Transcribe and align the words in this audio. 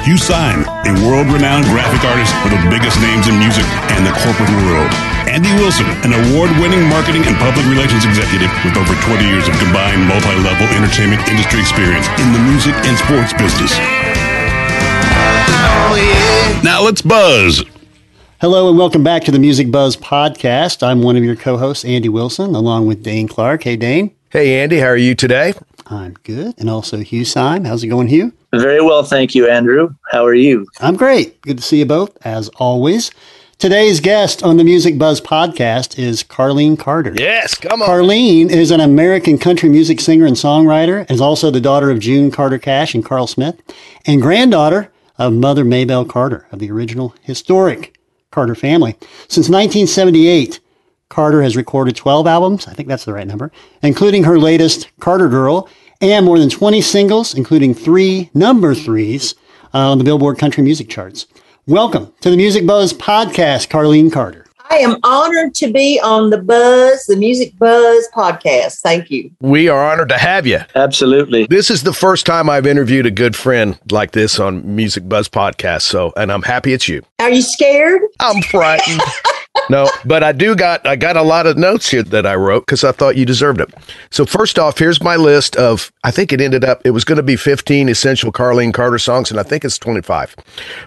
Hugh 0.00 0.16
Syme, 0.16 0.64
a 0.88 0.96
world-renowned 1.04 1.68
graphic 1.68 2.00
artist 2.08 2.32
for 2.40 2.48
the 2.48 2.56
biggest 2.72 2.96
names 3.04 3.28
in 3.28 3.36
music 3.36 3.68
and 3.92 4.00
the 4.00 4.16
corporate 4.24 4.48
world. 4.64 4.88
Andy 5.28 5.52
Wilson, 5.60 5.84
an 6.08 6.16
award-winning 6.16 6.88
marketing 6.88 7.20
and 7.28 7.36
public 7.36 7.68
relations 7.68 8.08
executive 8.08 8.48
with 8.64 8.80
over 8.80 8.96
20 9.04 9.28
years 9.28 9.44
of 9.46 9.52
combined 9.60 10.00
multi-level 10.08 10.66
entertainment 10.72 11.20
industry 11.28 11.60
experience 11.60 12.08
in 12.16 12.32
the 12.32 12.40
music 12.48 12.72
and 12.88 12.96
sports 12.96 13.36
business. 13.36 13.76
Now 16.64 16.80
let's 16.80 17.02
buzz. 17.02 17.62
Hello 18.40 18.70
and 18.70 18.78
welcome 18.78 19.04
back 19.04 19.24
to 19.24 19.30
the 19.30 19.38
Music 19.38 19.70
Buzzz 19.70 19.96
podcast. 19.96 20.82
I'm 20.82 21.02
one 21.02 21.16
of 21.16 21.24
your 21.24 21.36
co-hosts, 21.36 21.84
Andy 21.84 22.08
Wilson, 22.08 22.54
along 22.54 22.86
with 22.86 23.02
Dane 23.02 23.28
Clark. 23.28 23.64
Hey, 23.64 23.76
Dane. 23.76 24.16
Hey, 24.30 24.62
Andy, 24.62 24.78
how 24.78 24.86
are 24.86 24.96
you 24.96 25.14
today? 25.14 25.52
I'm 25.86 26.14
good. 26.22 26.54
And 26.56 26.70
also 26.70 27.00
Hugh 27.00 27.26
Syme. 27.26 27.66
How's 27.66 27.84
it 27.84 27.88
going, 27.88 28.08
Hugh? 28.08 28.32
Very 28.52 28.80
well, 28.80 29.04
thank 29.04 29.34
you, 29.34 29.48
Andrew. 29.48 29.94
How 30.10 30.24
are 30.24 30.34
you? 30.34 30.66
I'm 30.80 30.96
great. 30.96 31.40
Good 31.42 31.58
to 31.58 31.62
see 31.62 31.78
you 31.78 31.86
both, 31.86 32.16
as 32.26 32.48
always. 32.56 33.12
Today's 33.58 34.00
guest 34.00 34.42
on 34.42 34.56
the 34.56 34.64
Music 34.64 34.98
Buzzz 34.98 35.20
podcast 35.20 35.98
is 35.98 36.24
Carlene 36.24 36.76
Carter. 36.76 37.14
Yes, 37.16 37.54
come 37.54 37.80
on. 37.80 37.88
Carlene 37.88 38.50
is 38.50 38.72
an 38.72 38.80
American 38.80 39.38
country 39.38 39.68
music 39.68 40.00
singer 40.00 40.26
and 40.26 40.34
songwriter, 40.34 41.00
and 41.00 41.10
is 41.10 41.20
also 41.20 41.50
the 41.50 41.60
daughter 41.60 41.90
of 41.90 42.00
June 42.00 42.32
Carter 42.32 42.58
Cash 42.58 42.94
and 42.94 43.04
Carl 43.04 43.28
Smith, 43.28 43.60
and 44.04 44.20
granddaughter 44.20 44.90
of 45.16 45.32
Mother 45.32 45.64
Maybelle 45.64 46.06
Carter 46.06 46.48
of 46.50 46.58
the 46.58 46.70
original 46.72 47.14
historic 47.20 47.98
Carter 48.32 48.56
family. 48.56 48.96
Since 49.28 49.48
1978, 49.48 50.58
Carter 51.08 51.42
has 51.42 51.56
recorded 51.56 51.94
12 51.94 52.26
albums, 52.26 52.66
I 52.66 52.72
think 52.72 52.88
that's 52.88 53.04
the 53.04 53.12
right 53.12 53.26
number, 53.26 53.52
including 53.82 54.24
her 54.24 54.38
latest, 54.38 54.88
Carter 55.00 55.28
Girl, 55.28 55.68
and 56.00 56.24
more 56.24 56.38
than 56.38 56.48
20 56.48 56.80
singles, 56.80 57.34
including 57.34 57.74
three 57.74 58.30
number 58.34 58.74
threes 58.74 59.34
uh, 59.74 59.90
on 59.90 59.98
the 59.98 60.04
Billboard 60.04 60.38
Country 60.38 60.62
Music 60.62 60.88
Charts. 60.88 61.26
Welcome 61.66 62.12
to 62.20 62.30
the 62.30 62.36
Music 62.36 62.66
Buzzz 62.66 62.92
podcast, 62.92 63.68
Carlene 63.68 64.12
Carter. 64.12 64.46
I 64.70 64.76
am 64.76 64.98
honored 65.02 65.54
to 65.56 65.72
be 65.72 66.00
on 66.00 66.30
the 66.30 66.38
Buzz, 66.38 67.04
the 67.06 67.16
Music 67.16 67.58
Buzzz 67.58 68.08
podcast. 68.14 68.80
Thank 68.80 69.10
you. 69.10 69.30
We 69.40 69.68
are 69.68 69.90
honored 69.90 70.08
to 70.10 70.18
have 70.18 70.46
you. 70.46 70.60
Absolutely. 70.76 71.46
This 71.46 71.70
is 71.70 71.82
the 71.82 71.92
first 71.92 72.24
time 72.24 72.48
I've 72.48 72.66
interviewed 72.66 73.04
a 73.04 73.10
good 73.10 73.34
friend 73.34 73.78
like 73.90 74.12
this 74.12 74.38
on 74.38 74.76
Music 74.76 75.08
Buzzz 75.08 75.28
podcast. 75.28 75.82
So, 75.82 76.12
and 76.16 76.30
I'm 76.30 76.42
happy 76.42 76.72
it's 76.72 76.88
you. 76.88 77.02
Are 77.18 77.30
you 77.30 77.42
scared? 77.42 78.02
I'm 78.20 78.42
frightened. 78.42 79.00
no, 79.68 79.88
but 80.04 80.22
I 80.22 80.32
do 80.32 80.54
got 80.56 80.84
I 80.86 80.96
got 80.96 81.16
a 81.16 81.22
lot 81.22 81.46
of 81.46 81.56
notes 81.56 81.88
here 81.90 82.02
that 82.04 82.26
I 82.26 82.34
wrote 82.34 82.66
because 82.66 82.82
I 82.84 82.92
thought 82.92 83.16
you 83.16 83.24
deserved 83.26 83.60
it. 83.60 83.68
So 84.10 84.24
first 84.24 84.58
off, 84.58 84.78
here's 84.78 85.02
my 85.02 85.16
list 85.16 85.56
of 85.56 85.92
I 86.04 86.10
think 86.10 86.32
it 86.32 86.40
ended 86.40 86.64
up 86.64 86.80
it 86.84 86.90
was 86.90 87.04
going 87.04 87.16
to 87.16 87.22
be 87.22 87.36
15 87.36 87.88
essential 87.88 88.32
Carlene 88.32 88.72
Carter 88.72 88.98
songs, 88.98 89.30
and 89.30 89.38
I 89.38 89.42
think 89.42 89.64
it's 89.64 89.78
25. 89.78 90.36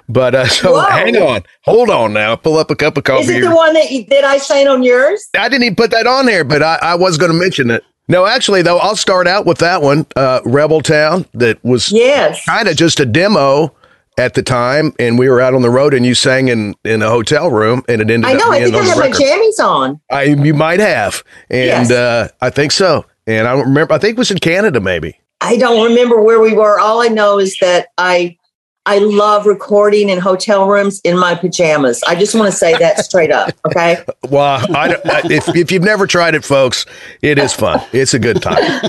But 0.09 0.35
uh, 0.35 0.47
so 0.47 0.73
Whoa. 0.73 0.81
hang 0.89 1.15
on, 1.17 1.43
hold 1.63 1.89
on 1.89 2.13
now. 2.13 2.35
Pull 2.35 2.57
up 2.57 2.71
a 2.71 2.75
cup 2.75 2.97
of 2.97 3.03
coffee. 3.03 3.23
Is 3.23 3.29
it 3.29 3.33
here. 3.35 3.49
the 3.49 3.55
one 3.55 3.73
that 3.73 3.91
you, 3.91 4.05
that 4.05 4.23
I 4.23 4.37
sang 4.37 4.67
on 4.67 4.83
yours? 4.83 5.29
I 5.37 5.49
didn't 5.49 5.63
even 5.63 5.75
put 5.75 5.91
that 5.91 6.07
on 6.07 6.25
there, 6.25 6.43
but 6.43 6.63
I, 6.63 6.77
I 6.81 6.95
was 6.95 7.17
going 7.17 7.31
to 7.31 7.37
mention 7.37 7.69
it. 7.69 7.83
No, 8.09 8.25
actually, 8.25 8.61
though, 8.63 8.79
I'll 8.79 8.97
start 8.97 9.27
out 9.27 9.45
with 9.45 9.59
that 9.59 9.81
one, 9.81 10.05
uh, 10.17 10.41
Rebel 10.43 10.81
Town, 10.81 11.25
that 11.35 11.63
was 11.63 11.89
Yes. 11.89 12.43
kind 12.45 12.67
of 12.67 12.75
just 12.75 12.99
a 12.99 13.05
demo 13.05 13.73
at 14.17 14.33
the 14.35 14.43
time, 14.43 14.93
and 14.99 15.17
we 15.17 15.27
were 15.29 15.41
out 15.41 15.53
on 15.53 15.61
the 15.61 15.69
road, 15.69 15.93
and 15.93 16.05
you 16.05 16.13
sang 16.15 16.47
in 16.49 16.75
in 16.83 17.01
a 17.01 17.09
hotel 17.09 17.49
room, 17.51 17.83
and 17.87 18.01
it 18.01 18.09
ended 18.09 18.25
I 18.29 18.33
know. 18.33 18.51
I 18.51 18.63
think 18.63 18.75
I 18.75 18.83
have 18.83 18.97
my 18.97 19.05
record. 19.07 19.21
jammies 19.21 19.59
on. 19.59 19.99
I 20.11 20.23
you 20.23 20.53
might 20.53 20.79
have, 20.79 21.23
and 21.49 21.89
Yes. 21.89 21.91
uh, 21.91 22.27
I 22.41 22.49
think 22.49 22.71
so. 22.71 23.05
And 23.25 23.47
I 23.47 23.53
don't 23.55 23.65
remember. 23.67 23.93
I 23.93 23.97
think 23.97 24.13
it 24.13 24.19
was 24.19 24.31
in 24.31 24.39
Canada, 24.39 24.79
maybe. 24.81 25.17
I 25.41 25.57
don't 25.57 25.83
remember 25.89 26.21
where 26.21 26.39
we 26.41 26.53
were. 26.53 26.79
All 26.79 27.01
I 27.01 27.07
know 27.07 27.39
is 27.39 27.55
that 27.61 27.87
I 27.97 28.37
I 28.85 28.97
love 28.97 29.45
recording 29.45 30.09
in 30.09 30.19
hotel 30.19 30.67
rooms 30.67 30.99
in 31.05 31.17
my 31.17 31.33
pajamas. 31.35 32.03
I 32.05 32.15
just 32.15 32.35
want 32.35 32.51
to 32.51 32.57
say 32.57 32.77
that 32.77 33.03
straight 33.05 33.31
up. 33.31 33.51
Okay. 33.67 34.03
Well, 34.29 34.59
I, 34.75 34.87
don't- 34.89 35.05
I, 35.09 35.21
if 35.31 35.47
if 35.55 35.71
you've 35.71 35.83
never 35.83 36.05
tried 36.05 36.35
it, 36.35 36.43
folks, 36.43 36.85
it 37.21 37.39
is 37.39 37.53
fun. 37.53 37.81
It's 37.93 38.13
a 38.13 38.19
good 38.19 38.41
time. 38.41 38.81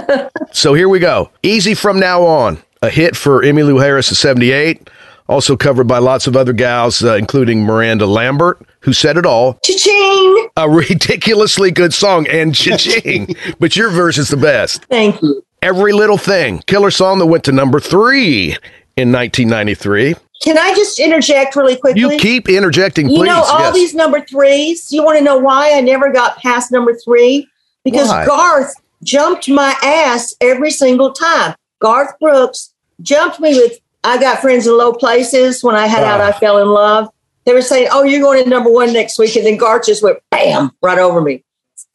so 0.52 0.74
here 0.74 0.88
we 0.88 0.98
go. 0.98 1.30
Easy 1.42 1.74
from 1.74 2.00
now 2.00 2.22
on. 2.22 2.58
A 2.82 2.90
hit 2.90 3.16
for 3.16 3.42
Emmylou 3.42 3.80
Harris 3.82 4.10
of 4.10 4.16
'78. 4.16 4.90
Also 5.28 5.56
covered 5.56 5.88
by 5.88 5.98
lots 5.98 6.28
of 6.28 6.36
other 6.36 6.52
gals, 6.52 7.02
uh, 7.02 7.14
including 7.14 7.64
Miranda 7.64 8.06
Lambert, 8.06 8.60
who 8.80 8.92
said 8.92 9.16
it 9.16 9.26
all. 9.26 9.58
Cha-ching. 9.64 10.48
A 10.56 10.70
ridiculously 10.70 11.72
good 11.72 11.92
song 11.92 12.28
and 12.28 12.54
cha-ching. 12.54 13.34
but 13.58 13.74
your 13.74 13.90
verse 13.90 14.18
is 14.18 14.28
the 14.28 14.36
best. 14.36 14.84
Thank 14.84 15.20
you. 15.22 15.44
Every 15.62 15.92
Little 15.92 16.18
Thing, 16.18 16.62
killer 16.68 16.92
song 16.92 17.18
that 17.18 17.26
went 17.26 17.42
to 17.44 17.52
number 17.52 17.80
three 17.80 18.56
in 18.96 19.10
1993. 19.10 20.14
Can 20.42 20.58
I 20.58 20.74
just 20.74 21.00
interject 21.00 21.56
really 21.56 21.76
quickly? 21.76 22.00
You 22.00 22.16
keep 22.18 22.48
interjecting, 22.48 23.08
please. 23.08 23.18
You 23.18 23.24
know, 23.24 23.42
all 23.42 23.60
yes. 23.60 23.74
these 23.74 23.94
number 23.94 24.20
threes. 24.20 24.92
You 24.92 25.02
want 25.02 25.18
to 25.18 25.24
know 25.24 25.38
why 25.38 25.72
I 25.74 25.80
never 25.80 26.12
got 26.12 26.36
past 26.38 26.70
number 26.70 26.94
three? 26.94 27.48
Because 27.84 28.08
Why? 28.08 28.26
Garth 28.26 28.74
jumped 29.02 29.48
my 29.48 29.74
ass 29.82 30.34
every 30.40 30.70
single 30.70 31.12
time. 31.12 31.54
Garth 31.80 32.18
Brooks 32.20 32.72
jumped 33.02 33.40
me 33.40 33.54
with 33.58 33.78
I 34.04 34.18
Got 34.18 34.40
Friends 34.40 34.66
in 34.66 34.76
Low 34.76 34.92
Places 34.92 35.62
when 35.64 35.74
I 35.74 35.86
had 35.86 36.04
out 36.04 36.20
Ah. 36.20 36.28
I 36.28 36.32
Fell 36.32 36.58
in 36.58 36.68
Love. 36.68 37.08
They 37.44 37.52
were 37.54 37.62
saying, 37.62 37.88
Oh, 37.92 38.02
you're 38.02 38.20
going 38.20 38.42
to 38.42 38.48
number 38.50 38.70
one 38.70 38.92
next 38.92 39.18
week. 39.18 39.36
And 39.36 39.46
then 39.46 39.56
Garth 39.56 39.86
just 39.86 40.02
went 40.02 40.18
bam 40.30 40.70
right 40.82 40.98
over 40.98 41.20
me. 41.20 41.44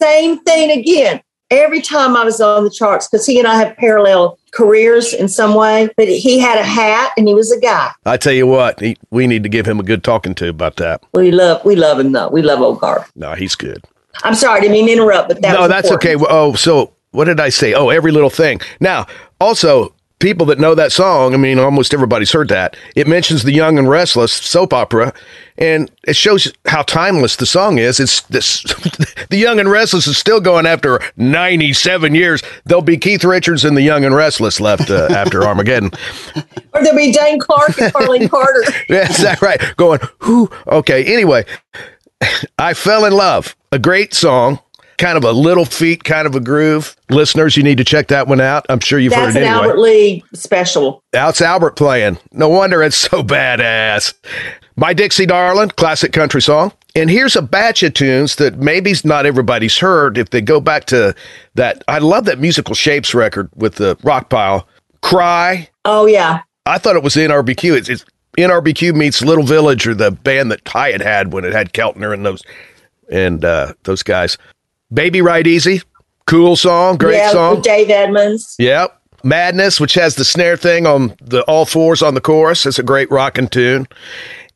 Same 0.01 0.39
thing 0.39 0.71
again. 0.77 1.21
Every 1.50 1.81
time 1.81 2.15
I 2.15 2.24
was 2.24 2.39
on 2.39 2.63
the 2.63 2.69
charts, 2.69 3.09
because 3.09 3.25
he 3.25 3.38
and 3.38 3.45
I 3.48 3.56
have 3.56 3.75
parallel 3.75 4.39
careers 4.53 5.13
in 5.13 5.27
some 5.27 5.53
way, 5.53 5.89
but 5.98 6.07
he 6.07 6.39
had 6.39 6.57
a 6.57 6.63
hat 6.63 7.12
and 7.18 7.27
he 7.27 7.33
was 7.33 7.51
a 7.51 7.59
guy. 7.59 7.92
I 8.06 8.15
tell 8.15 8.31
you 8.31 8.48
what, 8.48 8.80
he, 8.80 8.95
we 9.09 9.27
need 9.27 9.44
to 9.44 9.50
give 9.50 9.65
him 9.65 9.77
a 9.77 9.83
good 9.83 10.01
talking 10.01 10.33
to 10.36 10.48
about 10.48 10.77
that. 10.77 11.03
We 11.13 11.31
love 11.31 11.63
we 11.65 11.75
love 11.75 12.00
him 12.00 12.13
though. 12.13 12.30
We 12.30 12.42
love 12.42 12.62
old 12.62 12.80
Garth. 12.80 13.12
No, 13.15 13.33
he's 13.33 13.56
good. 13.56 13.83
I'm 14.24 14.36
sorry, 14.36 14.59
I 14.59 14.62
didn't 14.62 14.74
mean 14.74 14.88
to 14.88 14.94
interrupt, 14.94 15.27
but 15.27 15.42
that 15.42 15.53
no, 15.59 15.68
that's 15.68 15.92
okay. 15.92 16.15
Oh, 16.18 16.53
so 16.53 16.94
what 17.12 17.25
did 17.25 17.42
I 17.42 17.50
say? 17.50 17.74
Oh, 17.74 17.89
every 17.89 18.12
little 18.13 18.30
thing. 18.30 18.62
Now, 18.80 19.07
also, 19.42 19.94
people 20.21 20.45
that 20.45 20.59
know 20.59 20.75
that 20.75 20.91
song, 20.91 21.33
I 21.33 21.38
mean, 21.38 21.59
almost 21.59 21.94
everybody's 21.94 22.31
heard 22.31 22.47
that. 22.50 22.77
It 22.95 23.07
mentions 23.07 23.44
the 23.44 23.51
Young 23.51 23.77
and 23.77 23.89
Restless 23.89 24.31
soap 24.31 24.73
opera, 24.73 25.13
and 25.57 25.91
it 26.07 26.15
shows 26.15 26.53
how 26.65 26.83
timeless 26.83 27.35
the 27.35 27.45
song 27.45 27.77
is. 27.77 28.00
It's 28.00 28.21
this 28.23 28.62
the 29.29 29.38
Young 29.38 29.59
and 29.59 29.69
Restless 29.69 30.07
is 30.07 30.18
still 30.18 30.39
going 30.39 30.65
after 30.65 31.01
97 31.18 32.15
years. 32.15 32.41
There'll 32.65 32.81
be 32.81 32.97
Keith 32.97 33.23
Richards 33.23 33.65
and 33.65 33.75
the 33.75 33.81
Young 33.81 34.06
and 34.06 34.15
Restless 34.15 34.62
left 34.62 34.89
uh, 34.89 35.07
after 35.12 35.44
Armageddon. 35.44 35.91
Or 36.74 36.83
there'll 36.83 36.97
be 36.97 37.12
Dane 37.12 37.39
Clark 37.39 37.79
and 37.81 37.94
Carlene 37.94 38.29
Carter. 38.29 38.63
Yeah, 38.89 39.09
is 39.09 39.19
that 39.19 39.41
right? 39.41 39.62
Going, 39.77 40.00
who? 40.19 40.50
Okay. 40.67 41.03
Anyway, 41.06 41.45
I 42.57 42.74
fell 42.74 43.06
in 43.06 43.13
love. 43.13 43.56
A 43.71 43.79
great 43.79 44.13
song, 44.13 44.59
kind 45.01 45.18
of 45.18 45.24
a 45.24 45.31
Little 45.31 45.65
Feat, 45.65 46.03
kind 46.03 46.27
of 46.27 46.36
a 46.36 46.39
groove. 46.39 46.95
Listeners, 47.09 47.57
you 47.57 47.63
need 47.63 47.80
to 47.80 47.83
check 47.83 48.07
that 48.09 48.27
one 48.27 48.39
out. 48.39 48.65
I'm 48.69 48.80
sure 48.80 49.00
you've 49.00 49.12
That's 49.12 49.33
heard 49.33 49.42
an 49.42 49.44
it 49.44 49.48
anyway. 49.48 49.65
Albert 49.65 49.80
Lee 49.80 50.24
special. 50.33 51.03
That's 51.12 51.42
Albert 51.42 51.75
playing. 51.75 52.19
No 52.31 52.48
wonder 52.50 52.83
it's 52.83 52.98
so 52.98 53.24
badass. 53.24 54.13
My 54.75 54.94
Dixie 54.94 55.25
Darling, 55.25 55.69
classic 55.69 56.13
country 56.13 56.42
song. 56.42 56.71
And 56.95 57.09
here's 57.09 57.36
a 57.36 57.42
batch 57.42 57.83
of 57.83 57.94
tunes 57.94 58.36
that 58.36 58.59
maybe 58.59 58.94
not 59.03 59.25
everybody's 59.25 59.77
heard. 59.77 60.18
If 60.18 60.30
they 60.30 60.42
go 60.42 60.59
back 60.62 60.86
to 60.86 61.15
that, 61.56 61.83
I 61.88 61.98
love 62.00 62.25
that 62.25 62.39
musical 62.39 62.75
shapes 62.75 63.13
record 63.13 63.50
with 63.56 63.75
the 63.75 63.95
Rockpile. 63.98 64.65
Cry, 65.01 65.68
Oh 65.86 66.06
yeah. 66.06 66.42
I 66.68 66.77
thought 66.77 66.95
it 66.95 67.01
was 67.03 67.15
NRBQ. 67.15 67.75
It's, 67.75 67.89
it's 67.89 68.06
NRBQ 68.38 68.95
meets 68.95 69.24
Little 69.24 69.44
Village 69.44 69.88
or 69.88 69.95
the 69.95 70.12
band 70.12 70.51
that 70.51 70.63
Hiatt 70.65 71.01
had 71.01 71.33
when 71.33 71.44
it 71.44 71.53
had 71.53 71.74
Keltner 71.74 72.13
and 72.13 72.24
those 72.24 72.44
and 73.12 73.44
uh, 73.44 73.74
those 73.83 74.03
guys. 74.03 74.38
Baby 74.93 75.21
Ride 75.21 75.47
Easy, 75.47 75.81
cool 76.25 76.55
song, 76.55 76.97
great 76.97 77.17
song. 77.17 77.23
yeah, 77.25 77.31
song. 77.31 77.55
with 77.55 77.63
Dave 77.63 77.89
Edmunds. 77.89 78.55
Yep. 78.59 78.97
Madness, 79.23 79.79
which 79.79 79.93
has 79.93 80.15
the 80.15 80.25
snare 80.25 80.57
thing 80.57 80.88
on 80.88 81.15
the 81.21 81.43
all 81.43 81.65
fours 81.65 82.01
on 82.01 82.15
the 82.15 82.21
chorus. 82.21 82.65
It's 82.65 82.79
a 82.79 82.83
great 82.83 83.09
rocking 83.11 83.47
tune. 83.47 83.88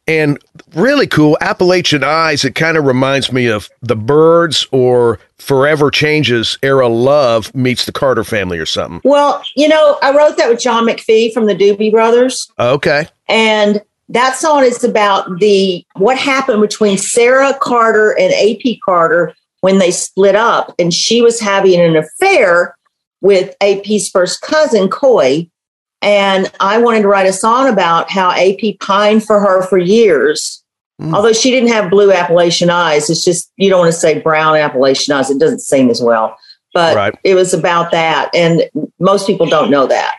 And 0.07 0.37
really 0.75 1.07
cool, 1.07 1.37
Appalachian 1.41 2.03
Eyes. 2.03 2.45
It 2.45 2.53
kind 2.53 2.77
of 2.77 2.85
reminds 2.85 3.31
me 3.31 3.47
of 3.47 3.69
the 3.81 3.95
Byrds 3.95 4.67
or 4.71 5.19
Forever 5.39 5.89
Changes 5.89 6.59
era 6.61 6.87
Love 6.87 7.53
meets 7.55 7.85
the 7.85 7.91
Carter 7.91 8.23
family 8.23 8.59
or 8.59 8.65
something. 8.67 9.01
Well, 9.03 9.43
you 9.55 9.67
know, 9.67 9.97
I 10.03 10.15
wrote 10.15 10.37
that 10.37 10.49
with 10.49 10.59
John 10.59 10.85
McFee 10.85 11.33
from 11.33 11.47
the 11.47 11.55
Doobie 11.55 11.91
Brothers. 11.91 12.51
Okay. 12.59 13.07
And 13.29 13.81
that 14.09 14.35
song 14.35 14.63
is 14.63 14.83
about 14.83 15.39
the 15.39 15.83
what 15.95 16.17
happened 16.17 16.61
between 16.61 16.97
Sarah 16.99 17.57
Carter 17.59 18.11
and 18.19 18.31
AP 18.33 18.77
Carter 18.85 19.33
when 19.65 19.79
they 19.79 19.89
split 19.89 20.35
up, 20.35 20.75
and 20.77 20.93
she 20.93 21.23
was 21.23 21.39
having 21.39 21.79
an 21.81 21.95
affair 21.95 22.77
with 23.21 23.55
AP's 23.61 24.07
first 24.07 24.41
cousin, 24.41 24.89
Coy. 24.89 25.49
And 26.03 26.51
I 26.59 26.77
wanted 26.77 27.01
to 27.01 27.07
write 27.07 27.25
a 27.25 27.33
song 27.33 27.67
about 27.67 28.11
how 28.11 28.29
AP 28.29 28.77
pined 28.79 29.23
for 29.25 29.39
her 29.39 29.63
for 29.63 29.79
years. 29.79 30.63
Hmm. 31.01 31.15
Although 31.15 31.33
she 31.33 31.49
didn't 31.49 31.69
have 31.69 31.89
blue 31.89 32.11
Appalachian 32.11 32.69
eyes, 32.69 33.09
it's 33.09 33.25
just 33.25 33.51
you 33.57 33.71
don't 33.71 33.79
want 33.79 33.91
to 33.91 33.99
say 33.99 34.21
brown 34.21 34.55
Appalachian 34.55 35.15
eyes. 35.15 35.31
It 35.31 35.39
doesn't 35.39 35.61
seem 35.61 35.89
as 35.89 35.99
well. 35.99 36.37
But 36.75 36.95
Right. 36.95 37.15
it 37.23 37.33
was 37.33 37.51
about 37.51 37.89
that. 37.89 38.29
And 38.35 38.69
most 38.99 39.25
people 39.25 39.47
don't 39.47 39.71
know 39.71 39.87
that. 39.87 40.17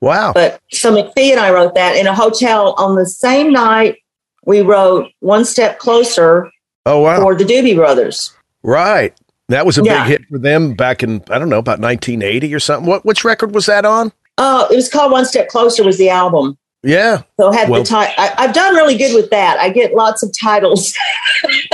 Wow. 0.00 0.32
But 0.32 0.60
so 0.72 0.92
McFee 0.92 1.30
and 1.30 1.38
I 1.38 1.52
wrote 1.52 1.76
that 1.76 1.94
in 1.94 2.08
a 2.08 2.14
hotel 2.16 2.74
on 2.78 2.96
the 2.96 3.06
same 3.06 3.52
night. 3.52 3.98
We 4.44 4.60
wrote 4.62 5.06
One 5.20 5.44
Step 5.44 5.78
Closer 5.78 6.50
Oh, 6.84 6.98
wow. 7.00 7.20
for 7.20 7.36
the 7.36 7.44
Doobie 7.44 7.76
Brothers. 7.76 8.32
Right. 8.62 9.14
That 9.48 9.64
was 9.64 9.78
a 9.78 9.82
Yeah. 9.82 10.02
big 10.04 10.10
hit 10.10 10.22
for 10.30 10.38
them 10.38 10.74
back 10.74 11.02
in, 11.02 11.22
I 11.30 11.38
don't 11.38 11.48
know, 11.48 11.58
about 11.58 11.80
1980 11.80 12.54
or 12.54 12.60
something. 12.60 12.86
What 12.88 13.04
Which 13.04 13.24
record 13.24 13.54
was 13.54 13.66
that 13.66 13.84
on? 13.84 14.12
Oh, 14.36 14.68
it 14.70 14.76
was 14.76 14.88
called 14.90 15.10
One 15.12 15.24
Step 15.24 15.48
Closer 15.48 15.82
was 15.84 15.96
the 15.98 16.10
album. 16.10 16.58
Yeah. 16.84 17.22
So 17.40 17.50
had 17.50 17.68
Well- 17.68 17.82
the 17.82 17.88
title. 17.88 18.14
I've 18.18 18.52
done 18.52 18.74
really 18.76 18.96
good 18.96 19.14
with 19.14 19.30
that. 19.30 19.58
I 19.58 19.70
get 19.70 19.94
lots 19.94 20.22
of 20.22 20.30
titles, 20.38 20.94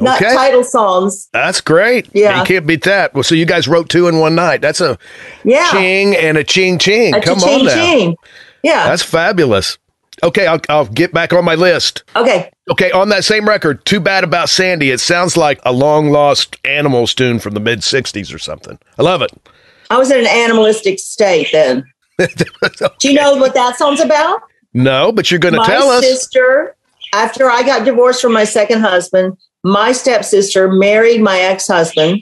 not 0.00 0.22
Okay. 0.22 0.32
title 0.34 0.64
songs. 0.64 1.28
That's 1.32 1.60
great. 1.60 2.08
Yeah. 2.14 2.38
You 2.40 2.44
can't 2.46 2.66
beat 2.66 2.84
that. 2.84 3.12
Well, 3.12 3.22
so 3.22 3.34
you 3.34 3.44
guys 3.44 3.68
wrote 3.68 3.88
two 3.88 4.08
in 4.08 4.18
one 4.18 4.34
night. 4.34 4.62
That's 4.62 4.80
a 4.80 4.96
Yeah, 5.44 5.68
ching 5.72 6.16
and 6.16 6.38
a 6.38 6.44
ching 6.44 6.78
ching. 6.78 7.14
A 7.14 7.20
Come 7.20 7.38
ching 7.38 7.60
on 7.60 7.66
now. 7.66 7.74
ching. 7.74 8.16
Yeah. 8.62 8.88
That's 8.88 9.02
fabulous. 9.02 9.76
Okay, 10.22 10.46
I'll, 10.46 10.60
I'll 10.70 10.86
get 10.86 11.12
back 11.12 11.32
on 11.34 11.44
my 11.44 11.54
list. 11.54 12.04
okay. 12.16 12.50
Okay, 12.68 12.90
on 12.90 13.10
that 13.10 13.24
same 13.24 13.48
record, 13.48 13.84
Too 13.84 14.00
Bad 14.00 14.24
About 14.24 14.48
Sandy, 14.48 14.90
it 14.90 14.98
sounds 14.98 15.36
like 15.36 15.60
a 15.64 15.72
long 15.72 16.10
lost 16.10 16.56
Animals 16.64 17.14
tune 17.14 17.38
from 17.38 17.54
the 17.54 17.60
mid 17.60 17.80
60s 17.80 18.34
or 18.34 18.38
something. 18.38 18.78
I 18.98 19.02
love 19.02 19.22
it. 19.22 19.30
I 19.88 19.98
was 19.98 20.10
in 20.10 20.18
an 20.18 20.26
animalistic 20.26 20.98
state 20.98 21.48
then. 21.52 21.84
Do 22.18 23.08
you 23.08 23.14
know 23.14 23.36
what 23.36 23.54
that 23.54 23.76
song's 23.76 24.00
about? 24.00 24.42
No, 24.74 25.12
but 25.12 25.30
you're 25.30 25.40
going 25.40 25.54
to 25.54 25.64
tell 25.64 25.88
us. 25.90 26.02
My 26.02 26.08
sister, 26.08 26.76
after 27.14 27.48
I 27.48 27.62
got 27.62 27.84
divorced 27.84 28.20
from 28.20 28.32
my 28.32 28.44
second 28.44 28.80
husband, 28.80 29.36
my 29.62 29.92
stepsister 29.92 30.70
married 30.70 31.22
my 31.22 31.38
ex-husband, 31.38 32.20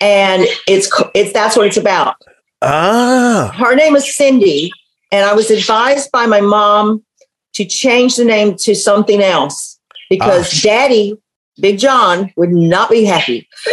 and 0.00 0.44
it's 0.68 0.90
it's 1.14 1.32
that's 1.32 1.56
what 1.56 1.66
it's 1.66 1.76
about. 1.76 2.16
Ah, 2.62 3.52
Her 3.56 3.74
name 3.74 3.96
is 3.96 4.14
Cindy, 4.14 4.70
and 5.12 5.24
I 5.24 5.34
was 5.34 5.50
advised 5.50 6.10
by 6.12 6.26
my 6.26 6.40
mom 6.40 7.03
to 7.54 7.64
change 7.64 8.16
the 8.16 8.24
name 8.24 8.56
to 8.56 8.74
something 8.74 9.20
else 9.20 9.78
because 10.10 10.62
Daddy, 10.62 11.16
Big 11.60 11.78
John, 11.78 12.32
would 12.36 12.50
not 12.50 12.90
be 12.90 13.04
happy. 13.04 13.48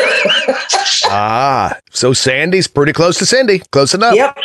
ah. 1.05 1.77
So 1.91 2.13
Sandy's 2.13 2.67
pretty 2.67 2.93
close 2.93 3.17
to 3.19 3.25
Cindy. 3.25 3.59
Close 3.71 3.93
enough. 3.93 4.15
Yep. 4.15 4.37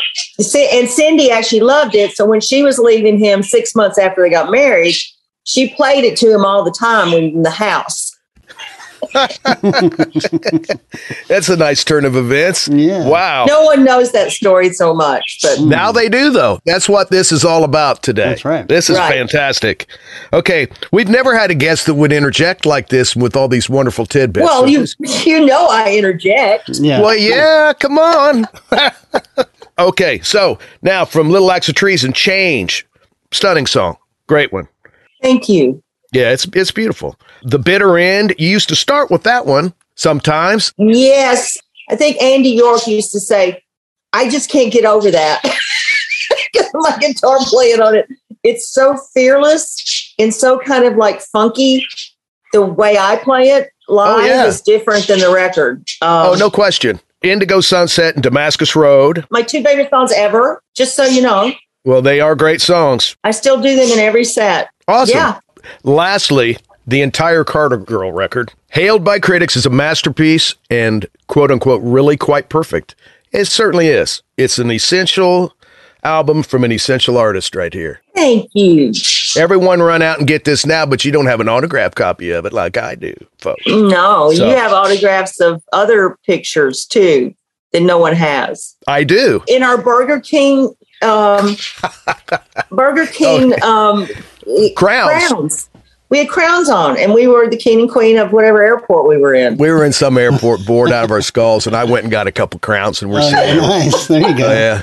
And 0.73 0.88
Cindy 0.88 1.31
actually 1.31 1.61
loved 1.61 1.94
it. 1.94 2.12
So 2.12 2.27
when 2.27 2.41
she 2.41 2.62
was 2.62 2.79
leaving 2.79 3.19
him 3.19 3.43
six 3.43 3.75
months 3.75 3.99
after 3.99 4.23
they 4.23 4.31
got 4.31 4.50
married, 4.50 4.97
she 5.44 5.73
played 5.75 6.05
it 6.05 6.17
to 6.19 6.33
him 6.33 6.44
all 6.44 6.65
the 6.65 6.73
time 6.73 7.12
in 7.12 7.43
the 7.43 7.50
house. 7.50 8.06
That's 11.29 11.49
a 11.49 11.57
nice 11.57 11.85
turn 11.85 12.05
of 12.05 12.17
events. 12.17 12.69
Yeah. 12.69 13.07
Wow. 13.09 13.45
No 13.47 13.65
one 13.65 13.85
knows 13.85 14.13
that 14.13 14.31
story 14.31 14.71
so 14.73 14.95
much, 14.95 15.39
but 15.43 15.59
mm. 15.59 15.69
Now 15.69 15.93
they 15.93 16.09
do, 16.09 16.31
though. 16.31 16.61
That's 16.65 16.89
what 16.89 17.11
this 17.11 17.33
is 17.33 17.45
all 17.45 17.65
about 17.65 18.03
today. 18.03 18.25
That's 18.31 18.45
right. 18.45 18.67
This 18.69 18.91
is 18.91 18.97
Right. 18.99 19.13
fantastic. 19.13 19.87
Okay, 20.33 20.69
we've 20.93 21.09
never 21.09 21.37
had 21.37 21.51
a 21.51 21.55
guest 21.55 21.87
that 21.87 21.95
would 21.95 22.13
interject 22.13 22.67
like 22.67 22.89
this 22.89 23.15
with 23.17 23.37
all 23.37 23.49
these 23.49 23.69
wonderful 23.69 24.07
tidbits. 24.07 24.45
well, 24.45 24.61
So 24.63 24.67
you 24.67 24.79
this- 24.81 25.27
you 25.27 25.45
know 25.45 25.67
I 25.69 25.95
interject. 25.97 26.71
Yeah. 26.81 27.00
well, 27.00 27.17
yeah, 27.17 27.73
come 27.79 27.99
on. 27.99 28.47
okay, 29.79 30.21
so 30.21 30.59
now 30.83 31.05
from 31.05 31.31
Little 31.31 31.50
Acts 31.50 31.69
of 31.69 31.75
Treason 31.75 32.12
Change, 32.12 32.87
stunning 33.33 33.67
song, 33.67 33.97
great 34.26 34.53
one. 34.53 34.69
Thank 35.23 35.49
you. 35.49 35.83
Yeah, 36.12 36.31
it's 36.31 36.47
it's 36.55 36.71
beautiful. 36.71 37.19
The 37.49 37.59
bitter 37.61 37.97
end. 37.97 38.35
You 38.38 38.49
used 38.49 38.69
to 38.71 38.76
start 38.76 39.09
with 39.11 39.23
that 39.23 39.47
one 39.47 39.73
sometimes. 39.95 40.73
Yes, 40.79 41.57
I 41.88 41.95
think 41.97 42.21
Andy 42.21 42.50
York 42.50 42.87
used 42.88 43.12
to 43.12 43.21
say, 43.21 43.62
"I 44.12 44.29
just 44.29 44.50
can't 44.50 44.73
get 44.73 44.85
over 44.85 45.11
that." 45.12 45.43
My 46.75 46.97
guitar 46.99 47.38
playing 47.43 47.81
on 47.81 47.95
it. 47.95 48.09
It's 48.43 48.69
so 48.69 48.97
fearless 49.15 50.12
and 50.19 50.35
so 50.35 50.59
kind 50.59 50.85
of 50.85 50.97
like 50.97 51.21
funky. 51.21 51.87
The 52.53 52.62
way 52.62 52.97
I 52.99 53.17
play 53.17 53.50
it 53.50 53.71
live 53.88 54.21
Oh, 54.23 54.25
yeah. 54.26 54.47
is 54.47 54.61
different 54.61 55.07
than 55.07 55.19
the 55.21 55.31
record. 55.33 55.79
Um, 56.03 56.26
Oh, 56.31 56.35
no 56.38 56.50
question. 56.50 57.00
Indigo 57.23 57.61
Sunset 57.61 58.15
and 58.15 58.23
Damascus 58.23 58.75
Road. 58.76 59.25
my 59.31 59.43
two 59.43 59.62
favorite 59.62 59.91
songs 59.91 60.12
ever. 60.12 60.62
Just 60.76 60.95
so 60.97 61.05
you 61.05 61.23
know, 61.23 61.53
Well, 61.85 62.03
they 62.03 62.21
are 62.21 62.35
great 62.35 62.61
songs. 62.61 63.17
I 63.25 63.31
still 63.33 63.61
do 63.61 63.75
them 63.76 63.88
in 63.91 63.99
every 63.99 64.25
set. 64.25 64.69
Awesome. 64.88 65.17
Yeah. 65.17 65.41
Lastly, 65.83 66.59
the 66.87 67.02
entire 67.02 67.45
Carter 67.45 67.76
Girl 67.76 68.12
record, 68.12 68.52
hailed 68.71 69.05
by 69.05 69.19
critics 69.19 69.57
as 69.57 69.66
a 69.66 69.71
masterpiece 69.71 70.55
and 70.71 71.07
quote 71.26 71.50
unquote 71.50 71.83
really 71.83 72.16
quite 72.16 72.49
perfect. 72.49 72.95
It 73.33 73.47
certainly 73.47 73.88
is. 73.88 74.23
It's 74.37 74.59
an 74.59 74.71
essential 74.71 75.52
album 76.05 76.43
from 76.45 76.62
an 76.62 76.71
essential 76.71 77.16
artist 77.19 77.57
right 77.57 77.75
here. 77.75 78.00
Thank 78.14 78.49
you. 78.55 78.93
Everyone 79.37 79.83
run 79.83 80.00
out 80.02 80.19
and 80.19 80.26
get 80.28 80.45
this 80.45 80.64
now, 80.64 80.87
but 80.87 81.05
you 81.05 81.11
don't 81.11 81.26
have 81.26 81.40
an 81.40 81.49
autograph 81.49 81.95
copy 81.97 82.31
of 82.31 82.47
it 82.47 82.52
like 82.52 82.76
I 82.76 82.95
do, 82.95 83.12
folks. 83.38 83.66
No, 83.66 84.33
So- 84.33 84.49
you 84.49 84.57
have 84.57 84.73
autographs 84.73 85.40
of 85.40 85.62
other 85.73 86.16
pictures 86.25 86.85
too 86.87 87.35
that 87.73 87.81
no 87.83 87.99
one 87.99 88.14
has. 88.14 88.76
I 88.87 89.02
do. 89.02 89.43
In 89.49 89.64
our 89.64 89.76
Burger 89.76 90.21
King, 90.21 90.73
um, 91.02 91.57
Burger 92.71 93.07
King 93.07 93.61
um, 93.62 94.07
Crowns. 94.76 95.28
crowns. 95.28 95.69
We 96.09 96.19
had 96.19 96.29
crowns 96.29 96.69
on, 96.71 96.97
and 96.99 97.13
we 97.13 97.27
were 97.27 97.49
the 97.49 97.57
king 97.57 97.81
and 97.81 97.91
queen 97.91 98.17
of 98.17 98.33
whatever 98.33 98.63
airport 98.63 99.09
we 99.09 99.17
were 99.17 99.35
in. 99.35 99.57
We 99.57 99.71
were 99.71 99.85
in 99.85 99.93
some 99.93 100.17
airport 100.17 100.65
bored 100.65 100.93
out 100.93 101.05
of 101.05 101.11
our 101.11 101.21
skulls, 101.23 101.67
and 101.67 101.75
I 101.75 101.85
went 101.85 102.05
and 102.05 102.11
got 102.13 102.27
a 102.29 102.33
couple 102.33 102.61
crowns, 102.61 103.03
and 103.03 103.11
we're 103.11 103.21
Oh, 103.23 103.31
sitting 103.31 103.57
there. 103.57 103.61
nice. 103.61 104.07
There 104.07 104.21
you 104.21 104.37
go. 104.39 104.49
Oh, 104.49 104.53
yeah. 104.53 104.83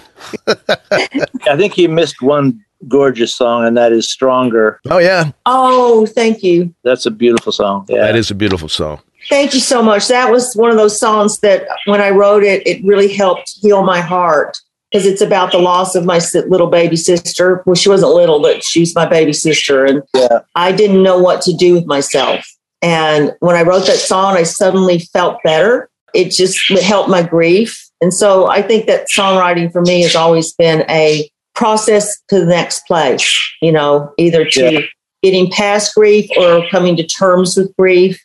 I 1.52 1.56
think 1.58 1.78
you 1.78 1.88
missed 1.90 2.22
one 2.22 2.64
gorgeous 2.90 3.34
song, 3.34 3.66
and 3.66 3.78
that 3.78 3.94
is 3.94 4.10
"Stronger." 4.10 4.82
Oh, 4.90 4.98
yeah. 4.98 5.32
Oh, 5.46 6.06
thank 6.08 6.44
you. 6.44 6.74
That's 6.84 7.06
a 7.06 7.12
beautiful 7.12 7.52
song. 7.54 7.86
Yeah, 7.88 8.02
That 8.02 8.16
is 8.18 8.30
a 8.30 8.36
beautiful 8.36 8.68
song. 8.68 9.00
Thank 9.30 9.54
you 9.54 9.62
so 9.62 9.82
much. 9.82 10.10
That 10.10 10.30
was 10.30 10.54
one 10.56 10.70
of 10.72 10.76
those 10.76 11.00
songs 11.00 11.40
that 11.40 11.66
when 11.86 12.02
I 12.02 12.10
wrote 12.10 12.44
it, 12.44 12.68
it 12.68 12.84
really 12.84 13.08
helped 13.14 13.58
heal 13.62 13.82
my 13.84 14.02
heart 14.02 14.58
because 14.94 15.08
it's 15.08 15.22
about 15.22 15.52
the 15.52 15.58
loss 15.58 15.96
of 15.96 16.06
my 16.06 16.22
little 16.48 16.68
baby 16.68 16.96
sister. 16.96 17.64
Well, 17.66 17.74
she 17.74 17.90
wasn't 17.90 18.14
little, 18.14 18.40
but 18.40 18.64
she's 18.64 18.94
my 18.94 19.08
baby 19.08 19.34
sister. 19.34 19.84
And 19.86 20.04
yeah. 20.14 20.42
I 20.54 20.72
didn't 20.72 21.02
know 21.02 21.18
what 21.18 21.42
to 21.44 21.54
do 21.54 21.74
with 21.74 21.88
myself. 21.88 22.46
And 22.84 23.34
when 23.40 23.56
I 23.56 23.64
wrote 23.64 23.88
that 23.88 23.98
song, 23.98 24.38
I 24.38 24.44
suddenly 24.44 25.00
felt 25.00 25.42
better. 25.44 25.90
It 26.14 26.30
just 26.30 26.60
helped 26.84 27.10
my 27.10 27.24
grief. 27.24 27.90
And 28.02 28.14
so 28.14 28.46
I 28.46 28.62
think 28.62 28.86
that 28.86 29.08
songwriting 29.10 29.72
for 29.72 29.82
me 29.82 30.04
has 30.04 30.16
always 30.16 30.54
been 30.54 30.86
a 30.88 31.28
process 31.56 32.22
to 32.28 32.40
the 32.40 32.46
next 32.46 32.86
place, 32.86 33.36
you 33.64 33.72
know, 33.72 34.14
either 34.20 34.46
to 34.46 34.74
yeah. 34.74 34.82
getting 35.24 35.50
past 35.50 35.96
grief 35.96 36.30
or 36.38 36.68
coming 36.70 36.96
to 36.98 37.08
terms 37.08 37.58
with 37.58 37.76
grief 37.78 38.24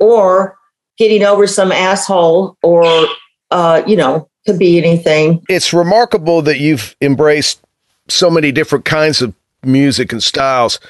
or 0.00 0.56
getting 0.98 1.22
over 1.22 1.46
some 1.46 1.70
asshole 1.70 2.56
or, 2.64 3.06
uh, 3.52 3.82
you 3.86 3.96
know, 3.96 4.29
could 4.46 4.58
be 4.58 4.78
anything. 4.78 5.44
It's 5.48 5.72
remarkable 5.72 6.42
that 6.42 6.58
you've 6.58 6.96
embraced 7.00 7.60
so 8.08 8.30
many 8.30 8.52
different 8.52 8.84
kinds 8.84 9.22
of 9.22 9.34
music 9.62 10.12
and 10.12 10.22
styles. 10.22 10.80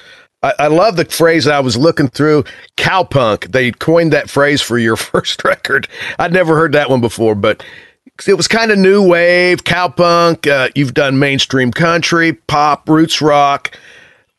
I, 0.43 0.53
I 0.59 0.67
love 0.67 0.95
the 0.95 1.05
phrase 1.05 1.47
I 1.47 1.59
was 1.59 1.77
looking 1.77 2.07
through 2.07 2.45
cowpunk. 2.77 3.51
They 3.51 3.71
coined 3.71 4.13
that 4.13 4.29
phrase 4.29 4.61
for 4.61 4.77
your 4.77 4.95
first 4.97 5.43
record. 5.43 5.87
I'd 6.19 6.33
never 6.33 6.55
heard 6.55 6.73
that 6.73 6.89
one 6.89 7.01
before, 7.01 7.35
but 7.35 7.63
it 8.27 8.35
was 8.35 8.47
kind 8.47 8.71
of 8.71 8.77
new 8.77 9.07
wave, 9.07 9.63
cowpunk. 9.63 10.47
Uh, 10.49 10.69
you've 10.75 10.93
done 10.93 11.19
mainstream 11.19 11.71
country, 11.71 12.33
pop, 12.33 12.87
roots 12.87 13.21
rock, 13.21 13.77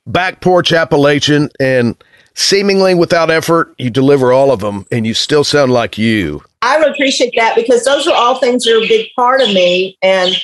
back 0.07 0.41
porch 0.41 0.73
Appalachian, 0.73 1.51
and 1.61 1.97
seemingly 2.35 2.95
without 2.95 3.31
effort, 3.31 3.75
you 3.79 3.91
deliver 3.91 4.33
all 4.33 4.51
of 4.51 4.61
them 4.61 4.87
and 4.91 5.07
you 5.07 5.15
still 5.15 5.45
sound 5.45 5.73
like 5.73 5.99
you. 5.99 6.43
I 6.63 6.79
would 6.79 6.93
appreciate 6.93 7.33
that 7.37 7.55
because 7.55 7.85
those 7.85 8.07
are 8.07 8.15
all 8.15 8.39
things 8.39 8.65
that 8.65 8.75
are 8.75 8.83
a 8.83 8.89
big 8.89 9.09
part 9.15 9.41
of 9.41 9.49
me. 9.49 9.99
And 10.01 10.35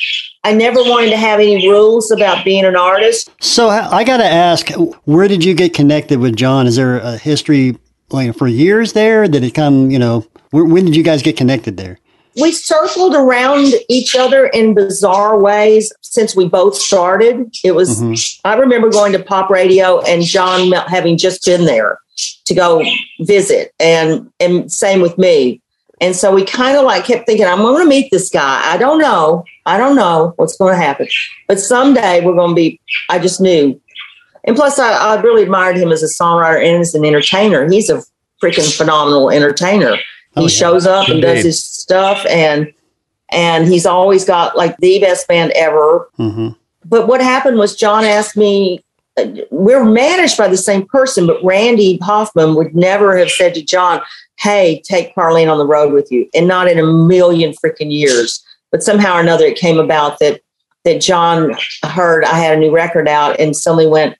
I 0.45 0.53
never 0.53 0.83
wanted 0.83 1.11
to 1.11 1.17
have 1.17 1.41
any 1.41 1.69
rules 1.69 2.11
about 2.11 2.45
being 2.45 2.65
an 2.65 2.77
artist. 2.77 3.31
So 3.41 3.69
I 3.69 4.05
got 4.05 4.19
to 4.19 4.25
ask, 4.25 4.69
where 5.05 5.29
did 5.29 5.45
you 5.45 5.55
get 5.55 5.75
connected 5.75 6.19
with 6.19 6.37
John? 6.37 6.67
Is 6.67 6.77
there 6.77 6.99
a 6.99 7.17
history 7.17 7.77
like 8.11 8.37
for 8.37 8.49
years 8.49 8.93
there? 8.93 9.27
Did 9.29 9.45
it 9.45 9.55
come, 9.55 9.91
you 9.91 9.99
know, 9.99 10.27
when 10.51 10.85
did 10.85 10.97
you 10.97 11.03
guys 11.03 11.23
get 11.23 11.37
connected 11.37 11.77
there? 11.77 11.99
we 12.41 12.53
circled 12.53 13.15
around 13.15 13.75
each 13.89 14.15
other 14.15 14.47
in 14.47 14.75
bizarre 14.75 15.39
ways 15.39 15.93
since 16.03 16.37
we 16.37 16.49
both 16.49 16.77
started. 16.77 17.55
It 17.65 17.73
was, 17.73 18.01
mm-hmm. 18.01 18.49
I 18.49 18.55
remember 18.55 18.91
going 18.91 19.13
to 19.13 19.23
pop 19.23 19.51
radio 19.51 20.01
and 20.03 20.23
John 20.23 20.73
having 20.73 21.19
just 21.19 21.45
been 21.45 21.65
there 21.65 21.99
to 22.47 22.55
go 22.55 22.85
visit 23.21 23.73
and, 23.81 24.31
and 24.41 24.71
same 24.73 25.01
with 25.01 25.19
me. 25.19 25.61
And 26.00 26.14
so 26.14 26.33
we 26.33 26.45
kind 26.45 26.76
of 26.76 26.85
like 26.85 27.05
kept 27.05 27.26
thinking, 27.26 27.47
I'm 27.47 27.59
going 27.59 27.83
to 27.83 27.88
meet 27.88 28.11
this 28.11 28.31
guy. 28.31 28.73
I 28.73 28.76
don't 28.76 28.99
know. 28.99 29.45
I 29.67 29.76
don't 29.76 29.97
know 29.97 30.33
what's 30.37 30.57
going 30.57 30.75
to 30.75 30.81
happen, 30.81 31.09
but 31.47 31.59
someday 31.59 32.25
we're 32.25 32.35
going 32.35 32.50
to 32.50 32.55
be, 32.55 32.81
I 33.11 33.19
just 33.19 33.40
knew. 33.40 33.81
And 34.45 34.57
plus 34.57 34.78
I, 34.78 34.93
I 34.93 35.21
really 35.21 35.43
admired 35.43 35.76
him 35.76 35.93
as 35.93 36.02
a 36.02 36.07
songwriter 36.07 36.64
and 36.64 36.81
as 36.81 36.95
an 36.95 37.05
entertainer. 37.05 37.69
He's 37.69 37.90
a 37.90 38.02
freaking 38.43 38.75
phenomenal 38.76 39.31
entertainer. 39.31 39.97
He 39.97 40.02
oh, 40.37 40.43
yeah. 40.43 40.49
shows 40.49 40.87
up 40.87 41.09
and 41.09 41.21
does 41.21 41.43
his 41.43 41.62
stuff, 41.62 42.25
and 42.26 42.73
and 43.31 43.67
he's 43.67 43.87
always 43.87 44.25
got 44.25 44.57
like 44.57 44.76
the 44.78 45.00
best 45.00 45.26
band 45.26 45.50
ever. 45.52 46.09
Mm-hmm. 46.19 46.50
But 46.85 47.09
what 47.09 47.21
happened 47.21 47.59
was 47.59 47.76
John 47.76 48.05
asked 48.05 48.37
me. 48.37 48.85
We're 49.51 49.85
managed 49.85 50.37
by 50.37 50.49
the 50.49 50.57
same 50.57 50.87
person, 50.87 51.27
but 51.27 51.43
Randy 51.45 51.99
Hoffman 52.03 52.55
would 52.55 52.75
never 52.75 53.17
have 53.17 53.31
said 53.31 53.55
to 53.55 53.63
John, 53.63 54.01
"Hey, 54.39 54.83
take 54.85 55.15
Carlene 55.15 55.51
on 55.51 55.59
the 55.59 55.67
road 55.67 55.93
with 55.93 56.11
you," 56.11 56.29
and 56.35 56.47
not 56.47 56.69
in 56.69 56.79
a 56.79 56.87
million 56.87 57.53
freaking 57.53 57.93
years. 57.93 58.45
But 58.71 58.83
somehow 58.83 59.17
or 59.17 59.21
another, 59.21 59.47
it 59.47 59.59
came 59.59 59.79
about 59.79 60.19
that 60.19 60.41
that 60.85 61.01
John 61.01 61.57
heard 61.85 62.25
I 62.25 62.39
had 62.39 62.57
a 62.57 62.61
new 62.61 62.71
record 62.71 63.09
out, 63.09 63.39
and 63.41 63.57
suddenly 63.57 63.87
went, 63.87 64.17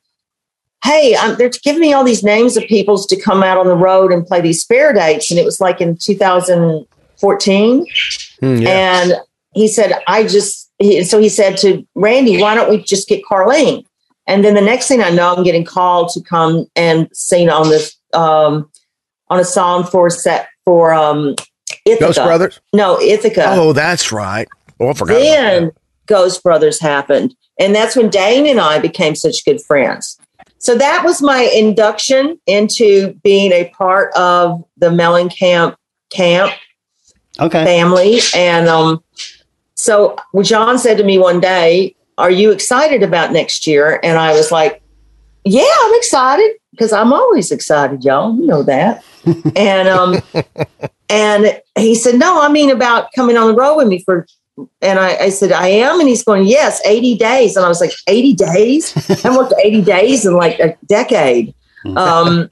hey, 0.85 1.17
I'm, 1.19 1.37
they're 1.37 1.51
giving 1.51 1.81
me 1.81 1.93
all 1.93 2.05
these 2.05 2.23
names 2.23 2.57
of 2.57 2.65
peoples 2.65 3.07
to 3.07 3.21
come 3.21 3.43
out 3.43 3.59
on 3.59 3.67
the 3.67 3.77
road 3.77 4.13
and 4.13 4.27
play 4.27 4.41
these 4.41 4.65
fair 4.65 4.93
dates. 4.93 5.31
And 5.31 5.39
it 5.39 5.45
was 5.45 5.61
like 5.61 5.81
in 5.81 5.97
2014. 5.97 7.87
Mm, 8.43 8.63
yeah. 8.63 8.69
And 8.69 9.15
he 9.55 9.69
said, 9.69 9.93
I 10.07 10.25
just, 10.25 10.71
he, 10.79 11.03
so 11.05 11.19
he 11.19 11.29
said 11.29 11.57
to 11.59 11.87
Randy, 11.95 12.41
why 12.41 12.55
don't 12.55 12.71
we 12.71 12.83
just 12.83 13.09
get 13.09 13.25
Carlene? 13.25 13.85
And 14.29 14.45
then 14.45 14.55
the 14.55 14.61
next 14.61 14.87
thing 14.87 15.03
I 15.03 15.11
know, 15.11 15.35
I'm 15.35 15.43
getting 15.43 15.65
called 15.65 16.11
to 16.11 16.21
come 16.21 16.67
and 16.77 17.09
sing 17.13 17.49
on 17.49 17.69
this, 17.69 17.97
um, 18.13 18.71
on 19.29 19.41
a 19.41 19.45
song 19.45 19.85
for 19.85 20.09
set 20.11 20.49
for, 20.65 20.95
um, 20.95 21.35
Ithaca. 21.85 22.05
Ghost 22.05 22.19
Brothers? 22.19 22.61
No, 22.73 23.01
Ithaca. 23.01 23.47
Oh, 23.49 23.73
that's 23.73 24.13
right. 24.13 24.47
Oh, 24.79 24.91
I 24.91 24.93
forgot. 24.93 25.15
Then 25.15 25.73
Ghost 26.07 26.43
Brothers 26.43 26.81
happened. 26.81 27.35
And 27.59 27.75
that's 27.75 27.97
when 27.97 28.09
Dane 28.11 28.47
and 28.47 28.61
I 28.61 28.79
became 28.79 29.15
such 29.17 29.45
good 29.45 29.61
friends. 29.63 30.19
So 30.59 30.77
that 30.77 31.05
was 31.05 31.23
my 31.23 31.43
induction 31.55 32.39
into 32.47 33.15
being 33.23 33.53
a 33.53 33.71
part 33.71 34.13
of 34.15 34.65
the 34.77 34.91
Mellencamp 34.91 35.77
camp 36.11 36.53
okay. 37.41 37.65
family. 37.65 38.19
And 38.35 38.69
um, 38.69 39.03
so 39.75 40.17
John 40.43 40.79
said 40.79 40.99
to 40.99 41.05
me 41.05 41.19
one 41.19 41.41
day, 41.41 41.95
Are 42.19 42.31
you 42.31 42.51
excited 42.51 43.03
about 43.03 43.33
next 43.33 43.67
year? 43.67 44.01
And 44.03 44.19
I 44.19 44.33
was 44.33 44.53
like, 44.53 44.83
Yeah, 45.45 45.73
I'm 45.83 45.95
excited 45.95 46.57
because 46.73 46.93
I'm 46.93 47.13
always 47.13 47.51
excited, 47.51 48.05
y'all. 48.05 48.37
You 48.37 48.47
know 48.47 48.63
that. 48.65 49.03
and 49.57 49.89
um, 49.89 50.21
and 51.09 51.61
he 51.79 51.95
said, 51.95 52.17
No, 52.17 52.43
I 52.43 52.49
mean 52.49 52.71
about 52.71 53.13
coming 53.15 53.37
on 53.37 53.49
the 53.49 53.55
road 53.55 53.77
with 53.77 53.89
me 53.89 54.03
for 54.05 54.27
and 54.83 54.99
I, 54.99 55.17
I, 55.17 55.29
said, 55.29 55.53
I 55.53 55.69
am. 55.69 56.01
And 56.01 56.09
he's 56.09 56.25
going, 56.25 56.45
Yes, 56.45 56.81
80 56.85 57.17
days. 57.17 57.57
And 57.57 57.65
I 57.65 57.69
was 57.69 57.81
like, 57.81 57.93
80 58.09 58.35
days? 58.35 59.25
I 59.25 59.37
worked 59.37 59.55
80 59.63 59.83
days 59.83 60.27
in 60.27 60.35
like 60.35 60.59
a 60.59 60.77
decade. 60.87 61.55
Um, 61.97 62.51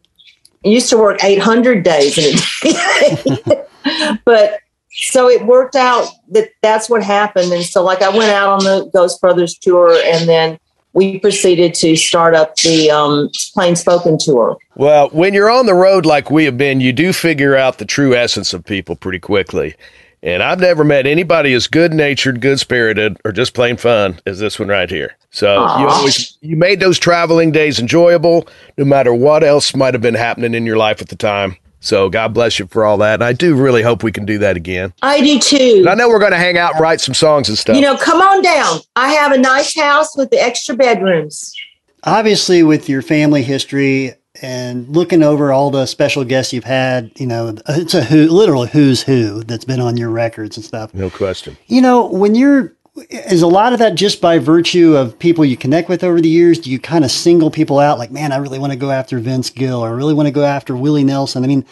I 0.65 0.69
used 0.69 0.89
to 0.91 0.99
work 0.99 1.23
800 1.23 1.83
days 1.83 2.19
in 2.19 2.39
a 2.39 3.43
day. 3.45 4.19
but 4.25 4.61
so 4.99 5.29
it 5.29 5.45
worked 5.45 5.77
out 5.77 6.09
that 6.31 6.49
that's 6.63 6.89
what 6.89 7.03
happened. 7.03 7.53
And 7.53 7.65
so, 7.65 7.85
like, 7.85 8.01
I 8.01 8.09
went 8.09 8.33
out 8.33 8.49
on 8.49 8.65
the 8.65 8.91
Ghost 8.95 9.21
Brothers 9.21 9.57
tour 9.59 9.95
and 10.05 10.27
then 10.27 10.59
we 10.95 11.19
proceeded 11.19 11.75
to 11.75 11.95
start 11.97 12.35
up 12.35 12.57
the 12.57 12.91
um, 12.91 13.31
plain 13.53 13.77
spoken 13.77 14.17
tour. 14.19 14.57
Well, 14.75 15.11
when 15.11 15.35
you're 15.35 15.51
on 15.51 15.67
the 15.67 15.75
road 15.75 16.07
like 16.07 16.31
we 16.31 16.47
have 16.47 16.57
been, 16.57 16.81
you 16.81 16.95
do 16.95 17.13
figure 17.13 17.55
out 17.55 17.77
the 17.77 17.85
true 17.85 18.15
essence 18.15 18.55
of 18.55 18.65
people 18.65 18.97
pretty 18.97 19.19
quickly. 19.19 19.75
And 20.23 20.43
I've 20.43 20.61
never 20.61 20.83
met 20.83 21.07
anybody 21.07 21.53
as 21.53 21.67
good 21.67 21.93
natured, 21.93 22.41
good 22.41 22.59
spirited, 22.59 23.19
or 23.23 23.33
just 23.33 23.53
plain 23.53 23.77
fun 23.77 24.19
as 24.25 24.39
this 24.39 24.59
one 24.59 24.69
right 24.69 24.89
here. 24.89 25.15
So 25.31 25.59
Aww. 25.59 25.81
you 25.81 25.89
always 25.89 26.39
you 26.41 26.57
made 26.57 26.81
those 26.81 26.99
traveling 26.99 27.53
days 27.53 27.79
enjoyable, 27.79 28.49
no 28.79 28.87
matter 28.87 29.13
what 29.13 29.45
else 29.45 29.77
might 29.77 29.93
have 29.93 30.01
been 30.01 30.15
happening 30.15 30.55
in 30.55 30.65
your 30.65 30.79
life 30.79 31.03
at 31.03 31.09
the 31.09 31.17
time. 31.17 31.59
So 31.87 32.09
God 32.09 32.35
bless 32.35 32.59
you 32.59 32.67
for 32.67 32.85
all 32.85 32.99
that. 32.99 33.15
And 33.15 33.23
I 33.23 33.33
do 33.33 33.55
really 33.55 33.81
hope 33.81 34.03
we 34.03 34.11
can 34.11 34.27
do 34.27 34.39
that 34.39 34.57
again. 34.57 34.93
I 35.03 35.21
do 35.21 35.39
too. 35.39 35.77
And 35.79 35.89
I 35.89 35.95
know 35.95 36.09
we're 36.09 36.19
going 36.19 36.33
to 36.33 36.37
hang 36.37 36.59
out 36.59 36.73
and 36.73 36.81
write 36.81 37.01
some 37.01 37.15
songs 37.15 37.49
and 37.49 37.57
stuff. 37.57 37.77
You 37.77 37.83
know, 37.83 37.97
come 37.97 38.21
on 38.21 38.43
down. 38.43 38.81
I 38.97 39.13
have 39.13 39.31
a 39.31 39.39
nice 39.39 39.79
house 39.79 40.17
with 40.17 40.31
the 40.31 40.43
extra 40.43 40.75
bedrooms. 40.75 41.55
Obviously, 42.03 42.65
with 42.65 42.89
your 42.89 43.03
family 43.03 43.45
history, 43.45 44.15
and 44.43 44.89
looking 44.89 45.23
over 45.23 45.53
all 45.53 45.71
the 45.71 45.87
special 45.87 46.25
guests 46.25 46.53
you've 46.53 46.65
had, 46.65 47.11
you 47.17 47.27
know, 47.27 47.57
it's 47.69 47.95
a 47.95 48.05
who, 48.05 48.29
literal 48.29 48.67
who's 48.67 49.03
who 49.03 49.43
that's 49.45 49.65
been 49.65 49.81
on 49.81 49.97
your 49.97 50.11
records 50.11 50.57
and 50.57 50.65
stuff. 50.65 50.93
No 50.93 51.09
question. 51.09 51.57
You 51.69 51.81
know, 51.81 52.07
when 52.07 52.35
you're, 52.35 52.76
is 53.11 53.43
a 53.43 53.47
lot 53.47 53.73
of 53.73 53.79
that 53.79 53.95
just 53.95 54.21
by 54.21 54.39
virtue 54.39 54.97
of 54.97 55.19
people 55.19 55.45
you 55.45 55.57
connect 55.57 55.89
with 55.89 56.03
over 56.03 56.21
the 56.21 56.29
years? 56.29 56.59
Do 56.59 56.71
you 56.71 56.79
kind 56.79 57.05
of 57.05 57.11
single 57.11 57.51
people 57.51 57.79
out 57.79 57.99
like, 57.99 58.11
man, 58.11 58.33
I 58.33 58.37
really 58.37 58.59
want 58.59 58.73
to 58.73 58.79
go 58.79 58.91
after 58.91 59.19
Vince 59.19 59.51
Gill 59.51 59.81
or 59.81 59.89
I 59.89 59.93
really 59.93 60.15
want 60.15 60.27
to 60.27 60.33
go 60.33 60.45
after 60.45 60.77
Willie 60.77 61.05
Nelson? 61.05 61.45
I 61.45 61.47
mean, 61.47 61.65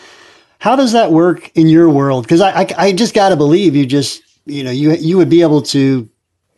how 0.59 0.77
does 0.77 0.93
that 0.93 1.13
work 1.13 1.51
in 1.55 1.69
your 1.69 1.89
world? 1.89 2.25
Because 2.25 2.41
I, 2.41 2.63
I, 2.63 2.69
I 2.79 2.93
just 2.93 3.15
got 3.15 3.31
to 3.31 3.37
believe 3.37 3.75
you 3.75 3.87
just, 3.87 4.23
you 4.47 4.63
know, 4.63 4.71
you, 4.71 4.93
you 4.93 5.17
would 5.17 5.31
be 5.31 5.43
able 5.43 5.63
to 5.63 6.09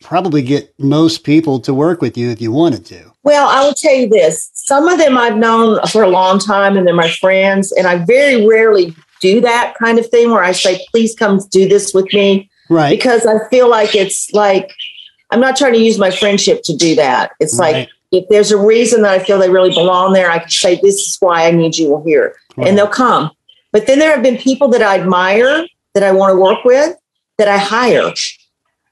probably 0.01 0.41
get 0.41 0.73
most 0.79 1.23
people 1.23 1.59
to 1.61 1.73
work 1.73 2.01
with 2.01 2.17
you 2.17 2.29
if 2.29 2.41
you 2.41 2.51
wanted 2.51 2.85
to. 2.85 3.11
Well, 3.23 3.49
I 3.49 3.65
will 3.65 3.73
tell 3.73 3.93
you 3.93 4.07
this. 4.07 4.49
Some 4.53 4.87
of 4.87 4.97
them 4.97 5.17
I've 5.17 5.37
known 5.37 5.85
for 5.87 6.03
a 6.03 6.09
long 6.09 6.39
time 6.39 6.77
and 6.77 6.87
they're 6.87 6.95
my 6.95 7.09
friends. 7.09 7.71
And 7.73 7.87
I 7.87 7.97
very 8.05 8.45
rarely 8.45 8.95
do 9.21 9.41
that 9.41 9.73
kind 9.81 9.99
of 9.99 10.07
thing 10.07 10.31
where 10.31 10.43
I 10.43 10.51
say, 10.51 10.85
please 10.91 11.15
come 11.15 11.39
do 11.51 11.67
this 11.67 11.93
with 11.93 12.13
me. 12.13 12.49
Right. 12.69 12.89
Because 12.89 13.25
I 13.25 13.47
feel 13.49 13.69
like 13.69 13.95
it's 13.95 14.31
like, 14.33 14.73
I'm 15.31 15.39
not 15.39 15.55
trying 15.57 15.73
to 15.73 15.79
use 15.79 15.97
my 15.97 16.11
friendship 16.11 16.63
to 16.63 16.75
do 16.75 16.95
that. 16.95 17.31
It's 17.39 17.57
right. 17.59 17.73
like, 17.73 17.89
if 18.11 18.27
there's 18.29 18.51
a 18.51 18.57
reason 18.57 19.01
that 19.01 19.11
I 19.11 19.19
feel 19.19 19.37
they 19.37 19.49
really 19.49 19.71
belong 19.71 20.13
there, 20.13 20.31
I 20.31 20.39
can 20.39 20.49
say, 20.49 20.75
this 20.75 20.95
is 20.95 21.17
why 21.19 21.47
I 21.47 21.51
need 21.51 21.77
you 21.77 22.01
here. 22.05 22.35
Right. 22.55 22.67
And 22.67 22.77
they'll 22.77 22.87
come. 22.87 23.31
But 23.73 23.85
then 23.85 23.99
there 23.99 24.11
have 24.11 24.23
been 24.23 24.37
people 24.37 24.69
that 24.69 24.81
I 24.81 24.99
admire 24.99 25.67
that 25.93 26.03
I 26.03 26.11
want 26.13 26.31
to 26.33 26.39
work 26.39 26.63
with 26.63 26.95
that 27.37 27.47
I 27.47 27.57
hire. 27.57 28.13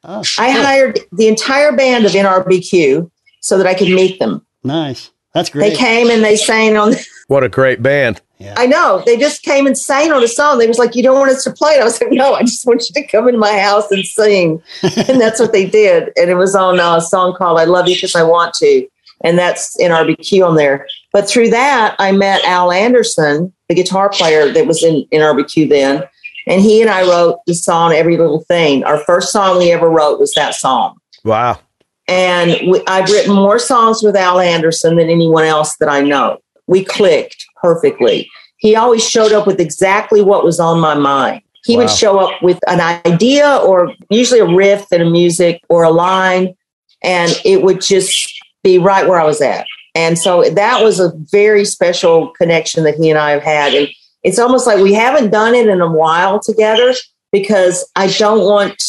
Oh, 0.04 0.24
I 0.38 0.52
hired 0.52 1.00
the 1.14 1.28
entire 1.28 1.72
band 1.72 2.06
of 2.06 2.12
NRBQ 2.12 3.10
so 3.40 3.58
that 3.58 3.66
I 3.66 3.74
could 3.74 3.90
meet 3.90 4.20
them. 4.20 4.46
Nice. 4.64 5.12
That's 5.34 5.50
great. 5.50 5.70
They 5.70 5.76
came 5.76 6.10
and 6.10 6.24
they 6.24 6.36
sang 6.36 6.78
on. 6.78 6.94
What 7.28 7.44
a 7.44 7.50
great 7.50 7.82
band. 7.82 8.22
Yeah. 8.38 8.54
I 8.58 8.68
know. 8.68 9.02
They 9.06 9.18
just 9.18 9.44
came 9.44 9.66
and 9.66 9.78
sang 9.78 10.12
on 10.12 10.22
a 10.22 10.28
song. 10.28 10.58
They 10.58 10.68
was 10.68 10.78
like, 10.78 10.96
"You 10.96 11.04
don't 11.04 11.18
want 11.18 11.32
us 11.32 11.44
to 11.46 11.52
play 11.52 11.74
it." 11.74 11.82
I 11.82 11.86
was 11.86 12.02
like, 12.02 12.12
"No, 12.12 12.34
I 12.34 12.42
just 12.42 12.66
want 12.66 12.82
you 12.82 13.02
to 13.02 13.08
come 13.08 13.28
into 13.28 13.40
my 13.40 13.58
house 13.58 13.90
and 13.92 14.06
sing." 14.06 14.62
and 14.84 15.22
that's 15.22 15.40
what 15.40 15.54
they 15.54 15.66
did. 15.66 16.12
And 16.18 16.30
it 16.30 16.36
was 16.36 16.56
on 16.56 16.80
a 16.80 17.00
song 17.00 17.34
called 17.34 17.60
"I 17.60 17.64
Love 17.64 17.88
You 17.88 17.96
Because 17.96 18.16
I 18.16 18.24
Want 18.24 18.54
to," 18.56 18.88
and 19.24 19.38
that's 19.38 19.78
NRBQ 19.78 20.46
on 20.46 20.56
there. 20.56 20.86
But 21.14 21.30
through 21.30 21.50
that, 21.52 21.96
I 21.98 22.12
met 22.12 22.44
Al 22.44 22.72
Anderson, 22.72 23.54
the 23.70 23.76
guitar 23.76 24.10
player 24.10 24.52
that 24.52 24.68
was 24.68 24.84
in 24.84 25.06
NRBQ 25.14 25.70
then, 25.70 26.04
and 26.46 26.62
he 26.62 26.82
and 26.82 26.90
I 26.90 27.04
wrote 27.04 27.40
the 27.48 27.54
song 27.54 27.94
"Every 27.94 28.18
Little 28.18 28.42
Thing." 28.42 28.84
Our 28.84 28.98
first 29.06 29.32
song 29.32 29.60
we 29.60 29.72
ever 29.72 29.90
wrote 29.90 30.20
was 30.20 30.34
that 30.34 30.56
song. 30.56 30.98
Wow. 31.24 31.60
And 32.08 32.70
we, 32.70 32.84
I've 32.86 33.10
written 33.10 33.34
more 33.34 33.60
songs 33.60 34.04
with 34.04 34.16
Al 34.16 34.40
Anderson 34.40 34.98
than 34.98 35.10
anyone 35.10 35.46
else 35.46 35.78
that 35.78 35.90
I 35.90 36.02
know. 36.02 36.40
We 36.68 36.84
clicked 36.84 37.46
perfectly. 37.62 38.30
He 38.58 38.76
always 38.76 39.08
showed 39.08 39.32
up 39.32 39.46
with 39.46 39.60
exactly 39.60 40.22
what 40.22 40.44
was 40.44 40.60
on 40.60 40.80
my 40.80 40.96
mind. 40.96 41.42
He 41.66 41.78
would 41.78 41.90
show 41.90 42.20
up 42.20 42.44
with 42.44 42.60
an 42.68 42.80
idea 42.80 43.58
or 43.58 43.92
usually 44.12 44.40
a 44.40 44.46
riff 44.46 44.86
and 44.92 45.02
a 45.02 45.10
music 45.10 45.62
or 45.68 45.84
a 45.84 45.90
line, 45.90 46.56
and 47.04 47.36
it 47.44 47.64
would 47.64 47.82
just 47.82 48.32
be 48.64 48.78
right 48.78 49.08
where 49.08 49.20
I 49.20 49.26
was 49.26 49.42
at. 49.42 49.66
And 49.96 50.20
so 50.20 50.48
that 50.50 50.84
was 50.84 51.00
a 51.00 51.12
very 51.32 51.66
special 51.66 52.30
connection 52.32 52.84
that 52.84 52.96
he 52.96 53.10
and 53.10 53.18
I 53.18 53.32
have 53.32 53.42
had. 53.42 53.74
And 53.74 53.88
it's 54.24 54.38
almost 54.38 54.68
like 54.68 54.80
we 54.80 54.94
haven't 54.94 55.32
done 55.32 55.56
it 55.56 55.68
in 55.68 55.82
a 55.82 55.92
while 55.92 56.40
together 56.40 56.94
because 57.32 57.90
I 57.96 58.08
don't 58.08 58.46
want 58.46 58.84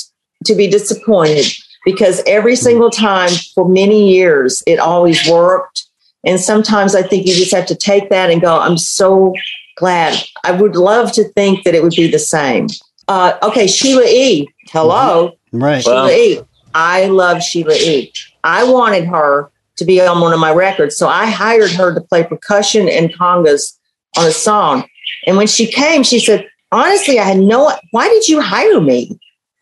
to 0.45 0.54
be 0.54 0.68
disappointed 0.68 1.47
because 1.85 2.23
every 2.26 2.56
hmm. 2.56 2.62
single 2.62 2.90
time 2.90 3.30
for 3.54 3.68
many 3.68 4.12
years 4.12 4.62
it 4.66 4.78
always 4.78 5.26
worked. 5.28 5.86
And 6.26 6.40
sometimes 6.40 6.95
I 6.95 7.02
think 7.02 7.26
you 7.26 7.35
just 7.35 7.54
have 7.54 7.66
to 7.66 7.75
take 7.76 8.11
that 8.11 8.30
and 8.30 8.40
go, 8.40 8.59
I'm 8.59 8.76
so 8.76 9.33
glad. 9.76 10.16
I 10.45 10.50
would 10.52 10.75
love 10.76 11.12
to 11.12 11.25
think 11.25 11.64
that 11.64 11.75
it 11.75 11.83
would 11.83 11.95
be 11.95 12.11
the 12.11 12.18
same. 12.18 12.66
Uh, 13.09 13.38
okay, 13.42 13.66
Sheila 13.66 14.04
E. 14.04 14.49
Hello. 14.71 15.33
Right. 15.52 15.85
Well- 15.87 16.09
Sheila 16.09 16.18
E. 16.18 16.40
I 16.75 17.06
love 17.06 17.42
Sheila 17.42 17.75
E. 17.75 18.12
I 18.45 18.64
wanted 18.64 19.06
her 19.06 19.50
to 19.76 19.85
be 19.85 20.00
on 20.00 20.21
one 20.21 20.33
of 20.33 20.40
my 20.40 20.52
records. 20.52 20.97
So 20.97 21.09
I 21.09 21.26
hired 21.26 21.71
her 21.73 21.95
to 21.95 22.00
play 22.00 22.25
percussion 22.25 22.88
and 22.88 23.12
congas 23.14 23.76
on 24.18 24.26
a 24.26 24.33
song. 24.33 24.87
And 25.26 25.37
when 25.37 25.47
she 25.47 25.66
came, 25.66 26.02
she 26.02 26.18
said, 26.18 26.47
Honestly, 26.73 27.18
I 27.18 27.25
had 27.25 27.38
no, 27.38 27.73
why 27.92 28.09
did 28.09 28.28
you 28.28 28.40
hire 28.40 28.80
me? 28.80 29.18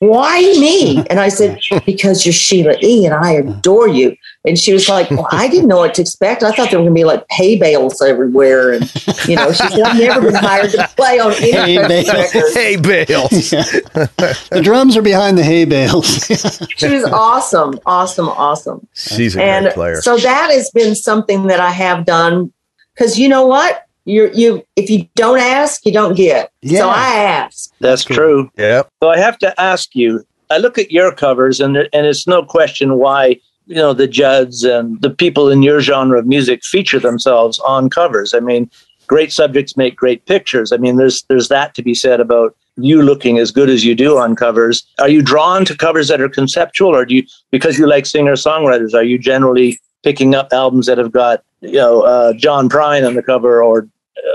Why 0.08 0.40
me? 0.40 1.04
And 1.10 1.20
I 1.20 1.28
said, 1.28 1.60
Because 1.86 2.24
you're 2.26 2.32
Sheila 2.32 2.74
E. 2.82 3.04
and 3.06 3.14
I 3.14 3.32
adore 3.32 3.88
you. 3.88 4.16
And 4.46 4.58
she 4.58 4.72
was 4.72 4.88
like, 4.88 5.10
Well, 5.10 5.26
I 5.30 5.48
didn't 5.48 5.68
know 5.68 5.78
what 5.78 5.94
to 5.94 6.02
expect. 6.02 6.42
I 6.42 6.52
thought 6.52 6.70
there 6.70 6.78
were 6.78 6.84
going 6.84 6.94
to 6.94 7.00
be 7.00 7.04
like 7.04 7.24
hay 7.30 7.56
bales 7.58 8.00
everywhere. 8.02 8.72
And, 8.72 8.82
you 9.26 9.36
know, 9.36 9.52
she 9.52 9.66
said, 9.68 9.80
I've 9.80 9.98
never 9.98 10.20
been 10.22 10.34
hired 10.34 10.70
to 10.72 10.88
play 10.96 11.18
on 11.20 11.32
any 11.34 11.52
Hay 11.76 11.88
bales. 11.88 12.08
record. 12.08 12.52
Hey, 12.52 12.76
Bales. 12.76 13.50
the 13.50 14.60
drums 14.62 14.96
are 14.96 15.02
behind 15.02 15.38
the 15.38 15.44
hay 15.44 15.64
bales. 15.64 16.24
She 16.76 16.88
was 16.88 17.04
awesome, 17.04 17.78
awesome, 17.86 18.28
awesome. 18.28 18.86
She's 18.94 19.36
a 19.36 19.42
and 19.42 19.64
great 19.66 19.74
player. 19.74 20.02
so 20.02 20.16
that 20.16 20.50
has 20.50 20.70
been 20.70 20.94
something 20.94 21.46
that 21.46 21.60
I 21.60 21.70
have 21.70 22.04
done 22.04 22.52
because 22.94 23.18
you 23.18 23.28
know 23.28 23.46
what? 23.46 23.86
You 24.04 24.30
you 24.34 24.64
if 24.76 24.90
you 24.90 25.08
don't 25.14 25.38
ask, 25.38 25.84
you 25.86 25.92
don't 25.92 26.14
get. 26.14 26.52
Yeah. 26.62 26.80
So 26.80 26.88
I 26.90 27.14
ask. 27.14 27.72
That's 27.80 28.04
true. 28.04 28.50
Yeah. 28.56 28.82
So 29.02 29.08
I 29.08 29.18
have 29.18 29.38
to 29.38 29.58
ask 29.60 29.94
you. 29.94 30.24
I 30.50 30.58
look 30.58 30.78
at 30.78 30.92
your 30.92 31.12
covers, 31.12 31.60
and 31.60 31.76
and 31.76 32.06
it's 32.06 32.26
no 32.26 32.44
question 32.44 32.96
why 32.96 33.40
you 33.66 33.76
know 33.76 33.94
the 33.94 34.06
Judds 34.06 34.62
and 34.62 35.00
the 35.00 35.10
people 35.10 35.50
in 35.50 35.62
your 35.62 35.80
genre 35.80 36.18
of 36.18 36.26
music 36.26 36.64
feature 36.64 37.00
themselves 37.00 37.58
on 37.60 37.88
covers. 37.88 38.34
I 38.34 38.40
mean, 38.40 38.70
great 39.06 39.32
subjects 39.32 39.76
make 39.76 39.96
great 39.96 40.26
pictures. 40.26 40.72
I 40.72 40.76
mean, 40.76 40.96
there's 40.96 41.22
there's 41.24 41.48
that 41.48 41.74
to 41.74 41.82
be 41.82 41.94
said 41.94 42.20
about 42.20 42.56
you 42.76 43.02
looking 43.02 43.38
as 43.38 43.50
good 43.50 43.70
as 43.70 43.84
you 43.84 43.94
do 43.94 44.18
on 44.18 44.36
covers. 44.36 44.84
Are 44.98 45.08
you 45.08 45.22
drawn 45.22 45.64
to 45.64 45.76
covers 45.76 46.08
that 46.08 46.20
are 46.20 46.28
conceptual, 46.28 46.94
or 46.94 47.04
do 47.04 47.14
you 47.14 47.24
because 47.50 47.78
you 47.78 47.86
like 47.86 48.06
singer 48.06 48.34
songwriters? 48.34 48.94
Are 48.94 49.04
you 49.04 49.18
generally 49.18 49.78
picking 50.02 50.34
up 50.34 50.48
albums 50.52 50.86
that 50.86 50.98
have 50.98 51.12
got 51.12 51.42
you 51.60 51.72
know 51.72 52.02
uh, 52.02 52.32
John 52.34 52.68
Prine 52.68 53.06
on 53.06 53.14
the 53.14 53.22
cover 53.22 53.62
or 53.62 53.88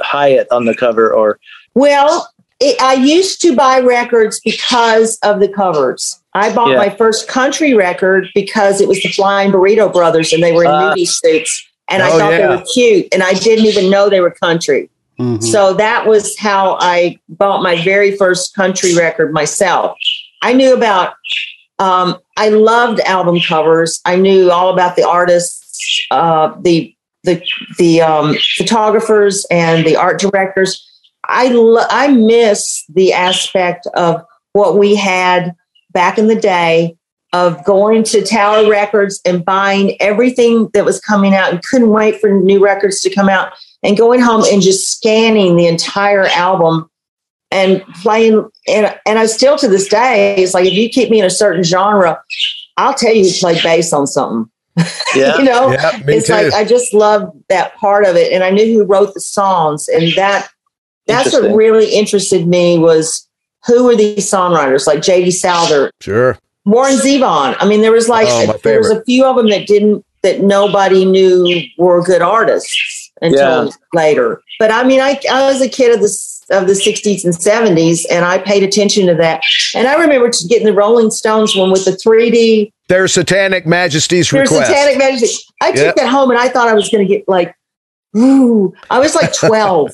Hiatt 0.04 0.48
on 0.52 0.66
the 0.66 0.76
cover, 0.76 1.14
or 1.14 1.40
Well, 1.76 2.30
it, 2.60 2.82
I 2.82 2.96
used 2.96 3.42
to 3.42 3.56
buy 3.56 3.80
records 3.80 4.40
because 4.44 5.18
of 5.24 5.40
the 5.40 5.48
covers. 5.48 6.20
I 6.34 6.54
bought 6.54 6.72
Yeah. 6.72 6.78
my 6.78 6.90
first 6.90 7.28
country 7.28 7.74
record 7.74 8.28
because 8.36 8.82
it 8.82 8.88
was 8.88 9.02
the 9.02 9.10
Flying 9.10 9.52
Burrito 9.52 9.92
Brothers 9.92 10.34
and 10.34 10.44
they 10.44 10.52
were 10.52 10.66
in 10.66 10.72
movie 10.72 11.06
suits. 11.06 11.66
And 11.90 12.04
I 12.04 12.12
Oh, 12.12 12.20
thought 12.20 12.32
they 12.32 12.48
were 12.48 12.64
cute. 12.74 13.08
And 13.14 13.24
I 13.24 13.34
didn't 13.34 13.66
even 13.66 13.90
know 13.90 14.10
they 14.10 14.20
were 14.20 14.30
country. 14.32 14.90
Mhm. 15.20 15.42
So 15.44 15.74
that 15.74 16.06
was 16.06 16.38
how 16.38 16.78
I 16.80 17.18
bought 17.30 17.64
my 17.64 17.82
very 17.84 18.16
first 18.16 18.56
country 18.56 18.94
record 18.96 19.34
myself. 19.34 19.98
I 20.42 20.54
knew 20.54 20.74
about, 20.74 21.14
um, 21.80 22.18
I 22.38 22.50
loved 22.50 23.00
album 23.02 23.40
covers. 23.40 24.02
I 24.06 24.16
knew 24.18 24.52
all 24.52 24.70
about 24.72 24.96
the 24.98 25.04
artists, 25.08 26.02
uh, 26.12 26.52
the 26.62 26.94
the 27.24 27.42
the 27.78 28.02
um, 28.02 28.36
photographers 28.58 29.46
and 29.52 29.86
the 29.86 29.96
art 29.96 30.20
directors. 30.20 30.86
I 31.26 31.50
lo- 31.50 31.86
I 31.90 32.08
miss 32.08 32.84
the 32.90 33.14
aspect 33.14 33.88
of 33.96 34.22
what 34.54 34.78
we 34.78 34.96
had 34.96 35.54
back 35.92 36.18
in 36.18 36.28
the 36.28 36.40
day 36.40 36.96
of 37.34 37.64
going 37.64 38.04
to 38.04 38.24
Tower 38.24 38.70
Records 38.70 39.22
and 39.24 39.46
buying 39.46 40.02
everything 40.02 40.70
that 40.74 40.86
was 40.86 41.00
coming 41.00 41.36
out 41.36 41.52
and 41.52 41.62
couldn't 41.64 41.90
wait 41.90 42.20
for 42.20 42.30
new 42.32 42.64
records 42.64 43.02
to 43.02 43.14
come 43.14 43.30
out 43.30 43.54
and 43.84 43.98
going 43.98 44.20
home 44.20 44.44
and 44.52 44.62
just 44.62 44.92
scanning 44.92 45.56
the 45.56 45.68
entire 45.68 46.26
album 46.28 46.90
and 47.52 47.84
playing 48.02 48.48
and 48.68 48.96
and 49.06 49.20
I 49.20 49.26
still 49.26 49.58
to 49.58 49.68
this 49.68 49.88
day 49.88 50.36
it's 50.36 50.54
like 50.54 50.66
if 50.66 50.74
you 50.74 50.90
keep 50.90 51.10
me 51.10 51.20
in 51.20 51.26
a 51.26 51.32
certain 51.32 51.64
genre 51.64 52.22
I'll 52.78 52.94
tell 52.94 53.14
you 53.14 53.30
to 53.30 53.40
play 53.40 53.60
bass 53.62 53.92
on 53.92 54.06
something 54.06 54.50
yeah, 55.16 55.38
you 55.38 55.44
know 55.44 55.72
Yeah, 55.72 55.92
it's 56.08 56.28
too. 56.28 56.34
like 56.34 56.54
I 56.54 56.64
just 56.64 56.94
love 56.94 57.32
that 57.50 57.76
part 57.76 58.06
of 58.06 58.16
it 58.16 58.32
and 58.32 58.44
I 58.44 58.50
knew 58.52 58.66
who 58.66 58.84
wrote 58.86 59.14
the 59.14 59.20
songs 59.22 59.88
and 59.88 60.14
that 60.14 60.50
that's 61.08 61.34
what 61.34 61.54
really 61.56 61.94
interested 61.94 62.48
me 62.48 62.78
was 62.78 63.28
who 63.66 63.84
were 63.86 63.96
these 63.96 64.30
songwriters 64.32 64.88
like 64.88 65.02
J.D. 65.02 65.32
Souther 65.32 65.92
sure. 66.00 66.38
Warren 66.66 66.96
Zevon. 66.98 67.56
I 67.60 67.68
mean, 67.68 67.82
there 67.82 67.92
was 67.92 68.08
like 68.08 68.28
Oh, 68.30 68.48
my 68.48 68.58
there 68.64 68.78
was 68.80 68.92
a 68.92 69.04
few 69.06 69.26
of 69.26 69.36
them 69.36 69.50
that 69.50 69.66
didn't 69.68 70.06
that 70.22 70.42
nobody 70.42 71.04
knew 71.06 71.62
were 71.78 72.04
good 72.04 72.22
artists 72.22 73.12
until 73.22 73.66
Yeah. 73.66 73.72
later. 73.94 74.42
But 74.60 74.72
I 74.72 74.84
mean, 74.84 75.00
I 75.02 75.20
I 75.32 75.52
was 75.52 75.62
a 75.62 75.70
kid 75.70 75.94
of 75.94 76.00
the 76.00 76.06
s- 76.08 76.39
of 76.52 76.68
the 76.68 76.74
'60s 76.74 77.24
and 77.24 77.34
'70s, 77.34 78.06
and 78.12 78.26
I 78.26 78.38
paid 78.40 78.64
attention 78.64 79.08
to 79.08 79.16
that. 79.16 79.42
And 79.76 79.88
I 79.88 79.96
remember 79.96 80.30
getting 80.48 80.66
the 80.66 80.74
Rolling 80.74 81.12
Stones 81.12 81.56
one 81.56 81.72
with 81.72 81.86
the 81.86 81.92
3D. 81.92 82.72
Their 82.88 83.08
Satanic 83.08 83.66
Majesty's 83.68 84.30
There's 84.32 84.50
request. 84.50 84.72
Satanic 84.72 84.98
Majesty. 84.98 85.44
I 85.62 85.72
took 85.72 85.86
Yep. 85.86 85.96
that 85.98 86.10
home, 86.10 86.30
and 86.32 86.40
I 86.40 86.50
thought 86.50 86.68
I 86.68 86.74
was 86.74 86.90
going 86.90 87.08
to 87.08 87.14
get 87.14 87.28
like, 87.28 87.56
ooh. 88.18 88.74
I 88.90 89.00
was 89.00 89.16
like 89.16 89.34
12. 89.40 89.92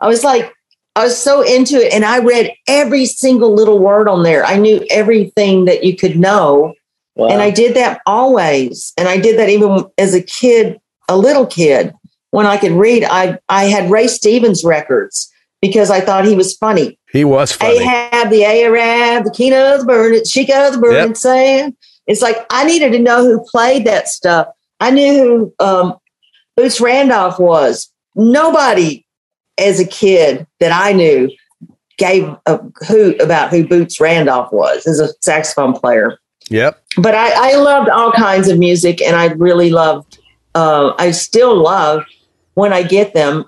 I 0.00 0.08
was 0.08 0.24
like. 0.24 0.52
I 0.96 1.02
was 1.02 1.18
so 1.20 1.42
into 1.42 1.84
it, 1.84 1.92
and 1.92 2.04
I 2.04 2.20
read 2.20 2.52
every 2.68 3.04
single 3.06 3.52
little 3.52 3.80
word 3.80 4.06
on 4.06 4.22
there. 4.22 4.44
I 4.44 4.56
knew 4.58 4.80
everything 4.90 5.64
that 5.64 5.82
you 5.82 5.96
could 5.96 6.16
know, 6.16 6.72
Wow. 7.16 7.30
and 7.30 7.42
I 7.42 7.50
did 7.50 7.74
that 7.74 8.00
always. 8.06 8.92
And 8.96 9.08
I 9.08 9.16
did 9.18 9.36
that 9.40 9.48
even 9.48 9.86
as 9.98 10.14
a 10.14 10.22
kid, 10.22 10.78
a 11.08 11.16
little 11.16 11.46
kid, 11.46 11.92
when 12.30 12.46
I 12.46 12.58
could 12.58 12.70
read. 12.70 13.02
I 13.02 13.38
I 13.48 13.64
had 13.64 13.90
Ray 13.90 14.06
Stevens 14.06 14.62
records 14.62 15.28
because 15.64 15.90
I 15.90 16.02
thought 16.02 16.26
he 16.26 16.34
was 16.36 16.54
funny. 16.58 16.98
he 17.10 17.24
was 17.24 17.50
funny. 17.52 17.78
Ahab, 17.80 18.28
the 18.28 18.44
Arab, 18.44 19.24
the 19.24 19.30
king 19.30 19.54
of 19.54 19.80
the 19.80 19.86
burning, 19.86 20.22
Chico 20.26 20.66
of 20.68 20.74
the 20.74 20.78
burning 20.78 21.08
Yep. 21.08 21.16
sand. 21.16 21.76
It's 22.06 22.20
like 22.20 22.36
I 22.50 22.64
needed 22.66 22.92
to 22.92 22.98
know 22.98 23.24
who 23.24 23.42
played 23.50 23.86
that 23.86 24.08
stuff. 24.08 24.48
I 24.80 24.90
knew 24.90 25.14
who 25.58 25.64
um, 25.64 25.94
Boots 26.54 26.82
Randolph 26.82 27.38
was. 27.38 27.90
Nobody, 28.14 29.06
as 29.56 29.80
a 29.80 29.86
kid 29.86 30.46
that 30.60 30.70
I 30.70 30.92
knew, 30.92 31.30
gave 31.96 32.28
a 32.44 32.60
hoot 32.86 33.18
about 33.22 33.48
who 33.48 33.66
Boots 33.66 33.98
Randolph 33.98 34.52
was 34.52 34.86
as 34.86 35.00
a 35.00 35.08
saxophone 35.22 35.72
player 35.72 36.18
Yep. 36.50 36.78
but 36.98 37.14
I, 37.14 37.52
I 37.52 37.56
loved 37.56 37.88
all 37.88 38.12
kinds 38.12 38.48
of 38.48 38.58
music 38.58 39.00
and 39.00 39.16
I 39.16 39.28
really 39.28 39.70
loved 39.70 40.18
uh, 40.54 40.92
I 40.98 41.12
still 41.12 41.56
love 41.56 42.04
when 42.54 42.72
I 42.74 42.82
get 42.82 43.14
them, 43.14 43.44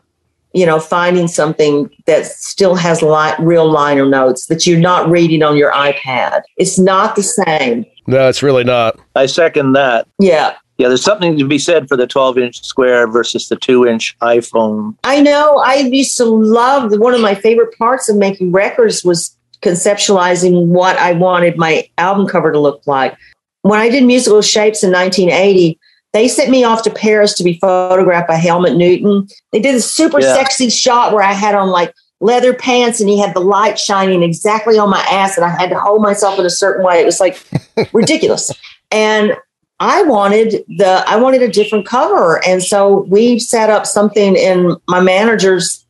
you 0.57 0.65
know, 0.65 0.81
finding 0.81 1.29
something 1.29 1.91
that 2.07 2.25
still 2.25 2.75
has 2.75 3.03
li- 3.03 3.35
real 3.39 3.71
liner 3.71 4.07
notes 4.07 4.47
that 4.47 4.67
you're 4.67 4.81
not 4.81 5.07
reading 5.11 5.43
on 5.43 5.55
your 5.55 5.71
iPad. 5.73 6.41
It's 6.57 6.79
not 6.79 7.15
the 7.15 7.23
same. 7.23 7.85
No, 8.07 8.27
it's 8.27 8.43
really 8.43 8.65
not. 8.65 8.99
I 9.15 9.27
second 9.27 9.75
that. 9.75 10.09
Yeah. 10.19 10.57
Yeah, 10.79 10.89
there's 10.89 11.05
something 11.05 11.37
to 11.39 11.47
be 11.47 11.59
said 11.59 11.89
for 11.89 11.97
the 11.99 12.07
12 12.07 12.39
inch 12.39 12.63
square 12.65 13.07
versus 13.07 13.49
the 13.49 13.57
2 13.57 13.87
inch 13.87 14.17
iPhone. 14.21 14.97
I 15.05 15.21
know 15.21 15.59
I 15.59 15.77
used 15.77 16.17
to 16.17 16.25
love 16.25 16.91
one 16.99 17.13
of 17.13 17.21
my 17.21 17.35
favorite 17.35 17.77
parts 17.77 18.09
of 18.09 18.17
making 18.17 18.53
records 18.53 19.05
was 19.05 19.37
conceptualizing 19.61 20.69
what 20.69 20.97
I 20.97 21.13
wanted 21.13 21.59
my 21.59 21.87
album 21.99 22.27
cover 22.27 22.51
to 22.51 22.59
look 22.59 22.81
like. 22.87 23.15
When 23.61 23.79
I 23.79 23.91
did 23.91 24.05
musical 24.05 24.41
shapes 24.41 24.83
in 24.83 24.91
1980, 24.91 25.79
They 26.17 26.29
sent 26.29 26.49
me 26.49 26.65
off 26.65 26.83
to 26.85 26.91
Paris 26.91 27.35
to 27.35 27.45
be 27.45 27.59
photographed 27.59 28.27
by 28.27 28.37
Helmut 28.37 28.75
Newton. 28.75 29.29
They 29.53 29.61
did 29.61 29.75
a 29.75 29.83
super 29.83 30.19
Yeah. 30.19 30.33
sexy 30.33 30.71
shot 30.71 31.13
where 31.13 31.23
I 31.23 31.35
had 31.35 31.55
on 31.55 31.69
like 31.69 31.93
leather 32.23 32.55
pants 32.55 33.01
and 33.03 33.11
he 33.11 33.19
had 33.19 33.35
the 33.35 33.41
light 33.41 33.79
shining 33.79 34.23
exactly 34.23 34.79
on 34.79 34.89
my 34.89 35.01
ass 35.11 35.37
and 35.37 35.45
I 35.45 35.51
had 35.51 35.69
to 35.69 35.79
hold 35.79 36.01
myself 36.01 36.39
in 36.39 36.47
a 36.47 36.51
certain 36.51 36.87
way. 36.87 37.03
It 37.03 37.05
was 37.05 37.21
like 37.21 37.39
ridiculous. 37.93 38.51
And 38.91 39.37
I 39.79 40.05
wanted 40.05 40.65
the 40.79 41.05
I 41.07 41.17
wanted 41.17 41.43
a 41.43 41.49
different 41.49 41.85
cover. 41.85 42.43
And 42.47 42.63
so 42.63 43.05
we 43.11 43.39
set 43.39 43.69
up 43.69 43.85
something 43.85 44.37
in 44.37 44.75
my 44.89 45.01
manager's 45.01 45.85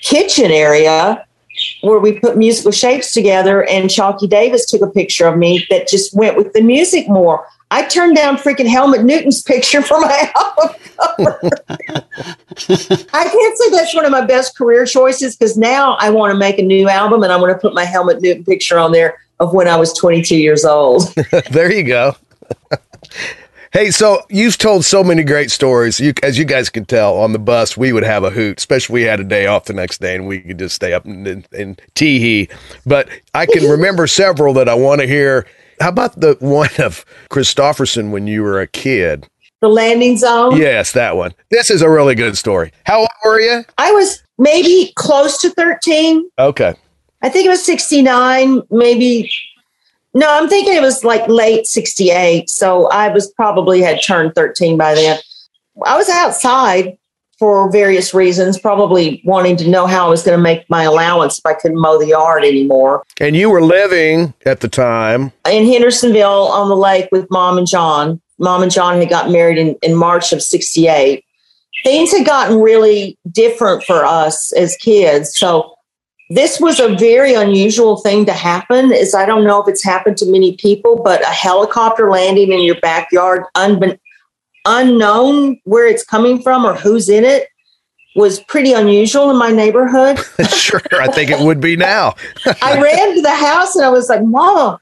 kitchen 0.00 0.50
area 0.52 1.22
where 1.82 1.98
we 1.98 2.18
put 2.18 2.38
musical 2.38 2.72
shapes 2.72 3.12
together 3.12 3.64
and 3.68 3.90
Chalkie 3.90 4.26
Davies 4.26 4.64
took 4.64 4.80
a 4.80 4.90
picture 4.90 5.26
of 5.26 5.36
me 5.36 5.66
that 5.68 5.86
just 5.86 6.16
went 6.16 6.38
with 6.38 6.54
the 6.54 6.62
music 6.62 7.10
more. 7.10 7.46
I 7.70 7.84
turned 7.86 8.14
down 8.14 8.36
freaking 8.36 8.68
Helmut 8.68 9.04
Newton's 9.04 9.42
picture 9.42 9.82
for 9.82 10.00
my 10.00 10.32
album 10.36 10.76
cover. 10.96 11.40
I 13.12 13.24
can't 13.24 13.58
say 13.58 13.70
that's 13.70 13.94
one 13.94 14.04
of 14.04 14.12
my 14.12 14.24
best 14.24 14.56
career 14.56 14.86
choices 14.86 15.36
because 15.36 15.56
now 15.56 15.96
I 15.98 16.10
want 16.10 16.32
to 16.32 16.38
make 16.38 16.58
a 16.58 16.62
new 16.62 16.88
album 16.88 17.22
and 17.22 17.32
I 17.32 17.36
want 17.36 17.52
to 17.52 17.58
put 17.58 17.74
my 17.74 17.84
Helmut 17.84 18.20
Newton 18.22 18.44
picture 18.44 18.78
on 18.78 18.92
there 18.92 19.18
of 19.40 19.52
when 19.52 19.66
I 19.68 19.76
was 19.76 19.92
22 19.94 20.36
years 20.36 20.64
old. 20.64 21.12
there 21.50 21.72
you 21.72 21.82
go. 21.82 22.14
hey, 23.72 23.90
so 23.90 24.22
you've 24.30 24.58
told 24.58 24.84
so 24.84 25.02
many 25.02 25.24
great 25.24 25.50
stories. 25.50 25.98
You, 25.98 26.14
as 26.22 26.38
you 26.38 26.44
guys 26.44 26.70
can 26.70 26.84
tell, 26.84 27.16
on 27.16 27.32
the 27.32 27.38
bus 27.40 27.76
we 27.76 27.92
would 27.92 28.04
have 28.04 28.22
a 28.22 28.30
hoot, 28.30 28.58
especially 28.58 28.94
we 28.94 29.02
had 29.02 29.18
a 29.18 29.24
day 29.24 29.46
off 29.46 29.64
the 29.64 29.72
next 29.72 30.00
day 30.00 30.14
and 30.14 30.28
we 30.28 30.40
could 30.40 30.58
just 30.58 30.76
stay 30.76 30.92
up 30.92 31.04
and, 31.04 31.26
and, 31.26 31.48
and 31.52 31.82
tee 31.94 32.20
hee. 32.20 32.48
But 32.86 33.08
I 33.34 33.46
can 33.46 33.64
remember 33.68 34.06
several 34.06 34.54
that 34.54 34.68
I 34.68 34.74
want 34.74 35.00
to 35.00 35.06
hear. 35.06 35.46
How 35.80 35.90
about 35.90 36.20
the 36.20 36.36
one 36.40 36.70
of 36.78 37.04
Kristofferson 37.30 38.10
when 38.10 38.26
you 38.26 38.42
were 38.42 38.60
a 38.60 38.66
kid? 38.66 39.26
the 39.60 39.68
landing 39.68 40.16
zone. 40.16 40.56
Yes, 40.56 40.92
that 40.92 41.16
one. 41.16 41.32
This 41.50 41.70
is 41.70 41.82
a 41.82 41.90
really 41.90 42.14
good 42.14 42.36
story. 42.36 42.72
How 42.84 43.00
old 43.00 43.08
were 43.24 43.40
you? 43.40 43.64
I 43.78 43.90
was 43.92 44.22
maybe 44.38 44.92
close 44.96 45.40
to 45.40 45.50
13. 45.50 46.28
Okay. 46.38 46.74
I 47.22 47.28
think 47.28 47.46
it 47.46 47.50
was 47.50 47.64
69, 47.64 48.62
maybe. 48.70 49.30
No, 50.14 50.30
I'm 50.30 50.48
thinking 50.48 50.74
it 50.74 50.82
was 50.82 51.04
like 51.04 51.26
late 51.28 51.66
68. 51.66 52.48
So 52.48 52.88
I 52.88 53.08
was 53.08 53.30
probably 53.32 53.80
had 53.82 54.00
turned 54.06 54.34
13 54.34 54.76
by 54.76 54.94
then. 54.94 55.18
I 55.84 55.96
was 55.96 56.08
outside 56.08 56.96
for 57.38 57.70
various 57.70 58.14
reasons, 58.14 58.58
probably 58.58 59.20
wanting 59.24 59.56
to 59.58 59.68
know 59.68 59.86
how 59.86 60.06
I 60.06 60.10
was 60.10 60.22
going 60.22 60.36
to 60.36 60.42
make 60.42 60.68
my 60.70 60.84
allowance 60.84 61.38
if 61.38 61.46
I 61.46 61.54
couldn't 61.54 61.80
mow 61.80 61.98
the 61.98 62.08
yard 62.08 62.44
anymore. 62.44 63.04
And 63.20 63.36
you 63.36 63.50
were 63.50 63.62
living 63.62 64.32
at 64.46 64.60
the 64.60 64.68
time. 64.68 65.32
In 65.48 65.66
Hendersonville 65.66 66.48
on 66.48 66.68
the 66.68 66.76
lake 66.76 67.08
with 67.12 67.30
mom 67.30 67.58
and 67.58 67.66
John. 67.66 68.20
Mom 68.38 68.62
and 68.62 68.72
John 68.72 68.98
had 68.98 69.08
got 69.08 69.30
married 69.30 69.58
in, 69.58 69.76
in 69.82 69.94
March 69.94 70.32
of 70.32 70.42
68. 70.42 71.24
Things 71.84 72.12
had 72.12 72.26
gotten 72.26 72.60
really 72.60 73.18
different 73.30 73.84
for 73.84 74.04
us 74.04 74.52
as 74.54 74.76
kids. 74.76 75.36
So 75.36 75.76
this 76.30 76.60
was 76.60 76.80
a 76.80 76.96
very 76.96 77.34
unusual 77.34 77.98
thing 77.98 78.26
to 78.26 78.32
happen 78.32 78.92
is 78.92 79.14
i 79.14 79.24
don't 79.24 79.44
know 79.44 79.62
if 79.62 79.68
it's 79.68 79.84
happened 79.84 80.16
to 80.16 80.26
many 80.26 80.56
people 80.56 81.00
but 81.02 81.22
a 81.22 81.32
helicopter 81.32 82.10
landing 82.10 82.50
in 82.52 82.62
your 82.62 82.78
backyard 82.80 83.44
unbe- 83.56 83.98
unknown 84.66 85.58
where 85.64 85.86
it's 85.86 86.04
coming 86.04 86.42
from 86.42 86.66
or 86.66 86.74
who's 86.74 87.08
in 87.08 87.24
it 87.24 87.48
was 88.16 88.40
pretty 88.40 88.72
unusual 88.72 89.30
in 89.30 89.36
my 89.36 89.50
neighborhood. 89.52 90.18
Sure, 90.48 90.80
I 90.92 91.06
think 91.08 91.30
it 91.30 91.38
would 91.38 91.60
be 91.60 91.76
now. 91.76 92.14
i 92.60 92.80
ran 92.80 93.14
to 93.14 93.22
the 93.22 93.34
house 93.34 93.76
and 93.76 93.84
i 93.84 93.88
was 93.88 94.08
like 94.08 94.22
mama 94.24 94.80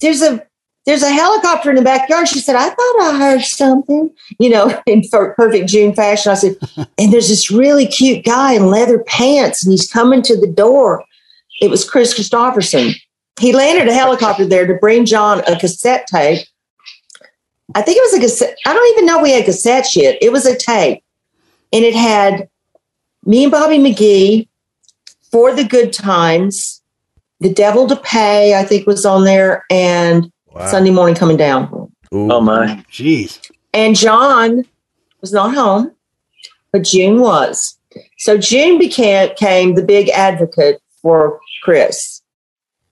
there's 0.00 0.20
a 0.20 0.44
there's 0.84 1.02
a 1.02 1.08
helicopter 1.08 1.70
in 1.70 1.76
the 1.76 1.82
backyard. 1.82 2.28
She 2.28 2.40
said 2.40 2.56
i 2.56 2.68
thought 2.68 3.00
i 3.00 3.16
heard 3.18 3.40
something 3.42 4.10
you 4.38 4.50
know 4.50 4.78
in 4.86 5.02
per- 5.08 5.34
perfect 5.34 5.68
june 5.68 5.94
fashion. 5.94 6.32
I 6.32 6.34
said 6.34 6.56
and 6.98 7.12
there's 7.12 7.28
this 7.28 7.50
really 7.50 7.86
cute 7.86 8.24
guy 8.24 8.52
in 8.52 8.66
leather 8.66 8.98
pants 9.04 9.64
and 9.64 9.72
he's 9.72 9.90
coming 9.90 10.20
to 10.22 10.38
the 10.38 10.46
door. 10.48 11.02
It 11.62 11.70
was 11.70 11.88
chris 11.88 12.12
Kristofferson. 12.12 12.94
He 13.40 13.52
landed 13.52 13.88
a 13.88 13.94
helicopter 13.94 14.44
there 14.44 14.66
to 14.66 14.74
bring 14.74 15.06
john 15.06 15.40
a 15.46 15.58
cassette 15.58 16.06
tape 16.06 16.46
i 17.74 17.82
think 17.82 17.96
it 17.96 18.02
was 18.02 18.14
a 18.14 18.20
cassette 18.20 18.56
i 18.66 18.72
don't 18.72 18.92
even 18.92 19.06
know 19.06 19.22
we 19.22 19.32
had 19.32 19.44
cassettes 19.44 19.96
yet 19.96 20.16
it 20.20 20.30
was 20.32 20.46
a 20.46 20.56
tape 20.56 21.02
and 21.72 21.84
it 21.84 21.94
had 21.94 22.48
me 23.24 23.44
and 23.44 23.52
bobby 23.52 23.78
mcgee 23.78 24.46
for 25.30 25.54
the 25.54 25.64
good 25.64 25.92
times 25.92 26.82
the 27.40 27.52
devil 27.52 27.86
to 27.86 27.96
pay 27.96 28.54
i 28.58 28.64
think 28.64 28.86
was 28.86 29.04
on 29.06 29.24
there 29.24 29.64
and 29.70 30.30
Wow. 30.52 30.66
sunday 30.70 30.90
morning 30.90 31.14
coming 31.16 31.36
down 31.36 31.90
Ooh. 32.12 32.30
Oh 32.30 32.40
my. 32.40 32.84
Jeez. 32.92 33.40
and 33.72 33.96
John 33.96 34.64
was 35.20 35.32
not 35.32 35.52
home, 35.52 35.90
but 36.70 36.82
June 36.84 37.18
was. 37.20 37.76
So 38.18 38.38
June 38.38 38.78
became, 38.78 39.30
became 39.30 39.74
the 39.74 39.82
big 39.82 40.10
advocate 40.10 40.80
for 41.02 41.40
Chris 41.64 42.13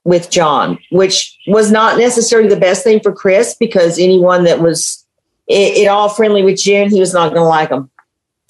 with 0.04 0.30
John, 0.30 0.78
which 0.90 1.36
was 1.46 1.70
not 1.70 1.98
necessarily 1.98 2.48
the 2.48 2.56
best 2.56 2.82
thing 2.84 3.00
for 3.00 3.12
Chris 3.12 3.54
because 3.58 3.98
anyone 3.98 4.44
that 4.44 4.60
was 4.60 5.04
it, 5.46 5.76
it 5.78 5.86
all 5.86 6.08
friendly 6.08 6.42
with 6.42 6.60
June, 6.60 6.90
he 6.90 6.98
was 7.00 7.12
not 7.14 7.32
going 7.32 7.42
to 7.42 7.48
like 7.48 7.70
him. 7.70 7.90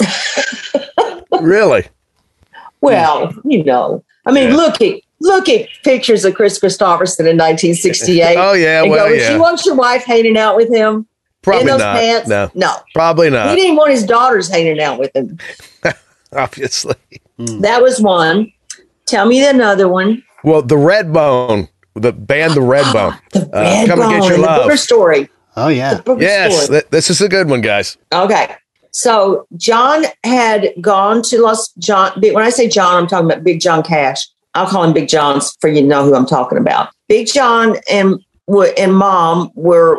Really? 1.41 1.85
Well, 2.81 3.33
you 3.45 3.65
know, 3.65 4.05
I 4.27 4.33
mean, 4.33 4.51
Yeah. 4.51 4.57
look 4.57 4.81
at 4.81 5.01
look 5.21 5.49
at 5.49 5.69
pictures 5.83 6.25
of 6.25 6.35
Chris 6.35 6.59
Kristofferson 6.61 7.21
in 7.21 7.37
1968. 7.39 8.37
Oh 8.39 8.53
yeah, 8.53 8.83
well 8.83 9.07
go, 9.07 9.11
"Would 9.11 9.17
you 9.17 9.23
yeah. 9.23 9.39
want 9.39 9.65
your 9.65 9.75
wife 9.75 10.05
hanging 10.05 10.37
out 10.37 10.57
with 10.57 10.69
him 10.73 10.95
in 10.95 11.07
Probably 11.43 11.67
those 11.67 11.79
not. 11.81 11.97
pants? 11.97 12.29
No, 12.29 12.51
no. 12.55 12.75
probably 12.95 13.31
not. 13.31 13.51
he 13.51 13.57
didn't 13.57 13.77
want 13.77 13.91
his 13.91 14.05
daughters 14.05 14.49
hanging 14.49 14.81
out 14.81 14.99
with 14.99 15.15
him. 15.17 15.39
Obviously. 16.33 16.95
That 17.39 17.83
was 17.83 18.01
one. 18.01 18.53
Tell 19.07 19.27
me 19.27 19.45
another 19.47 19.89
one. 19.89 20.23
Well, 20.45 20.63
the 20.63 20.77
Redbone, 20.77 21.69
the 21.95 22.13
band, 22.13 22.55
the 22.55 22.63
Red 22.63 22.85
Bone. 22.93 23.15
The 23.33 23.43
Uh, 23.57 23.61
Red 23.63 23.89
Come 23.89 24.01
and 24.03 24.11
Get 24.11 24.25
Your 24.25 24.33
and 24.35 24.43
Love. 24.43 24.67
the 24.67 24.73
Booger 24.75 24.79
story. 24.79 25.29
Oh 25.57 25.69
yeah. 25.69 25.95
The 25.95 26.17
Yes, 26.17 26.65
story. 26.65 26.81
th- 26.81 26.91
this 26.91 27.11
is 27.11 27.21
a 27.21 27.29
good 27.29 27.49
one, 27.49 27.61
guys. 27.61 27.97
Okay. 28.13 28.55
So 28.91 29.47
John 29.57 30.05
had 30.25 30.69
gone 30.81 31.23
to 31.23 31.41
Los 31.41 31.73
John. 31.75 32.13
When 32.21 32.39
I 32.39 32.51
say 32.51 32.69
John, 32.69 32.97
I'm 32.97 33.07
talking 33.07 33.31
about 33.31 33.45
Big 33.45 33.61
John 33.61 33.83
Cash. 33.83 34.27
I'll 34.55 34.67
call 34.67 34.85
him 34.85 34.93
Big 34.93 35.09
John 35.09 35.41
for 35.61 35.69
you 35.69 35.81
to 35.81 35.87
know 35.87 36.05
who 36.05 36.15
I'm 36.15 36.27
talking 36.27 36.59
about. 36.59 36.91
Big 37.09 37.27
John 37.27 37.77
and 37.91 38.19
and 38.79 38.95
Mom 38.95 39.51
were 39.55 39.99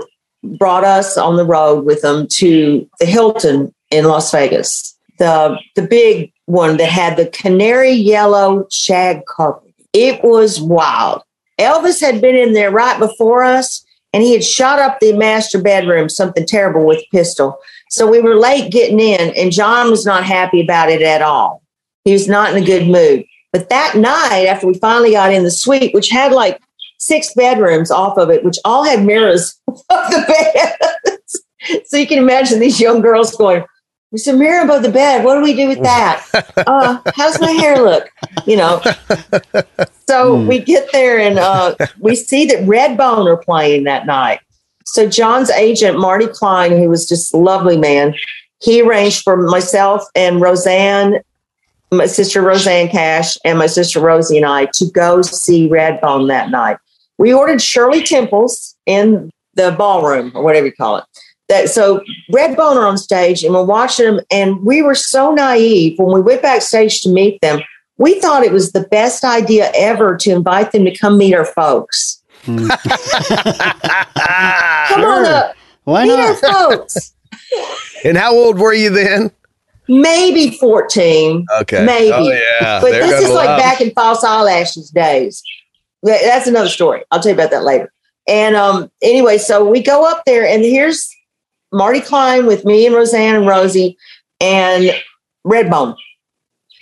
brought 0.60 0.84
us 0.84 1.18
on 1.18 1.38
the 1.38 1.46
road 1.46 1.86
with 1.86 2.02
them 2.02 2.28
to 2.28 2.88
the 3.00 3.06
Hilton 3.06 3.74
in 3.90 4.06
Las 4.06 4.32
Vegas. 4.32 4.96
The 5.18 5.58
the 5.76 5.82
big 5.84 6.32
one 6.46 6.78
that 6.78 6.90
had 6.90 7.18
the 7.18 7.28
canary 7.28 7.92
yellow 7.92 8.68
shag 8.72 9.26
carpet. 9.26 9.73
It 9.94 10.24
was 10.24 10.60
wild. 10.60 11.22
Elvis 11.60 12.02
had 12.02 12.20
been 12.20 12.36
in 12.36 12.54
there 12.54 12.72
right 12.72 13.00
before 13.00 13.44
us, 13.44 13.86
and 14.12 14.24
he 14.24 14.34
had 14.34 14.44
shot 14.44 14.80
up 14.80 15.00
the 15.00 15.14
master 15.14 15.62
bedroom, 15.62 16.10
something 16.10 16.46
terrible 16.46 16.86
with 16.86 17.00
a 17.00 17.08
pistol. 17.12 17.60
So 17.90 18.10
we 18.10 18.22
were 18.22 18.36
late 18.36 18.72
getting 18.72 19.00
in, 19.00 19.34
and 19.36 19.52
John 19.52 19.90
was 19.90 20.06
not 20.06 20.24
happy 20.24 20.62
about 20.62 20.90
it 20.90 21.02
at 21.02 21.22
all. 21.22 21.62
He 22.06 22.14
was 22.14 22.28
not 22.28 22.56
in 22.56 22.62
a 22.62 22.66
good 22.66 22.88
mood. 22.88 23.26
But 23.52 23.70
that 23.70 23.96
night, 23.96 24.48
after 24.48 24.66
we 24.66 24.74
finally 24.80 25.12
got 25.12 25.32
in 25.32 25.44
the 25.44 25.52
suite, 25.52 25.94
which 25.94 26.10
had 26.10 26.32
like 26.32 26.60
six 26.98 27.34
bedrooms 27.36 27.92
off 27.92 28.18
of 28.18 28.30
it, 28.30 28.44
which 28.44 28.58
all 28.66 28.84
had 28.84 29.06
mirrors 29.06 29.60
of 29.68 29.78
the 29.90 30.26
beds. 30.28 31.44
so 31.86 31.98
you 31.98 32.08
can 32.08 32.18
imagine 32.18 32.60
these 32.60 32.80
young 32.80 33.02
girls 33.02 33.36
going, 33.36 33.64
There's 34.14 34.28
a 34.28 34.34
mirror 34.34 34.64
above 34.64 34.84
the 34.84 34.92
bed. 34.92 35.26
What 35.26 35.34
do 35.34 35.42
we 35.42 35.56
do 35.56 35.68
with 35.68 35.82
that? 35.82 36.24
uh, 36.68 37.00
how's 37.16 37.42
my 37.42 37.50
hair 37.50 37.82
look? 37.82 38.12
You 38.46 38.58
know. 38.58 38.80
So 40.08 40.36
we 40.36 40.60
get 40.60 40.92
there 40.92 41.18
and 41.18 41.40
uh, 41.40 41.74
we 42.00 42.16
see 42.16 42.46
that 42.46 42.60
Redbone 42.60 43.26
are 43.26 43.38
playing 43.38 43.86
that 43.86 44.06
night. 44.06 44.40
So 44.86 45.10
John's 45.10 45.50
agent, 45.50 45.98
Marty 45.98 46.28
Klein, 46.28 46.78
who 46.78 46.90
was 46.90 47.10
just 47.10 47.34
a 47.34 47.38
lovely 47.38 47.76
man, 47.76 48.14
he 48.62 48.84
arranged 48.84 49.24
for 49.24 49.36
myself 49.36 50.04
and 50.14 50.40
Rosanne, 50.40 51.20
my 51.92 52.06
sister 52.06 52.44
Rosanne 52.44 52.90
Cash, 52.90 53.36
and 53.44 53.58
my 53.58 53.66
sister 53.66 54.00
Rosie 54.00 54.38
and 54.38 54.46
I 54.46 54.68
to 54.76 54.86
go 54.92 55.24
see 55.24 55.68
Redbone 55.68 56.28
that 56.28 56.52
night. 56.52 56.78
We 57.18 57.34
ordered 57.34 57.64
Shirley 57.64 58.04
Temples 58.04 58.76
in 58.86 59.32
the 59.56 59.72
ballroom 59.72 60.32
or 60.36 60.44
whatever 60.44 60.68
you 60.68 60.74
call 60.74 60.98
it. 60.98 61.06
That 61.50 61.70
so 61.70 62.02
Redbone 62.32 62.78
are 62.78 62.88
on 62.88 62.98
stage 62.98 63.44
and 63.44 63.54
we're 63.54 63.64
watching 63.66 64.06
them, 64.06 64.20
and 64.32 64.64
we 64.64 64.82
were 64.82 64.96
so 64.96 65.34
naive 65.34 66.00
when 66.00 66.14
we 66.14 66.22
went 66.22 66.42
backstage 66.42 67.02
to 67.02 67.10
meet 67.10 67.42
them. 67.42 67.60
We 67.98 68.20
thought 68.20 68.44
it 68.44 68.52
was 68.52 68.72
the 68.72 68.88
best 68.88 69.24
idea 69.24 69.72
ever 69.76 70.18
to 70.18 70.32
invite 70.32 70.72
them 70.72 70.84
to 70.86 70.96
come 70.98 71.18
meet 71.18 71.34
our 71.36 71.46
folks. 71.46 72.22
Come 72.46 72.60
on 75.04 75.26
up, 75.26 75.56
Why 75.84 76.04
meet 76.06 76.14
our 76.20 76.34
not? 76.42 76.70
folks. 76.70 77.14
And 78.04 78.18
how 78.18 78.34
old 78.34 78.60
were 78.60 78.74
you 78.74 78.90
then? 78.90 79.32
Maybe 79.88 80.52
14. 80.58 81.46
Okay. 81.62 81.86
Maybe. 81.86 82.12
Oh 82.14 82.32
yeah. 82.32 82.80
but 82.82 82.92
They're 82.92 83.06
this 83.08 83.26
is 83.26 83.30
like 83.34 83.48
love- 83.48 83.60
back 83.60 83.82
in 83.82 83.92
false 83.92 84.24
eyelashes 84.24 84.90
days. 84.90 85.44
That's 86.04 86.48
another 86.48 86.70
story. 86.70 87.04
I'll 87.12 87.22
tell 87.22 87.30
you 87.32 87.36
about 87.38 87.52
that 87.52 87.64
later. 87.64 87.92
And 88.28 88.56
um, 88.56 88.90
anyway, 89.02 89.38
so 89.38 89.70
we 89.70 89.82
go 89.82 90.06
up 90.10 90.24
there, 90.26 90.46
and 90.46 90.64
here's 90.64 91.10
Marty 91.74 92.00
Klein 92.00 92.46
with 92.46 92.66
me 92.66 92.86
and 92.86 92.96
Rosanne 92.96 93.36
and 93.36 93.48
Rosie 93.48 93.98
and 94.40 94.92
Redbone. 95.46 95.96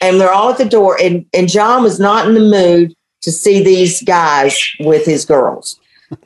And 0.01 0.19
they're 0.19 0.33
all 0.33 0.51
at 0.51 0.57
the 0.57 0.65
door. 0.65 0.97
And, 1.01 1.25
and 1.33 1.47
John 1.47 1.83
was 1.83 1.99
not 1.99 2.27
in 2.27 2.33
the 2.33 2.39
mood 2.39 2.93
to 3.21 3.31
see 3.31 3.63
these 3.63 4.01
guys 4.03 4.59
with 4.79 5.05
his 5.05 5.25
girls. 5.25 5.79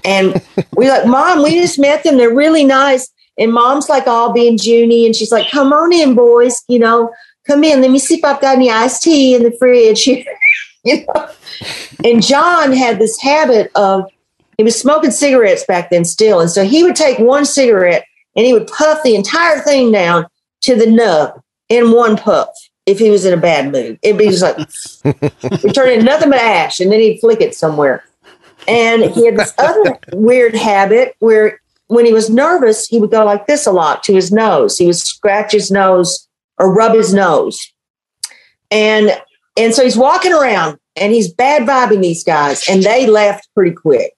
And 0.04 0.42
we 0.76 0.90
like, 0.90 1.06
Mom, 1.06 1.44
we 1.44 1.56
just 1.56 1.78
met 1.78 2.04
them. 2.04 2.18
They're 2.18 2.34
really 2.34 2.64
nice. 2.64 3.12
And 3.38 3.54
mom's 3.54 3.90
like 3.90 4.08
all 4.08 4.32
being 4.32 4.58
Junie, 4.60 5.06
and 5.06 5.16
she's 5.16 5.32
like, 5.32 5.52
Come 5.52 5.74
on 5.74 5.92
in, 5.92 6.16
boys, 6.16 6.64
you 6.70 6.80
know, 6.80 7.14
come 7.46 7.64
in. 7.64 7.82
Let 7.82 7.92
me 7.92 8.00
see 8.00 8.16
if 8.16 8.24
I've 8.24 8.40
got 8.40 8.56
any 8.56 8.72
iced 8.72 9.04
tea 9.04 9.36
in 9.36 9.44
the 9.44 9.52
fridge. 9.60 10.08
you 10.84 11.06
know? 11.06 11.30
And 12.04 12.24
John 12.24 12.72
had 12.72 12.98
this 12.98 13.20
habit 13.20 13.72
of 13.76 14.10
he 14.58 14.64
was 14.64 14.80
smoking 14.80 15.12
cigarettes 15.12 15.66
back 15.66 15.90
then 15.90 16.06
still. 16.06 16.40
And 16.40 16.50
so 16.50 16.64
he 16.64 16.84
would 16.84 16.96
take 16.96 17.20
one 17.20 17.44
cigarette 17.44 18.06
and 18.36 18.46
he 18.46 18.54
would 18.54 18.68
puff 18.68 19.02
the 19.04 19.16
entire 19.16 19.60
thing 19.60 19.92
down 19.92 20.28
to 20.62 20.76
the 20.76 20.90
nub 20.90 21.42
in 21.70 21.92
one 21.92 22.18
puff 22.18 22.50
if 22.86 23.00
he 23.00 23.10
was 23.10 23.26
in 23.26 23.34
a 23.34 23.42
bad 23.42 23.72
mood. 23.72 24.00
It'd 24.02 24.18
be 24.18 24.30
just 24.30 24.44
like, 24.44 24.58
it 25.42 25.74
turned 25.74 25.92
into 25.92 26.06
nothing 26.06 26.30
but 26.30 26.40
ash, 26.40 26.80
and 26.80 26.92
then 26.92 27.00
he'd 27.00 27.20
flick 27.20 27.42
it 27.42 27.56
somewhere. 27.56 28.04
And 28.68 29.04
he 29.12 29.26
had 29.26 29.38
this 29.38 29.54
other 29.58 29.98
weird 30.14 30.56
habit 30.56 31.16
where 31.20 31.60
when 31.88 32.06
he 32.06 32.14
was 32.14 32.30
nervous, 32.30 32.88
he 32.88 33.00
would 33.00 33.12
go 33.12 33.24
like 33.24 33.46
this 33.48 33.68
a 33.68 33.72
lot 33.72 34.04
to 34.04 34.14
his 34.14 34.32
nose. 34.32 34.78
He 34.78 34.88
would 34.88 34.96
scratch 34.96 35.52
his 35.52 35.70
nose 35.70 36.28
or 36.58 36.74
rub 36.74 36.94
his 36.94 37.14
nose. 37.14 37.72
And 38.72 39.12
and 39.58 39.74
so 39.74 39.84
he's 39.84 39.98
walking 39.98 40.34
around 40.34 40.80
and 40.96 41.14
he's 41.14 41.32
bad 41.32 41.64
vibing 41.64 42.02
these 42.02 42.24
guys, 42.24 42.68
and 42.68 42.82
they 42.84 43.06
left 43.06 43.48
pretty 43.54 43.76
quick. 43.76 44.14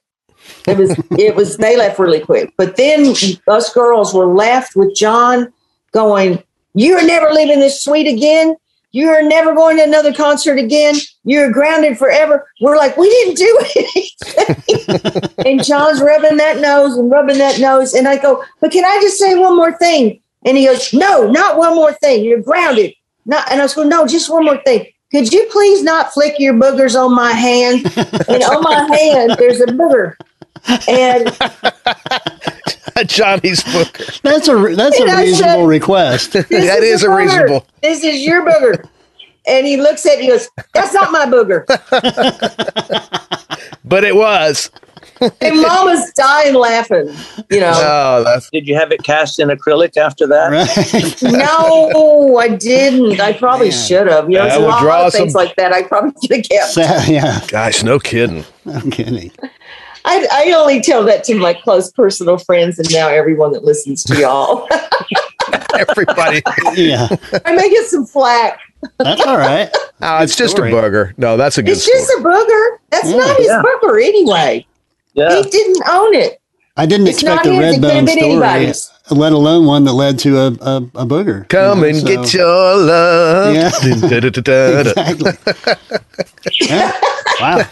It 0.67 0.77
was 0.77 0.97
it 1.11 1.35
was 1.35 1.57
they 1.57 1.77
left 1.77 1.99
really 1.99 2.19
quick. 2.19 2.53
But 2.57 2.75
then 2.75 3.13
us 3.47 3.73
girls 3.73 4.13
were 4.13 4.27
left 4.27 4.75
with 4.75 4.95
John 4.95 5.51
going, 5.91 6.43
You're 6.73 7.05
never 7.05 7.31
leaving 7.31 7.59
this 7.59 7.83
suite 7.83 8.07
again. 8.07 8.55
You're 8.91 9.21
never 9.21 9.53
going 9.53 9.77
to 9.77 9.83
another 9.83 10.13
concert 10.13 10.57
again. 10.57 10.95
You're 11.23 11.51
grounded 11.51 11.97
forever. 11.97 12.49
We're 12.61 12.77
like, 12.77 12.97
we 12.97 13.09
didn't 13.09 13.35
do 13.35 13.59
anything. 13.75 15.29
and 15.45 15.63
John's 15.63 16.01
rubbing 16.01 16.37
that 16.37 16.59
nose 16.59 16.97
and 16.97 17.11
rubbing 17.11 17.37
that 17.37 17.59
nose. 17.59 17.93
And 17.93 18.07
I 18.07 18.17
go, 18.17 18.43
but 18.61 18.71
can 18.71 18.85
I 18.85 18.97
just 19.01 19.19
say 19.19 19.35
one 19.35 19.55
more 19.55 19.77
thing? 19.77 20.21
And 20.45 20.57
he 20.57 20.65
goes, 20.65 20.93
no, 20.93 21.29
not 21.29 21.57
one 21.57 21.75
more 21.75 21.93
thing. 21.93 22.23
You're 22.23 22.41
grounded. 22.41 22.93
Not, 23.25 23.51
and 23.51 23.59
I 23.59 23.65
was 23.65 23.73
going, 23.73 23.89
no, 23.89 24.07
just 24.07 24.31
one 24.31 24.45
more 24.45 24.57
thing. 24.63 24.87
Could 25.11 25.31
you 25.31 25.47
please 25.51 25.83
not 25.83 26.13
flick 26.13 26.39
your 26.39 26.53
boogers 26.53 26.95
on 26.99 27.13
my 27.13 27.33
hand? 27.33 27.85
and 28.27 28.43
on 28.43 28.63
my 28.63 28.95
hand, 28.95 29.35
there's 29.37 29.61
a 29.61 29.65
booger. 29.67 30.15
And 30.87 31.37
Johnny's 33.09 33.63
Booker. 33.63 34.03
That's 34.23 34.47
a 34.47 34.75
that's 34.75 34.99
a 34.99 35.03
And 35.03 35.11
I 35.11 35.21
reasonable 35.23 35.63
said- 35.63 35.67
request. 35.67 36.33
That 36.33 36.51
is 36.51 37.01
the 37.01 37.07
a 37.07 37.09
booger. 37.09 37.17
reasonable- 37.17 37.67
This 37.81 38.03
is 38.03 38.25
your 38.25 38.45
booger. 38.45 38.87
And 39.47 39.65
he 39.65 39.77
looks 39.77 40.05
at 40.05 40.19
me 40.19 40.29
and 40.29 40.39
goes, 40.39 40.49
That's 40.73 40.93
not 40.93 41.11
my 41.11 41.25
booger. 41.25 41.63
But 43.83 44.03
it 44.03 44.15
was. 44.17 44.69
And 45.21 45.61
mom 45.61 45.85
was 45.85 46.11
dying 46.11 46.53
laughing, 46.55 47.07
you 47.49 47.61
know. 47.61 47.71
Oh, 47.73 48.23
that's 48.25 48.49
Did 48.51 48.67
you 48.67 48.75
have 48.75 48.91
it 48.91 49.01
cast 49.01 49.39
in 49.39 49.47
acrylic 49.47 49.95
after 49.95 50.27
that? 50.27 50.51
Right. 50.51 51.21
No, 51.33 52.37
I 52.37 52.49
didn't. 52.49 53.19
I 53.21 53.31
probably 53.31 53.71
should 53.71 54.07
have. 54.07 54.29
You 54.29 54.39
know, 54.39 54.43
That 54.43 54.49
there's 54.49 54.61
a 54.63 54.67
lot 54.67 54.81
draw 54.81 55.07
of 55.07 55.13
things 55.13 55.31
some- 55.31 55.41
like 55.45 55.55
that 55.55 55.71
I 55.71 55.83
probably 55.83 56.11
should 56.21 56.35
have 56.37 56.49
kept. 56.49 56.71
Sad, 56.73 57.07
yeah, 57.07 57.39
gosh, 57.47 57.81
no 57.81 57.97
kidding. 57.97 58.43
I'm 58.65 58.91
kidding. 58.91 59.31
I, 60.09 60.25
I 60.31 60.51
only 60.53 60.81
tell 60.81 61.03
that 61.03 61.23
to 61.25 61.35
my 61.35 61.53
close 61.53 61.91
personal 61.91 62.37
friends 62.37 62.79
and 62.79 62.89
now 62.93 63.09
everyone 63.09 63.51
that 63.51 63.63
listens 63.65 64.03
to 64.05 64.15
y'all. 64.19 64.67
Everybody. 65.77 66.41
Yeah, 66.75 67.07
I 67.45 67.55
may 67.55 67.69
get 67.69 67.87
some 67.87 68.05
flack. 68.05 68.59
that's 68.99 69.21
all 69.25 69.37
right. 69.37 69.69
Oh, 70.01 70.23
it's 70.23 70.35
just 70.35 70.55
story. 70.55 70.71
a 70.71 70.75
booger. 70.75 71.17
No, 71.17 71.35
that's 71.37 71.57
a 71.57 71.63
good 71.63 71.71
It's 71.73 71.85
just 71.85 72.09
a 72.19 72.21
booger. 72.21 72.77
That's 72.89 73.09
Yeah. 73.09 73.17
not 73.17 73.37
his 73.37 73.47
Yeah. 73.47 73.61
booger 73.63 74.03
anyway. 74.03 74.65
Yeah. 75.13 75.35
He 75.35 75.49
didn't 75.49 75.83
own 75.89 76.13
it. 76.13 76.39
I 76.77 76.85
didn't 76.85 77.07
It's 77.07 77.17
expect 77.23 77.45
a 77.47 77.49
red 77.51 77.75
It 77.75 77.81
could 77.81 77.83
have 77.83 77.93
bone 77.93 78.05
been 78.05 78.17
story, 78.17 78.31
anybody's. 78.31 78.91
let 79.09 79.33
alone 79.33 79.65
one 79.65 79.83
that 79.85 79.93
led 79.93 80.19
to 80.19 80.37
a 80.37 80.47
a, 80.47 80.77
a 80.95 81.05
booger. 81.05 81.47
Come 81.49 81.79
you 81.79 81.83
know, 81.83 81.89
and 81.89 81.97
so- 81.97 82.07
get 82.07 82.33
your 82.33 82.75
love. 82.77 83.55
Yeah. 83.55 83.71
Exactly. 83.83 85.31
Yeah. 86.61 86.91
Wow. 87.41 87.65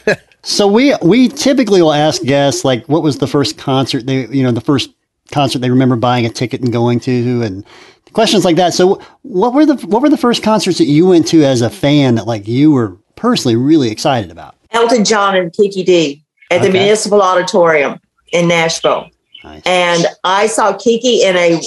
So 0.46 0.68
we 0.68 0.96
we 1.02 1.28
typically 1.28 1.82
will 1.82 1.94
ask 1.94 2.22
guests 2.22 2.64
like, 2.64 2.86
what 2.86 3.02
was 3.02 3.18
the 3.18 3.28
first 3.28 3.58
concert 3.58 4.06
they 4.06 4.28
you 4.28 4.44
know 4.44 4.52
the 4.52 4.62
first 4.62 4.92
concert 5.32 5.60
they 5.60 5.72
remember 5.72 5.96
buying 5.96 6.26
a 6.26 6.30
ticket 6.30 6.62
and 6.62 6.72
going 6.72 7.00
to, 7.02 7.42
and 7.42 7.66
questions 8.14 8.46
like 8.46 8.56
that. 8.56 8.74
So 8.74 9.02
what 9.24 9.54
were 9.54 9.66
the 9.66 9.76
what 9.88 10.04
were 10.04 10.10
the 10.10 10.18
first 10.18 10.44
concerts 10.44 10.78
that 10.78 10.86
you 10.86 11.08
went 11.08 11.28
to 11.30 11.44
as 11.44 11.62
a 11.62 11.70
fan 11.70 12.14
that 12.16 12.28
like 12.28 12.48
you 12.48 12.72
were 12.72 12.96
personally 13.16 13.56
really 13.56 13.90
excited 13.90 14.30
about? 14.30 14.56
Elton 14.70 15.04
John 15.04 15.36
and 15.36 15.52
Kiki 15.52 15.84
Dee 15.84 16.24
at 16.52 16.62
the 16.62 16.70
Municipal 16.70 17.24
Auditorium 17.24 18.00
in 18.32 18.48
Nashville. 18.48 19.10
Nice. 19.44 19.64
And 19.66 20.06
I 20.24 20.46
saw 20.46 20.78
Kiki 20.78 21.24
in 21.24 21.36
a 21.36 21.60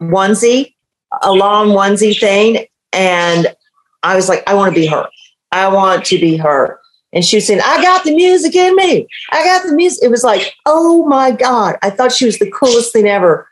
onesie, 0.00 0.74
a 1.22 1.32
long 1.32 1.68
onesie 1.68 2.18
thing. 2.18 2.66
And 2.94 3.54
I 4.02 4.16
was 4.16 4.28
like, 4.28 4.42
I 4.46 4.54
want 4.54 4.74
to 4.74 4.80
be 4.80 4.86
her. 4.86 5.06
I 5.50 5.68
want 5.68 6.04
to 6.06 6.18
be 6.18 6.36
her. 6.38 6.78
And 7.12 7.24
she 7.24 7.36
was 7.36 7.46
saying, 7.46 7.60
I 7.62 7.82
got 7.82 8.04
the 8.04 8.14
music 8.14 8.54
in 8.54 8.74
me. 8.74 9.06
I 9.30 9.44
got 9.44 9.66
the 9.66 9.74
music. 9.74 10.02
It 10.02 10.10
was 10.10 10.24
like, 10.24 10.54
oh 10.66 11.06
my 11.06 11.30
God. 11.30 11.76
I 11.82 11.90
thought 11.90 12.12
she 12.12 12.24
was 12.24 12.38
the 12.38 12.50
coolest 12.50 12.92
thing 12.92 13.06
ever. 13.06 13.46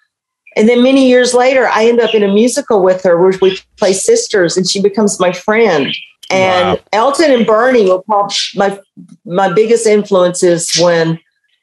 And 0.56 0.68
then 0.68 0.82
many 0.82 1.08
years 1.08 1.34
later, 1.34 1.68
I 1.68 1.84
end 1.86 2.00
up 2.00 2.14
in 2.14 2.22
a 2.22 2.32
musical 2.32 2.82
with 2.82 3.02
her 3.04 3.20
where 3.20 3.32
we 3.40 3.58
play 3.76 3.92
sisters 3.92 4.56
and 4.56 4.68
she 4.68 4.82
becomes 4.82 5.20
my 5.20 5.32
friend. 5.32 5.94
And 6.30 6.78
Wow. 6.78 6.84
Elton 6.92 7.32
and 7.32 7.46
Bernie 7.46 7.88
were 7.88 8.02
probably 8.02 8.36
my 8.54 8.78
my 9.24 9.52
biggest 9.52 9.86
influences 9.86 10.76
when 10.80 11.18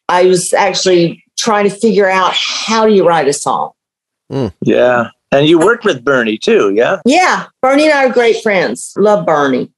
I 0.09 0.25
was 0.25 0.53
actually 0.53 1.23
trying 1.37 1.69
to 1.69 1.75
figure 1.75 2.09
out 2.09 2.33
how 2.35 2.85
do 2.85 2.93
you 2.93 3.07
write 3.07 3.27
a 3.27 3.33
song. 3.33 3.71
Hmm. 4.29 4.47
Yeah. 4.61 5.09
And 5.31 5.47
you 5.47 5.59
worked 5.59 5.83
with 5.83 6.03
Bernie 6.03 6.37
too, 6.37 6.73
yeah? 6.73 7.01
Yeah, 7.05 7.47
Bernie 7.61 7.85
and 7.85 7.93
I 7.93 8.05
are 8.05 8.13
great 8.13 8.41
friends. 8.41 8.93
Love 8.97 9.25
Bernie. 9.25 9.69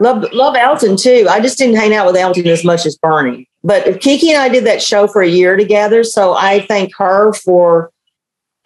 Love 0.00 0.32
love 0.32 0.54
Elton 0.56 0.96
too. 0.96 1.26
I 1.28 1.40
just 1.40 1.58
didn't 1.58 1.76
hang 1.76 1.94
out 1.94 2.06
with 2.06 2.16
Elton 2.16 2.46
as 2.46 2.64
much 2.64 2.86
as 2.86 2.96
Bernie. 2.96 3.48
But 3.64 4.00
Kiki 4.00 4.30
and 4.30 4.40
I 4.40 4.48
did 4.48 4.64
that 4.64 4.80
show 4.80 5.08
for 5.08 5.22
a 5.22 5.28
year 5.28 5.56
together. 5.56 6.04
So 6.04 6.34
I 6.34 6.64
thank 6.66 6.94
her 6.96 7.32
for 7.32 7.90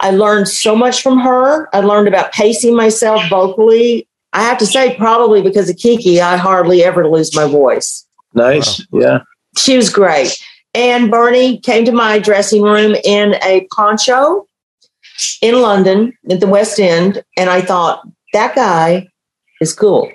I 0.02 0.10
learned 0.10 0.48
so 0.48 0.74
much 0.74 1.00
from 1.00 1.18
her. 1.20 1.74
I 1.74 1.80
learned 1.80 2.08
about 2.08 2.32
pacing 2.32 2.74
myself 2.74 3.22
vocally. 3.30 4.08
I 4.32 4.42
have 4.42 4.58
to 4.58 4.66
say, 4.66 4.96
probably 4.96 5.42
because 5.42 5.70
of 5.70 5.76
Kiki, 5.76 6.20
I 6.20 6.36
hardly 6.36 6.82
ever 6.82 7.08
lose 7.08 7.34
my 7.36 7.46
voice. 7.46 8.06
Nice. 8.34 8.84
Yeah. 8.92 9.20
She 9.56 9.76
was 9.76 9.90
great. 9.90 10.42
And 10.74 11.10
Bernie 11.10 11.58
came 11.58 11.84
to 11.84 11.92
my 11.92 12.18
dressing 12.18 12.62
room 12.62 12.96
in 13.04 13.36
a 13.42 13.66
poncho 13.72 14.46
in 15.40 15.60
London 15.60 16.16
at 16.30 16.40
the 16.40 16.48
West 16.48 16.80
End. 16.80 17.22
And 17.36 17.48
I 17.48 17.60
thought, 17.60 18.02
that 18.32 18.56
guy 18.56 19.06
is 19.60 19.72
cool. 19.72 20.10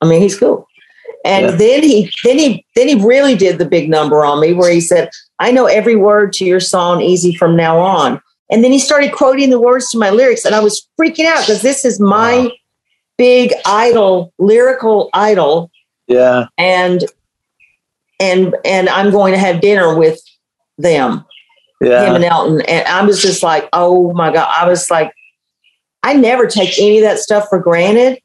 I 0.00 0.06
mean, 0.06 0.20
he's 0.20 0.38
cool. 0.38 0.66
And 1.24 1.46
Yeah. 1.46 1.50
then 1.56 1.82
he 1.82 2.10
then 2.24 2.38
he 2.38 2.64
then 2.76 2.88
he 2.88 2.94
really 2.94 3.34
did 3.34 3.58
the 3.58 3.64
big 3.64 3.88
number 3.88 4.24
on 4.24 4.40
me 4.40 4.52
where 4.52 4.70
he 4.70 4.80
said, 4.80 5.10
I 5.38 5.50
know 5.50 5.66
every 5.66 5.96
word 5.96 6.32
to 6.34 6.44
your 6.44 6.60
song 6.60 7.00
easy 7.02 7.34
from 7.34 7.56
now 7.56 7.78
on. 7.78 8.20
And 8.50 8.62
then 8.62 8.70
he 8.70 8.78
started 8.78 9.12
quoting 9.12 9.50
the 9.50 9.60
words 9.60 9.90
to 9.90 9.98
my 9.98 10.10
lyrics. 10.10 10.44
And 10.44 10.54
I 10.54 10.60
was 10.60 10.86
freaking 11.00 11.26
out 11.26 11.40
because 11.40 11.62
this 11.62 11.84
is 11.84 11.98
my 11.98 12.38
Wow. 12.38 12.50
big 13.18 13.52
idol, 13.64 14.32
lyrical 14.38 15.10
idol 15.14 15.70
Yeah. 16.06 16.46
and 16.58 17.04
and 18.20 18.54
and 18.64 18.88
I'm 18.88 19.10
going 19.10 19.32
to 19.32 19.38
have 19.38 19.60
dinner 19.60 19.96
with 19.98 20.20
them, 20.78 21.24
Yeah. 21.80 22.04
him 22.06 22.14
and 22.16 22.24
Elton. 22.24 22.60
And 22.62 22.86
I 22.86 23.04
was 23.04 23.20
just 23.20 23.42
like, 23.42 23.68
oh 23.72 24.12
my 24.12 24.32
God. 24.32 24.48
I 24.48 24.68
was 24.68 24.90
like, 24.90 25.12
I 26.02 26.14
never 26.14 26.46
take 26.46 26.78
any 26.78 26.98
of 26.98 27.02
that 27.04 27.18
stuff 27.18 27.46
for 27.48 27.58
granted. 27.58 28.20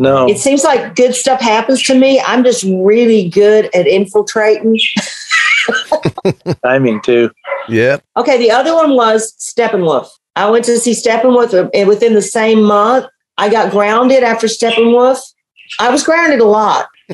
No. 0.00 0.26
It 0.26 0.38
seems 0.38 0.64
like 0.64 0.96
good 0.96 1.14
stuff 1.14 1.42
happens 1.42 1.82
to 1.82 1.94
me. 1.94 2.22
I'm 2.22 2.42
just 2.42 2.64
really 2.64 3.28
good 3.28 3.66
at 3.74 3.86
infiltrating. 3.86 4.80
Timing 6.64 7.02
too. 7.02 7.30
Yep. 7.68 8.02
Okay, 8.16 8.38
the 8.38 8.50
other 8.50 8.74
one 8.74 8.96
was 8.96 9.34
Steppenwolf. 9.36 10.08
I 10.36 10.48
went 10.48 10.64
to 10.64 10.78
see 10.78 10.92
Steppenwolf 10.92 11.52
uh, 11.52 11.68
and 11.74 11.86
within 11.86 12.14
the 12.14 12.22
same 12.22 12.62
month. 12.62 13.04
I 13.36 13.50
got 13.50 13.70
grounded 13.70 14.22
after 14.22 14.46
Steppenwolf. 14.46 15.20
I 15.78 15.90
was 15.90 16.02
grounded 16.02 16.40
a 16.40 16.46
lot. 16.46 16.86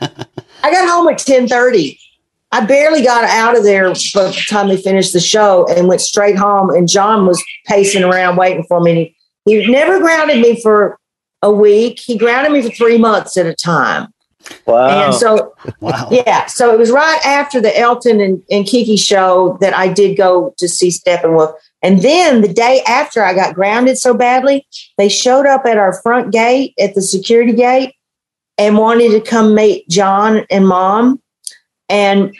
I 0.00 0.72
got 0.72 0.88
home 0.88 1.06
at 1.06 1.22
1030. 1.22 2.00
I 2.50 2.66
barely 2.66 3.04
got 3.04 3.22
out 3.22 3.56
of 3.56 3.62
there 3.62 3.90
by 4.12 4.24
the 4.24 4.44
time 4.48 4.66
they 4.66 4.76
finished 4.76 5.12
the 5.12 5.20
show 5.20 5.68
and 5.68 5.86
went 5.86 6.00
straight 6.00 6.36
home. 6.36 6.70
And 6.70 6.88
John 6.88 7.26
was 7.26 7.40
pacing 7.66 8.02
around 8.02 8.34
waiting 8.34 8.64
for 8.64 8.80
me. 8.80 9.14
He, 9.44 9.62
he 9.62 9.70
never 9.70 10.00
grounded 10.00 10.40
me 10.40 10.60
for 10.60 10.98
a 11.42 11.50
week. 11.50 12.00
He 12.00 12.16
grounded 12.16 12.52
me 12.52 12.62
for 12.62 12.70
three 12.70 12.98
months 12.98 13.36
at 13.36 13.46
a 13.46 13.54
time. 13.54 14.12
Wow. 14.66 15.06
And 15.06 15.14
so 15.14 15.54
Wow. 15.80 16.08
yeah, 16.10 16.46
so 16.46 16.72
it 16.72 16.78
was 16.78 16.90
right 16.90 17.20
after 17.24 17.60
the 17.60 17.76
Elton 17.78 18.20
and, 18.20 18.42
and 18.50 18.66
Kiki 18.66 18.96
show 18.96 19.58
that 19.60 19.74
I 19.74 19.92
did 19.92 20.16
go 20.16 20.54
to 20.58 20.68
see 20.68 20.88
Steppenwolf. 20.88 21.54
And 21.82 22.02
then 22.02 22.42
the 22.42 22.52
day 22.52 22.82
after 22.86 23.22
I 23.22 23.34
got 23.34 23.54
grounded 23.54 23.98
so 23.98 24.14
badly, 24.14 24.66
they 24.98 25.08
showed 25.08 25.46
up 25.46 25.66
at 25.66 25.76
our 25.76 26.00
front 26.02 26.32
gate 26.32 26.74
at 26.78 26.94
the 26.94 27.02
security 27.02 27.52
gate 27.52 27.94
and 28.58 28.78
wanted 28.78 29.10
to 29.10 29.20
come 29.20 29.54
meet 29.54 29.88
John 29.88 30.46
and 30.50 30.66
mom. 30.66 31.20
And 31.88 32.34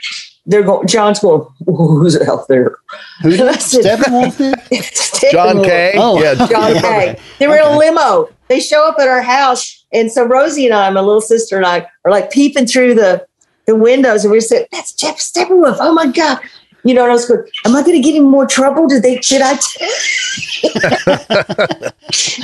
they're 0.46 0.62
going, 0.62 0.86
John's 0.86 1.18
going, 1.18 1.46
who's 1.66 2.18
out 2.20 2.46
there? 2.48 2.76
Who's 3.22 3.40
And 3.40 3.50
I 3.50 3.54
it? 3.54 3.58
Steppenwolf 3.58 4.38
did? 4.38 4.54
John 5.32 5.56
Steppenwolf. 5.56 5.64
Kay. 5.64 5.92
Oh. 5.96 6.22
Yeah. 6.22 6.34
John 6.46 6.80
Kay. 6.80 7.18
They 7.38 7.48
were 7.48 7.56
in 7.56 7.62
a 7.62 7.76
limo. 7.76 8.28
They 8.48 8.60
show 8.60 8.88
up 8.88 8.96
at 9.00 9.08
our 9.08 9.22
house. 9.22 9.84
And 9.92 10.10
so 10.10 10.24
Rosie 10.24 10.66
and 10.66 10.74
I, 10.74 10.88
my 10.90 11.00
little 11.00 11.20
sister 11.20 11.56
and 11.56 11.66
I, 11.66 11.86
are 12.04 12.10
like 12.10 12.30
peeping 12.30 12.66
through 12.66 12.94
the, 12.94 13.26
the 13.66 13.74
windows 13.74 14.24
and 14.24 14.32
we 14.32 14.40
said, 14.40 14.66
That's 14.70 14.92
Jeff 14.92 15.18
Steppenwolf. 15.18 15.78
Oh 15.80 15.92
my 15.92 16.06
God. 16.06 16.38
You 16.84 16.94
know, 16.94 17.02
and 17.02 17.10
I 17.10 17.14
was 17.14 17.26
going, 17.26 17.44
Am 17.64 17.74
I 17.74 17.82
going 17.82 18.00
to 18.00 18.00
get 18.00 18.14
in 18.14 18.24
more 18.24 18.46
trouble? 18.46 18.86
Did 18.86 19.02
they, 19.02 19.18
did 19.18 19.42
I? 19.42 19.52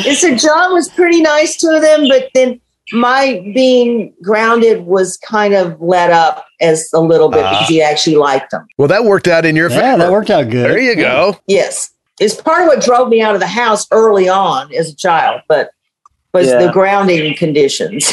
and 0.06 0.16
so 0.16 0.36
John 0.36 0.72
was 0.72 0.88
pretty 0.88 1.20
nice 1.20 1.56
to 1.58 1.80
them, 1.80 2.08
but 2.08 2.30
then 2.34 2.60
my 2.92 3.40
being 3.54 4.12
grounded 4.22 4.82
was 4.86 5.16
kind 5.18 5.54
of 5.54 5.80
let 5.80 6.10
up 6.10 6.46
as 6.60 6.88
a 6.92 7.00
little 7.00 7.28
bit 7.28 7.38
because 7.42 7.68
he 7.68 7.82
actually 7.82 8.16
liked 8.16 8.50
them. 8.50 8.66
Well, 8.78 8.88
that 8.88 9.04
worked 9.04 9.28
out 9.28 9.44
in 9.44 9.56
your 9.56 9.70
favor. 9.70 9.82
Yeah, 9.82 9.96
that 9.96 10.12
worked 10.12 10.30
out 10.30 10.50
good. 10.50 10.70
There 10.70 10.78
you 10.80 10.94
go. 10.96 11.38
Yes. 11.46 11.90
It's 12.20 12.40
part 12.40 12.62
of 12.62 12.68
what 12.68 12.82
drove 12.82 13.08
me 13.08 13.20
out 13.22 13.34
of 13.34 13.40
the 13.40 13.46
house 13.46 13.86
early 13.90 14.28
on 14.28 14.72
as 14.74 14.90
a 14.90 14.96
child, 14.96 15.40
but 15.48 15.70
was 16.34 16.46
Yeah. 16.48 16.66
the 16.66 16.72
grounding 16.72 17.34
conditions. 17.34 18.12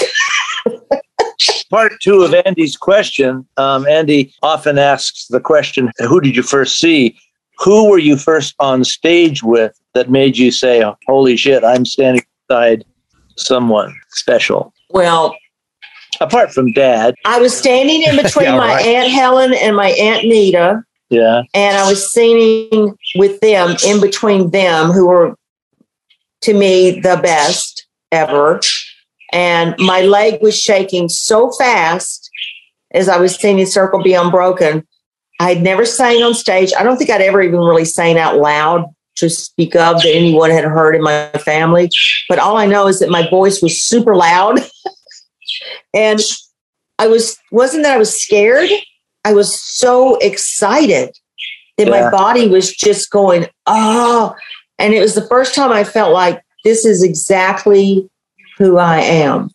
Part 1.69 1.93
two 2.01 2.23
of 2.23 2.33
Andy's 2.33 2.75
question. 2.75 3.45
Um, 3.57 3.85
Andy 3.87 4.33
often 4.41 4.79
asks 4.79 5.27
the 5.27 5.39
question, 5.39 5.91
"Who 5.99 6.19
did 6.19 6.35
you 6.35 6.41
first 6.41 6.79
see? 6.79 7.15
Who 7.59 7.89
were 7.89 7.99
you 7.99 8.17
first 8.17 8.55
on 8.59 8.83
stage 8.83 9.43
with 9.43 9.79
that 9.93 10.09
made 10.09 10.37
you 10.37 10.51
say, 10.51 10.83
"Holy 11.07 11.37
shit, 11.37 11.63
I'm 11.63 11.85
standing 11.85 12.23
beside 12.47 12.83
someone 13.39 13.95
special"?" 14.09 14.73
Well, 14.89 15.35
Apart 16.21 16.51
from 16.51 16.73
Dad, 16.73 17.15
I 17.25 17.39
was 17.39 17.55
standing 17.55 18.01
in 18.03 18.15
between 18.23 18.45
Yeah, 18.45 18.57
my 18.57 18.75
right. 18.75 18.85
Aunt 18.85 19.11
Helen 19.11 19.53
and 19.53 19.75
my 19.75 19.89
Aunt 19.91 20.25
Nita, 20.25 20.83
yeah, 21.09 21.43
and 21.53 21.77
I 21.77 21.87
was 21.87 22.11
singing 22.11 22.95
with 23.15 23.39
them 23.39 23.75
in 23.85 24.01
between 24.01 24.51
them, 24.51 24.91
who 24.91 25.07
were 25.07 25.35
to 26.41 26.53
me 26.53 26.99
the 26.99 27.19
best 27.21 27.87
ever. 28.11 28.59
And 29.31 29.75
my 29.77 30.01
leg 30.01 30.41
was 30.41 30.59
shaking 30.59 31.07
so 31.07 31.51
fast 31.51 32.29
as 32.91 33.07
I 33.07 33.17
was 33.17 33.35
singing 33.35 33.65
Circle 33.67 34.01
Be 34.01 34.13
Unbroken. 34.13 34.85
I 35.39 35.53
had 35.53 35.61
never 35.63 35.85
sang 35.85 36.23
on 36.23 36.33
stage. 36.33 36.73
I 36.77 36.83
don't 36.83 36.97
think 36.97 37.11
I'd 37.11 37.21
ever 37.21 37.41
even 37.41 37.59
really 37.59 37.85
sang 37.85 38.17
out 38.17 38.37
loud 38.37 38.85
to 39.19 39.29
speak 39.29 39.75
of 39.75 40.01
that 40.01 40.09
anyone 40.11 40.49
had 40.51 40.63
heard 40.63 40.95
in 40.95 41.01
my 41.01 41.29
family. 41.43 41.89
But 42.27 42.39
all 42.39 42.57
I 42.57 42.65
know 42.65 42.87
is 42.87 42.99
that 42.99 43.09
my 43.09 43.29
voice 43.29 43.61
was 43.61 43.81
super 43.81 44.15
loud. 44.15 44.59
and 45.93 46.19
I 46.97 47.07
was 47.07 47.37
wasn't 47.51 47.83
that 47.83 47.95
I 47.95 47.97
was 47.97 48.21
scared. 48.21 48.69
I 49.25 49.33
was 49.33 49.59
so 49.59 50.17
excited 50.17 51.15
that 51.77 51.87
Yeah. 51.87 52.03
my 52.05 52.09
body 52.11 52.47
was 52.47 52.73
just 52.73 53.09
going, 53.11 53.47
oh. 53.67 54.35
And 54.77 54.93
it 54.93 55.01
was 55.01 55.15
the 55.15 55.27
first 55.27 55.55
time 55.55 55.71
I 55.71 55.83
felt 55.83 56.13
like 56.13 56.41
this 56.63 56.85
is 56.85 57.03
exactly 57.03 58.09
who 58.57 58.77
I 58.77 58.99
am. 58.99 59.49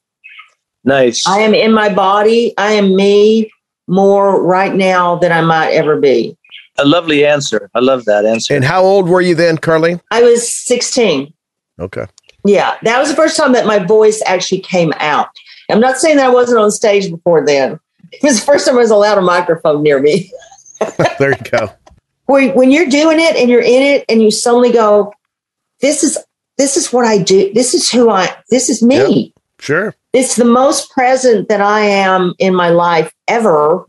nice. 0.84 1.26
I 1.26 1.38
am 1.40 1.54
in 1.54 1.72
my 1.72 1.92
body. 1.92 2.52
I 2.58 2.72
am 2.72 2.94
me 2.96 3.50
more 3.88 4.42
right 4.42 4.74
now 4.74 5.16
than 5.16 5.32
I 5.32 5.40
might 5.42 5.70
ever 5.72 5.98
be. 6.00 6.36
A 6.78 6.84
lovely 6.84 7.24
answer. 7.24 7.70
I 7.74 7.80
love 7.80 8.04
that 8.06 8.24
answer. 8.24 8.54
And 8.54 8.64
how 8.64 8.82
old 8.82 9.08
were 9.08 9.20
you 9.20 9.34
then, 9.34 9.58
Carlene? 9.58 10.00
I 10.10 10.22
was 10.22 10.52
16. 10.52 11.32
Okay. 11.78 12.06
Yeah, 12.44 12.76
that 12.82 12.98
was 12.98 13.08
the 13.08 13.16
first 13.16 13.36
time 13.36 13.52
that 13.52 13.66
my 13.66 13.78
voice 13.78 14.22
actually 14.26 14.60
came 14.60 14.92
out. 14.98 15.28
I'm 15.70 15.80
not 15.80 15.96
saying 15.96 16.16
that 16.16 16.26
I 16.26 16.30
wasn't 16.30 16.60
on 16.60 16.70
stage 16.70 17.10
before 17.10 17.44
then. 17.44 17.78
It 18.12 18.22
was 18.22 18.40
the 18.40 18.46
first 18.46 18.66
time 18.66 18.76
I 18.76 18.80
was 18.80 18.90
allowed 18.90 19.18
a 19.18 19.22
microphone 19.22 19.82
near 19.82 20.00
me. 20.00 20.30
There 21.18 21.30
you 21.30 21.50
go. 21.50 21.70
Where, 22.26 22.52
when 22.52 22.70
you're 22.70 22.88
doing 22.88 23.18
it 23.18 23.36
and 23.36 23.48
you're 23.48 23.62
in 23.62 23.80
it 23.80 24.04
and 24.08 24.20
you 24.20 24.30
suddenly 24.30 24.70
go, 24.70 25.14
this 25.80 26.02
is 26.02 26.18
this 26.58 26.76
is 26.76 26.92
what 26.92 27.06
I 27.06 27.22
do. 27.22 27.52
This 27.54 27.72
is 27.72 27.90
who 27.90 28.10
I. 28.10 28.34
This 28.50 28.68
is 28.68 28.82
me. 28.82 29.32
Sure. 29.60 29.94
It's 30.12 30.36
the 30.36 30.44
most 30.44 30.90
present 30.90 31.48
that 31.48 31.60
I 31.60 31.80
am 31.80 32.34
in 32.38 32.54
my 32.54 32.68
life 32.68 33.12
ever, 33.28 33.86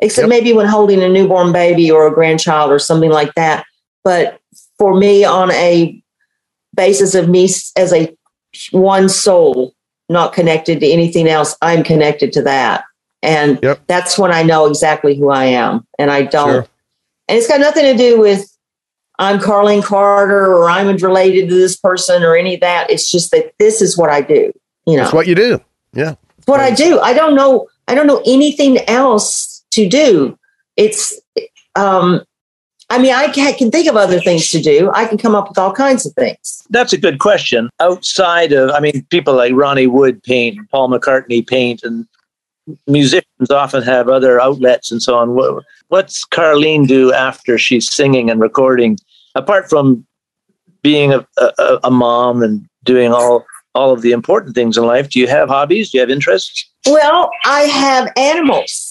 except 0.00 0.24
Yep. 0.24 0.28
maybe 0.28 0.52
when 0.52 0.66
holding 0.66 1.02
a 1.02 1.08
newborn 1.08 1.52
baby 1.52 1.90
or 1.90 2.06
a 2.06 2.12
grandchild 2.14 2.70
or 2.70 2.78
something 2.78 3.10
like 3.10 3.34
that. 3.34 3.64
But 4.04 4.38
for 4.78 4.94
me, 4.94 5.24
on 5.24 5.50
a 5.52 6.00
basis 6.74 7.14
of 7.14 7.28
me 7.28 7.48
as 7.76 7.92
a 7.92 8.14
one 8.70 9.08
soul, 9.08 9.74
not 10.08 10.32
connected 10.32 10.80
to 10.80 10.86
anything 10.86 11.28
else, 11.28 11.56
I'm 11.60 11.82
connected 11.82 12.32
to 12.34 12.42
that. 12.42 12.84
And 13.22 13.58
Yep. 13.62 13.80
that's 13.88 14.18
when 14.18 14.32
I 14.32 14.42
know 14.42 14.66
exactly 14.66 15.16
who 15.16 15.30
I 15.30 15.46
am. 15.46 15.84
And 15.98 16.10
I 16.10 16.22
don't, 16.22 16.50
Sure. 16.52 16.66
and 17.28 17.36
it's 17.38 17.48
got 17.48 17.60
nothing 17.60 17.84
to 17.84 17.94
do 17.96 18.18
with 18.20 18.48
I'm 19.20 19.40
Carlene 19.40 19.82
Carter 19.82 20.54
or 20.54 20.70
I'm 20.70 20.86
related 20.96 21.48
to 21.48 21.54
this 21.56 21.76
person 21.76 22.22
or 22.22 22.36
any 22.36 22.54
of 22.54 22.60
that. 22.60 22.88
It's 22.88 23.10
just 23.10 23.32
that 23.32 23.52
this 23.58 23.82
is 23.82 23.98
what 23.98 24.10
I 24.10 24.20
do. 24.20 24.52
You 24.86 24.96
know, 24.96 25.02
That's 25.02 25.12
what 25.12 25.26
you 25.26 25.34
do. 25.34 25.60
Yeah. 25.92 26.14
it's 26.38 26.46
what 26.46 26.60
I 26.60 26.70
do. 26.70 27.00
I 27.00 27.12
don't 27.14 27.34
know. 27.34 27.66
I 27.88 27.96
don't 27.96 28.06
know 28.06 28.22
anything 28.24 28.78
else 28.88 29.47
to 29.72 29.88
do. 29.88 30.38
It's, 30.76 31.20
um, 31.74 32.22
I 32.90 32.98
mean, 32.98 33.12
I 33.12 33.28
can, 33.28 33.70
think 33.70 33.88
of 33.88 33.96
other 33.96 34.20
things 34.20 34.50
to 34.50 34.62
do. 34.62 34.90
I 34.94 35.04
can 35.04 35.18
come 35.18 35.34
up 35.34 35.48
with 35.48 35.58
all 35.58 35.72
kinds 35.72 36.06
of 36.06 36.14
things. 36.14 36.62
That's 36.70 36.92
a 36.92 36.98
good 36.98 37.18
question. 37.18 37.68
Outside 37.80 38.52
of, 38.52 38.70
I 38.70 38.80
mean, 38.80 39.06
people 39.10 39.34
like 39.34 39.52
Ronnie 39.52 39.86
Wood 39.86 40.22
paint, 40.22 40.58
Paul 40.70 40.88
McCartney 40.88 41.46
paint, 41.46 41.82
and 41.82 42.06
musicians 42.86 43.50
often 43.50 43.82
have 43.82 44.08
other 44.08 44.40
outlets 44.40 44.90
and 44.90 45.02
so 45.02 45.16
on. 45.16 45.34
What, 45.34 45.64
what's 45.88 46.26
Carlene 46.26 46.86
do 46.86 47.12
after 47.12 47.58
she's 47.58 47.92
singing 47.92 48.30
and 48.30 48.40
recording, 48.40 48.98
apart 49.34 49.68
from 49.68 50.06
being 50.82 51.12
a, 51.12 51.26
a, 51.36 51.78
a 51.84 51.90
mom 51.90 52.42
and 52.42 52.66
doing 52.84 53.12
all 53.12 53.44
all 53.74 53.92
of 53.92 54.02
the 54.02 54.12
important 54.12 54.54
things 54.54 54.76
in 54.76 54.84
life? 54.84 55.10
Do 55.10 55.20
you 55.20 55.28
have 55.28 55.48
hobbies? 55.48 55.90
Do 55.90 55.98
you 55.98 56.00
have 56.00 56.10
interests? 56.10 56.68
Well, 56.86 57.30
I 57.44 57.62
have 57.62 58.10
animals. 58.16 58.87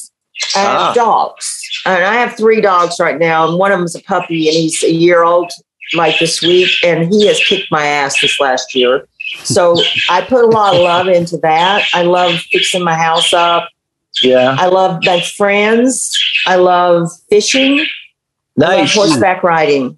I 0.55 0.59
have 0.59 0.79
Ah. 0.79 0.93
dogs, 0.93 1.61
and 1.85 2.03
I 2.03 2.15
have 2.15 2.35
three 2.37 2.61
dogs 2.61 2.95
right 2.99 3.17
now. 3.17 3.47
And 3.47 3.57
one 3.57 3.71
of 3.71 3.79
them's 3.79 3.95
a 3.95 4.01
puppy, 4.01 4.47
and 4.47 4.55
he's 4.57 4.83
a 4.83 4.91
year 4.91 5.23
old, 5.23 5.51
like 5.95 6.19
this 6.19 6.41
week, 6.41 6.69
and 6.83 7.11
he 7.13 7.27
has 7.27 7.39
kicked 7.39 7.71
my 7.71 7.85
ass 7.85 8.19
this 8.21 8.39
last 8.39 8.75
year. 8.75 9.07
So 9.43 9.75
I 10.09 10.21
put 10.21 10.43
a 10.43 10.47
lot 10.47 10.75
of 10.75 10.81
love 10.81 11.07
into 11.07 11.37
that. 11.37 11.83
I 11.93 12.03
love 12.03 12.35
fixing 12.51 12.83
my 12.83 12.95
house 12.95 13.33
up. 13.33 13.69
Yeah, 14.21 14.55
I 14.57 14.67
love 14.67 15.03
my 15.05 15.21
friends. 15.21 16.17
I 16.45 16.55
love 16.55 17.09
fishing. 17.29 17.79
I 18.59 18.61
love 18.61 18.77
nice. 18.79 18.95
horseback 18.95 19.43
riding. 19.43 19.97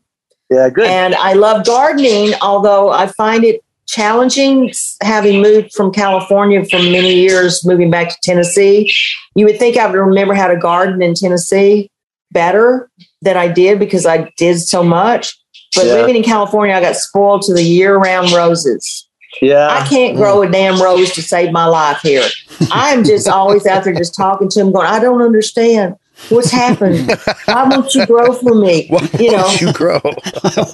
Yeah, 0.50 0.70
good. 0.70 0.88
And 0.90 1.16
I 1.16 1.34
love 1.34 1.66
gardening, 1.66 2.34
although 2.42 2.90
I 2.90 3.08
find 3.08 3.44
it 3.46 3.64
challenging 3.90 4.72
having 5.02 5.42
moved 5.42 5.74
from 5.74 5.92
California 5.92 6.64
for 6.66 6.78
many 6.78 7.16
years, 7.16 7.66
moving 7.66 7.90
back 7.90 8.10
to 8.10 8.16
Tennessee. 8.24 8.92
You 9.36 9.46
would 9.46 9.58
think 9.58 9.78
I 9.78 9.88
would 9.88 9.98
remember 9.98 10.34
how 10.36 10.48
to 10.48 10.56
garden 10.56 11.02
in 11.02 11.16
Tennessee 11.16 11.90
better 12.32 12.90
than 13.24 13.36
I 13.36 13.48
did 13.48 13.80
because 13.80 14.06
I 14.06 14.32
did 14.38 14.60
so 14.60 14.84
much. 14.84 15.36
But 15.76 15.86
Yeah. 15.88 15.94
living 15.94 16.16
in 16.16 16.24
California, 16.24 16.76
I 16.76 16.82
got 16.82 16.96
spoiled 16.96 17.42
to 17.44 17.54
the 17.54 17.64
year 17.64 17.96
round 17.98 18.32
roses. 18.32 19.08
Yeah. 19.42 19.68
I 19.70 19.88
can't 19.88 20.16
grow 20.16 20.42
a 20.44 20.50
damn 20.50 20.82
rose 20.82 21.12
to 21.14 21.22
save 21.24 21.52
my 21.52 21.66
life 21.66 22.00
here. 22.02 22.26
I'm 22.72 23.04
just 23.04 23.28
always 23.40 23.66
out 23.66 23.84
there 23.84 23.94
just 23.94 24.16
talking 24.16 24.50
to 24.50 24.60
him, 24.60 24.72
going, 24.72 24.88
I 24.88 25.00
don't 25.00 25.22
understand 25.22 25.96
what's 26.30 26.52
happened? 26.52 27.12
Why 27.46 27.64
won't 27.70 27.94
you 27.96 28.06
grow 28.06 28.34
for 28.34 28.54
me? 28.56 28.88
Why 28.90 29.08
You 29.20 29.32
know, 29.32 29.44
won't 29.44 29.62
you 29.62 29.74
grow? 29.74 30.02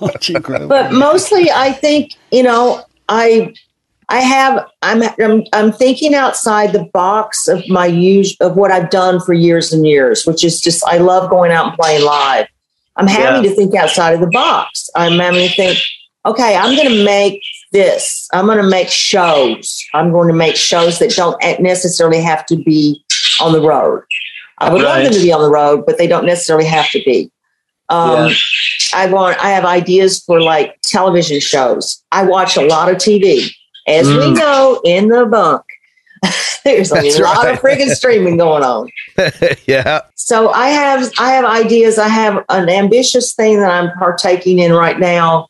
Watch 0.01 0.30
you 0.30 0.39
grow. 0.39 0.67
but 0.67 0.91
mostly 0.91 1.49
I 1.51 1.71
think 1.71 2.13
you 2.32 2.43
know 2.43 2.84
I 3.09 3.53
I 4.10 4.21
have 4.21 4.67
I'm 4.81 5.03
I'm, 5.19 5.43
I'm 5.53 5.71
thinking 5.71 6.13
outside 6.13 6.73
the 6.73 6.85
box 6.93 7.47
of 7.47 7.67
my 7.69 7.85
use 7.85 8.35
of 8.39 8.56
what 8.56 8.71
I've 8.71 8.89
done 8.89 9.19
for 9.19 9.33
years 9.33 9.73
and 9.73 9.85
years, 9.85 10.25
which 10.25 10.43
is 10.43 10.62
just 10.62 10.85
I 10.87 10.97
love 10.97 11.29
going 11.29 11.51
out 11.51 11.67
and 11.67 11.77
playing 11.77 12.06
live. 12.06 12.47
I'm 12.97 13.08
having 13.08 13.43
to 13.43 13.56
think 13.56 13.75
outside 13.75 14.13
of 14.13 14.21
the 14.21 14.27
box. 14.27 14.89
I'm 14.95 15.19
having 15.19 15.49
to 15.49 15.53
think, 15.53 15.79
okay, 16.25 16.56
I'm 16.56 16.75
going 16.75 16.87
to 16.87 17.03
make 17.03 17.41
this. 17.73 18.29
I'm 18.31 18.45
going 18.45 18.58
to 18.58 18.69
make 18.69 18.87
shows. 18.87 19.83
I'm 19.93 20.12
going 20.12 20.29
to 20.29 20.33
make 20.33 20.56
shows 20.56 20.99
that 20.99 21.12
don't 21.12 21.37
necessarily 21.62 22.21
have 22.21 22.45
to 22.45 22.56
be 22.56 23.03
on 23.41 23.51
the 23.51 23.62
road. 23.62 24.03
I 24.60 24.71
would 24.71 24.81
love 24.81 25.03
them 25.03 25.12
to 25.12 25.19
be 25.19 25.33
on 25.33 25.41
the 25.41 25.49
road, 25.49 25.85
but 25.85 25.97
they 25.97 26.08
don't 26.08 26.25
necessarily 26.25 26.65
have 26.65 26.89
to 26.91 27.01
be. 27.03 27.29
Um, 27.90 28.29
Yeah. 28.29 28.33
I 28.94 29.08
want. 29.08 29.38
I 29.44 29.50
have 29.50 29.65
ideas 29.65 30.23
for 30.23 30.42
like 30.42 30.79
television 30.83 31.40
shows. 31.40 32.02
I 32.12 32.23
watch 32.23 32.56
a 32.58 32.62
lot 32.62 32.90
of 32.90 32.98
TV, 32.98 33.50
as 33.88 34.08
we 34.08 34.13
Mm. 34.13 34.38
know 34.38 34.81
in 34.86 35.10
the 35.10 35.25
bunk. 35.25 35.63
There's 36.63 36.92
a 36.92 36.96
That's 36.96 37.19
lot 37.19 37.44
right. 37.46 37.54
of 37.56 37.60
freaking 37.62 37.94
streaming 37.94 38.38
going 38.38 38.63
on. 38.63 38.90
yeah. 39.67 40.02
So 40.15 40.50
I 40.50 40.69
have 40.69 41.12
I 41.19 41.31
have 41.31 41.46
ideas. 41.46 42.00
I 42.00 42.08
have 42.08 42.44
an 42.50 42.69
ambitious 42.69 43.33
thing 43.33 43.60
that 43.60 43.69
I'm 43.69 43.92
partaking 44.00 44.60
in 44.60 44.71
right 44.73 45.00
now 45.00 45.48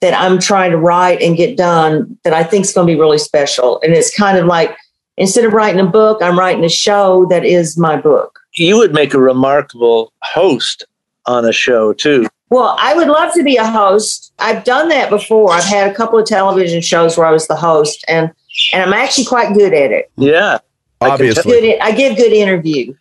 that 0.00 0.14
I'm 0.14 0.38
trying 0.38 0.70
to 0.70 0.78
write 0.78 1.20
and 1.20 1.36
get 1.36 1.56
done 1.56 2.16
that 2.24 2.32
I 2.32 2.44
think 2.44 2.64
is 2.64 2.72
going 2.72 2.86
to 2.86 2.92
be 2.94 2.98
really 2.98 3.18
special. 3.18 3.80
And 3.82 3.92
it's 3.92 4.14
kind 4.16 4.38
of 4.38 4.46
like 4.46 4.76
instead 5.16 5.44
of 5.44 5.52
writing 5.52 5.80
a 5.80 5.86
book, 5.86 6.22
I'm 6.22 6.38
writing 6.38 6.64
a 6.64 6.68
show 6.68 7.26
that 7.30 7.44
is 7.44 7.76
my 7.78 7.96
book. 7.96 8.38
You 8.54 8.76
would 8.78 8.92
make 8.94 9.14
a 9.14 9.18
remarkable 9.20 10.12
host 10.22 10.84
on 11.26 11.44
a 11.44 11.52
show 11.52 11.92
too. 11.92 12.26
Well, 12.50 12.76
I 12.78 12.94
would 12.94 13.08
love 13.08 13.32
to 13.34 13.42
be 13.42 13.56
a 13.56 13.66
host. 13.66 14.32
I've 14.38 14.64
done 14.64 14.88
that 14.88 15.10
before. 15.10 15.52
I've 15.52 15.64
had 15.64 15.90
a 15.90 15.94
couple 15.94 16.18
of 16.18 16.26
television 16.26 16.80
shows 16.80 17.16
where 17.16 17.26
I 17.26 17.30
was 17.32 17.48
the 17.48 17.56
host, 17.56 18.04
and 18.08 18.30
and 18.72 18.82
I'm 18.82 18.92
actually 18.92 19.24
quite 19.24 19.54
good 19.54 19.74
at 19.74 19.90
it. 19.90 20.10
Yeah. 20.16 20.58
I 21.00 21.10
Obviously. 21.10 21.50
Good, 21.60 21.78
I 21.80 21.92
give 21.92 22.16
good 22.16 22.32
interview. 22.32 22.94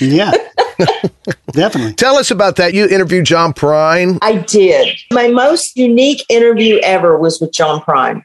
Yeah, 0.00 0.32
definitely. 1.52 1.92
Tell 1.94 2.16
us 2.16 2.30
about 2.30 2.56
that. 2.56 2.74
You 2.74 2.86
interviewed 2.86 3.24
John 3.26 3.52
Prine. 3.52 4.18
I 4.22 4.36
did. 4.36 4.96
My 5.12 5.28
most 5.28 5.76
unique 5.76 6.24
interview 6.28 6.80
ever 6.82 7.18
was 7.18 7.40
with 7.40 7.52
John 7.52 7.80
Prine. 7.80 8.22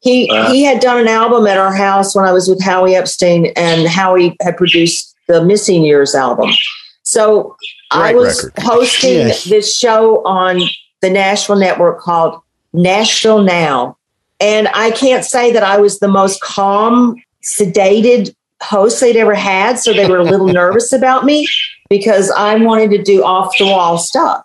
He 0.00 0.28
Wow. 0.30 0.50
he 0.50 0.62
had 0.62 0.80
done 0.80 0.98
an 0.98 1.08
album 1.08 1.46
at 1.46 1.58
our 1.58 1.74
house 1.74 2.14
when 2.14 2.24
I 2.24 2.32
was 2.32 2.48
with 2.48 2.62
Howie 2.62 2.94
Epstein, 2.94 3.46
and 3.56 3.86
Howie 3.88 4.36
had 4.42 4.56
produced 4.56 5.14
the 5.28 5.44
Missing 5.44 5.84
Years 5.84 6.14
album. 6.14 6.50
So 7.02 7.56
I 7.90 8.14
was 8.14 8.44
record. 8.44 8.62
hosting 8.62 9.10
Yes. 9.28 9.44
this 9.44 9.76
show 9.76 10.22
on 10.24 10.60
the 11.02 11.10
Nashville 11.10 11.56
network 11.56 12.00
called 12.00 12.40
Nashville 12.72 13.42
Now, 13.42 13.96
and 14.40 14.68
I 14.74 14.90
can't 14.90 15.24
say 15.24 15.52
that 15.52 15.62
I 15.62 15.78
was 15.78 15.98
the 16.00 16.08
most 16.08 16.40
calm, 16.40 17.16
sedated 17.42 18.34
host 18.62 19.00
they'd 19.00 19.16
ever 19.16 19.34
had. 19.34 19.78
So 19.78 19.92
they 19.92 20.06
were 20.06 20.18
a 20.18 20.24
little 20.24 20.48
nervous 20.62 20.92
about 20.92 21.24
me 21.24 21.46
because 21.90 22.30
I 22.30 22.54
wanted 22.56 22.90
to 22.92 23.02
do 23.02 23.22
off 23.22 23.56
the 23.58 23.66
wall 23.66 23.98
stuff 23.98 24.42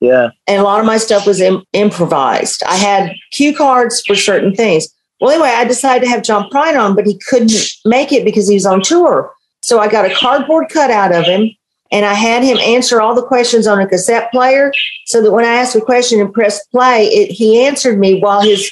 Yeah. 0.00 0.28
and 0.46 0.60
a 0.60 0.64
lot 0.64 0.78
of 0.80 0.86
my 0.86 0.98
stuff 0.98 1.26
was 1.26 1.40
Im- 1.40 1.64
improvised. 1.72 2.62
I 2.66 2.76
had 2.76 3.12
cue 3.32 3.54
cards 3.54 4.02
for 4.06 4.14
certain 4.14 4.54
things. 4.54 4.86
Well, 5.20 5.30
anyway, 5.30 5.48
I 5.48 5.64
decided 5.64 6.04
to 6.04 6.10
have 6.10 6.22
John 6.22 6.48
Prine 6.50 6.78
on, 6.78 6.94
but 6.94 7.06
he 7.06 7.18
couldn't 7.28 7.52
make 7.84 8.12
it 8.12 8.24
because 8.24 8.46
he 8.48 8.54
was 8.54 8.66
on 8.66 8.82
tour. 8.82 9.32
So 9.62 9.80
I 9.80 9.88
got 9.88 10.08
a 10.10 10.14
cardboard 10.14 10.66
cutout 10.70 11.12
of 11.14 11.24
him 11.24 11.50
and 11.90 12.04
I 12.04 12.14
had 12.14 12.42
him 12.42 12.58
answer 12.58 13.00
all 13.00 13.14
the 13.14 13.22
questions 13.22 13.66
on 13.66 13.80
a 13.80 13.86
cassette 13.86 14.30
player 14.30 14.72
so 15.06 15.22
that 15.22 15.32
when 15.32 15.44
I 15.44 15.54
asked 15.54 15.76
a 15.76 15.80
question 15.80 16.20
and 16.20 16.32
pressed 16.32 16.70
play, 16.70 17.06
it, 17.06 17.30
he 17.30 17.64
answered 17.64 17.98
me 17.98 18.20
while 18.20 18.42
his 18.42 18.70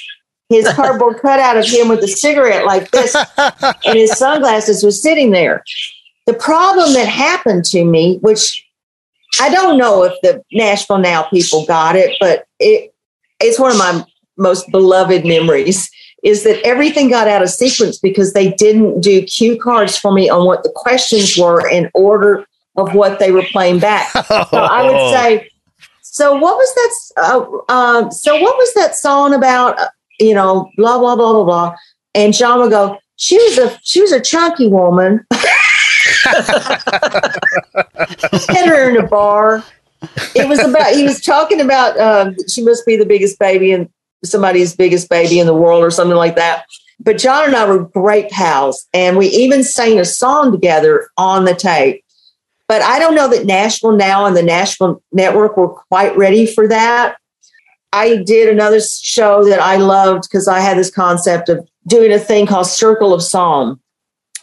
his 0.49 0.67
cardboard 0.73 1.19
cutout 1.21 1.57
of 1.57 1.65
him 1.65 1.87
with 1.87 2.03
a 2.03 2.07
cigarette 2.07 2.65
like 2.65 2.91
this 2.91 3.15
and 3.37 3.97
his 3.97 4.15
sunglasses 4.15 4.83
was 4.83 5.01
sitting 5.01 5.31
there. 5.31 5.63
The 6.27 6.35
problem 6.35 6.93
that 6.93 7.07
happened 7.07 7.65
to 7.65 7.83
me, 7.83 8.19
which 8.21 8.63
I 9.41 9.49
don't 9.49 9.77
know 9.77 10.03
if 10.03 10.13
the 10.21 10.43
Nashville 10.51 10.99
Now 10.99 11.23
people 11.23 11.65
got 11.65 11.95
it, 11.95 12.15
but 12.19 12.45
it 12.59 12.93
it's 13.39 13.59
one 13.59 13.71
of 13.71 13.77
my 13.77 14.05
most 14.37 14.69
beloved 14.71 15.25
memories 15.25 15.89
is 16.23 16.43
that 16.43 16.59
everything 16.65 17.09
got 17.09 17.27
out 17.27 17.43
of 17.43 17.49
sequence 17.49 17.99
because 17.99 18.33
they 18.33 18.51
didn't 18.51 19.01
do 19.01 19.21
cue 19.23 19.59
cards 19.59 19.97
for 19.97 20.11
me 20.11 20.29
on 20.29 20.45
what 20.45 20.63
the 20.63 20.71
questions 20.75 21.37
were 21.37 21.67
in 21.69 21.89
order 21.93 22.45
of 22.77 22.93
what 22.93 23.19
they 23.19 23.31
were 23.31 23.43
playing 23.51 23.79
back. 23.79 24.11
So 24.25 24.57
I 24.57 24.83
would 24.83 25.13
say, 25.13 25.49
so 26.01 26.35
what 26.35 26.55
was 26.55 26.73
that? 26.75 26.91
Uh, 27.23 27.45
uh, 27.67 28.09
so 28.09 28.39
what 28.39 28.55
was 28.57 28.73
that 28.75 28.95
song 28.95 29.33
about? 29.33 29.77
Uh, 29.79 29.87
you 30.19 30.33
know, 30.33 30.69
blah 30.77 30.97
blah 30.97 31.15
blah 31.15 31.33
blah 31.33 31.43
blah. 31.43 31.75
And 32.13 32.33
John 32.33 32.59
would 32.61 32.71
go, 32.71 32.97
she 33.17 33.37
was 33.37 33.57
a 33.57 33.79
she 33.83 34.01
was 34.01 34.11
a 34.11 34.21
chunky 34.21 34.67
woman. 34.67 35.25
Had 35.33 35.49
her 38.65 38.89
in 38.89 38.97
a 38.97 39.07
bar. 39.07 39.63
It 40.35 40.47
was 40.47 40.59
about 40.59 40.93
he 40.93 41.03
was 41.03 41.21
talking 41.21 41.61
about 41.61 41.99
um, 41.99 42.35
she 42.47 42.63
must 42.63 42.85
be 42.85 42.95
the 42.95 43.05
biggest 43.05 43.39
baby 43.39 43.71
and 43.71 43.89
somebody's 44.23 44.75
biggest 44.75 45.09
baby 45.09 45.39
in 45.39 45.47
the 45.47 45.53
world 45.53 45.83
or 45.83 45.91
something 45.91 46.17
like 46.17 46.35
that. 46.35 46.65
But 46.99 47.17
John 47.17 47.45
and 47.45 47.55
I 47.55 47.67
were 47.67 47.79
great 47.79 48.29
pals, 48.29 48.87
and 48.93 49.17
we 49.17 49.27
even 49.27 49.63
sang 49.63 49.99
a 49.99 50.05
song 50.05 50.51
together 50.51 51.09
on 51.17 51.45
the 51.45 51.53
tape. 51.53 52.04
But 52.67 52.81
I 52.81 52.99
don't 52.99 53.15
know 53.15 53.27
that 53.29 53.45
Nashville 53.45 53.95
Now 53.95 54.25
and 54.25 54.35
the 54.35 54.43
Nashville 54.43 55.01
Network 55.11 55.55
were 55.57 55.69
quite 55.69 56.15
ready 56.17 56.45
for 56.45 56.67
that. 56.67 57.17
I 57.93 58.17
did 58.17 58.49
another 58.49 58.81
show 58.81 59.45
that 59.45 59.59
I 59.61 59.77
loved 59.77 60.23
because 60.23 60.47
I 60.47 60.59
had 60.59 60.77
this 60.77 60.91
concept 60.91 61.47
of 61.47 61.65
doing 61.87 62.11
a 62.11 62.19
thing 62.19 62.45
called 62.45 62.67
Circle 62.67 63.13
of 63.13 63.23
Psalm, 63.23 63.79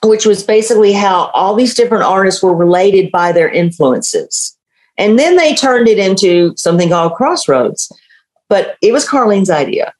which 0.04 0.24
was 0.24 0.42
basically 0.42 0.92
how 0.92 1.26
all 1.34 1.54
these 1.54 1.74
different 1.74 2.04
artists 2.04 2.42
were 2.42 2.54
related 2.54 3.10
by 3.10 3.32
their 3.32 3.48
influences. 3.48 4.56
And 4.96 5.18
then 5.18 5.36
they 5.36 5.54
turned 5.54 5.88
it 5.88 5.98
into 5.98 6.54
something 6.56 6.88
called 6.90 7.14
Crossroads. 7.14 7.90
But 8.48 8.76
it 8.82 8.92
was 8.92 9.08
Carlene's 9.08 9.50
idea. 9.50 9.92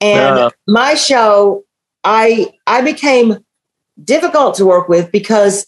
And 0.00 0.38
Yeah. 0.38 0.48
my 0.66 0.94
show, 0.94 1.64
I 2.04 2.52
I 2.66 2.80
became 2.80 3.38
difficult 4.02 4.54
to 4.56 4.66
work 4.66 4.88
with 4.88 5.10
because 5.12 5.66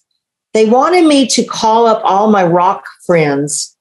they 0.55 0.67
wanted 0.67 1.07
me 1.07 1.27
to 1.29 1.45
call 1.45 1.87
up 1.87 2.01
all 2.05 2.31
my 2.31 2.45
rock 2.45 2.85
friends 3.05 3.77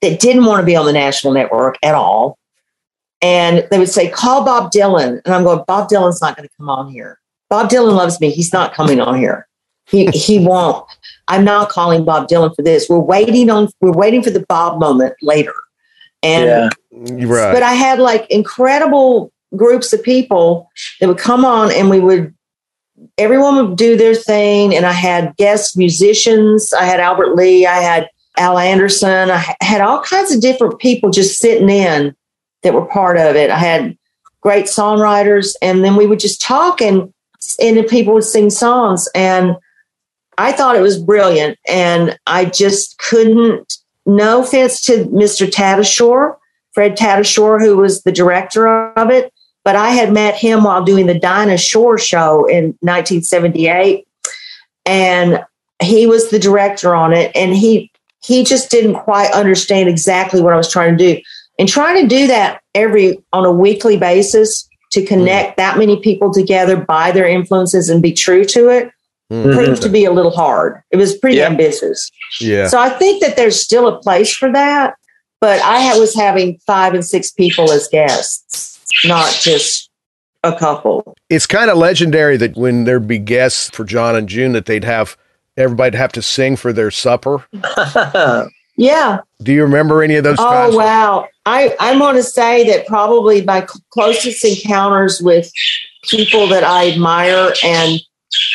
that 0.00 0.20
didn't 0.20 0.44
want 0.44 0.60
to 0.60 0.66
be 0.66 0.76
on 0.76 0.86
the 0.86 0.92
national 0.92 1.32
network 1.32 1.76
at 1.82 1.94
all. 1.94 2.38
And 3.20 3.66
they 3.70 3.78
would 3.78 3.88
say, 3.88 4.10
call 4.10 4.44
Bob 4.44 4.72
Dylan. 4.72 5.20
And 5.24 5.34
I'm 5.34 5.44
going, 5.44 5.62
Bob 5.66 5.88
Dylan's 5.88 6.20
not 6.20 6.36
going 6.36 6.48
to 6.48 6.54
come 6.56 6.68
on 6.68 6.90
here. 6.90 7.20
Bob 7.48 7.70
Dylan 7.70 7.94
loves 7.94 8.20
me. 8.20 8.30
He's 8.30 8.52
not 8.52 8.74
coming 8.74 9.00
on 9.00 9.16
here. 9.16 9.46
He 9.86 10.06
he 10.06 10.38
won't. 10.38 10.84
I'm 11.28 11.44
not 11.44 11.68
calling 11.68 12.04
Bob 12.04 12.28
Dylan 12.28 12.54
for 12.54 12.62
this. 12.62 12.88
We're 12.88 12.98
waiting 12.98 13.50
on 13.50 13.68
we're 13.80 13.92
waiting 13.92 14.22
for 14.22 14.30
the 14.30 14.44
Bob 14.48 14.80
moment 14.80 15.14
later. 15.22 15.54
And 16.22 16.72
Yeah. 16.90 17.24
Right. 17.26 17.52
but 17.52 17.62
I 17.62 17.72
had 17.74 17.98
like 17.98 18.28
incredible 18.30 19.32
groups 19.56 19.92
of 19.92 20.02
people 20.02 20.70
that 21.00 21.08
would 21.08 21.18
come 21.18 21.44
on 21.44 21.70
and 21.72 21.90
we 21.90 22.00
would 22.00 22.34
everyone 23.18 23.56
would 23.56 23.76
do 23.76 23.96
their 23.96 24.14
thing 24.14 24.74
and 24.74 24.86
I 24.86 24.92
had 24.92 25.36
guest 25.36 25.76
musicians. 25.76 26.72
I 26.72 26.84
had 26.84 27.00
Albert 27.00 27.34
Lee, 27.34 27.66
I 27.66 27.76
had 27.76 28.08
Al 28.36 28.58
Anderson, 28.58 29.30
I 29.30 29.56
had 29.60 29.80
all 29.80 30.02
kinds 30.02 30.34
of 30.34 30.40
different 30.40 30.78
people 30.78 31.10
just 31.10 31.38
sitting 31.38 31.68
in 31.68 32.14
that 32.62 32.74
were 32.74 32.86
part 32.86 33.16
of 33.16 33.36
it. 33.36 33.50
I 33.50 33.58
had 33.58 33.96
great 34.40 34.66
songwriters 34.66 35.54
and 35.62 35.84
then 35.84 35.96
we 35.96 36.06
would 36.06 36.20
just 36.20 36.40
talk 36.40 36.80
and 36.80 37.12
and 37.60 37.86
people 37.88 38.14
would 38.14 38.24
sing 38.24 38.50
songs 38.50 39.08
and 39.14 39.56
I 40.38 40.52
thought 40.52 40.76
it 40.76 40.80
was 40.80 41.02
brilliant 41.02 41.58
and 41.68 42.18
I 42.26 42.44
just 42.44 42.98
couldn't 42.98 43.78
no 44.06 44.42
offense 44.42 44.80
to 44.82 45.04
Mr. 45.06 45.48
Tatashore 45.48 46.36
Fred 46.72 46.96
Tatashore, 46.96 47.60
who 47.60 47.76
was 47.76 48.02
the 48.02 48.12
director 48.12 48.66
of 48.66 49.10
it. 49.10 49.31
But 49.64 49.76
I 49.76 49.90
had 49.90 50.12
met 50.12 50.34
him 50.34 50.64
while 50.64 50.82
doing 50.84 51.06
the 51.06 51.18
Dinah 51.18 51.58
Shore 51.58 51.98
show 51.98 52.46
in 52.46 52.76
1978. 52.80 54.06
And 54.84 55.44
he 55.80 56.06
was 56.06 56.30
the 56.30 56.38
director 56.38 56.94
on 56.94 57.12
it. 57.12 57.30
And 57.34 57.54
he 57.54 57.90
he 58.24 58.44
just 58.44 58.70
didn't 58.70 58.94
quite 58.94 59.32
understand 59.32 59.88
exactly 59.88 60.40
what 60.40 60.52
I 60.52 60.56
was 60.56 60.70
trying 60.70 60.96
to 60.96 61.14
do. 61.14 61.20
And 61.58 61.68
trying 61.68 62.00
to 62.02 62.08
do 62.08 62.28
that 62.28 62.60
every 62.72 63.18
on 63.32 63.44
a 63.44 63.50
weekly 63.50 63.96
basis 63.96 64.68
to 64.92 65.04
connect 65.04 65.56
that 65.56 65.76
many 65.76 65.98
people 66.00 66.32
together 66.32 66.76
by 66.76 67.10
their 67.10 67.26
influences 67.26 67.88
and 67.88 68.00
be 68.00 68.12
true 68.12 68.44
to 68.44 68.68
it 68.68 68.90
Mhm. 69.32 69.54
proved 69.54 69.82
to 69.82 69.88
be 69.88 70.04
a 70.04 70.12
little 70.12 70.30
hard. 70.30 70.82
It 70.90 70.98
was 70.98 71.16
pretty 71.16 71.38
Yeah. 71.38 71.46
ambitious. 71.46 72.10
Yeah. 72.40 72.68
So 72.68 72.78
I 72.78 72.90
think 72.90 73.22
that 73.22 73.34
there's 73.36 73.58
still 73.60 73.88
a 73.88 73.98
place 73.98 74.32
for 74.32 74.52
that, 74.52 74.94
but 75.40 75.60
I 75.62 75.98
was 75.98 76.14
having 76.14 76.58
five 76.66 76.92
and 76.94 77.04
six 77.04 77.30
people 77.32 77.72
as 77.72 77.88
guests, 77.88 78.41
not 79.04 79.32
just 79.32 79.90
a 80.44 80.56
couple. 80.56 81.14
It's 81.28 81.46
kind 81.46 81.70
of 81.70 81.78
legendary 81.78 82.36
that 82.38 82.56
when 82.56 82.84
there'd 82.84 83.08
be 83.08 83.18
guests 83.18 83.70
for 83.70 83.84
John 83.84 84.16
and 84.16 84.28
June, 84.28 84.52
that 84.52 84.66
they'd 84.66 84.84
have 84.84 85.16
everybody'd 85.56 85.96
have 85.96 86.12
to 86.12 86.22
sing 86.22 86.56
for 86.56 86.72
their 86.72 86.90
supper. 86.90 87.44
Yeah. 88.76 89.20
Do 89.42 89.52
you 89.52 89.62
remember 89.62 90.02
any 90.02 90.14
of 90.14 90.24
those? 90.24 90.38
Oh 90.38 90.50
times? 90.50 90.76
wow. 90.76 91.28
I 91.44 91.76
I 91.78 91.96
want 91.98 92.16
to 92.16 92.22
say 92.22 92.66
that 92.68 92.86
probably 92.86 93.44
my 93.44 93.66
closest 93.90 94.44
encounters 94.44 95.20
with 95.20 95.50
people 96.08 96.46
that 96.48 96.64
I 96.64 96.90
admire 96.90 97.52
and 97.62 98.00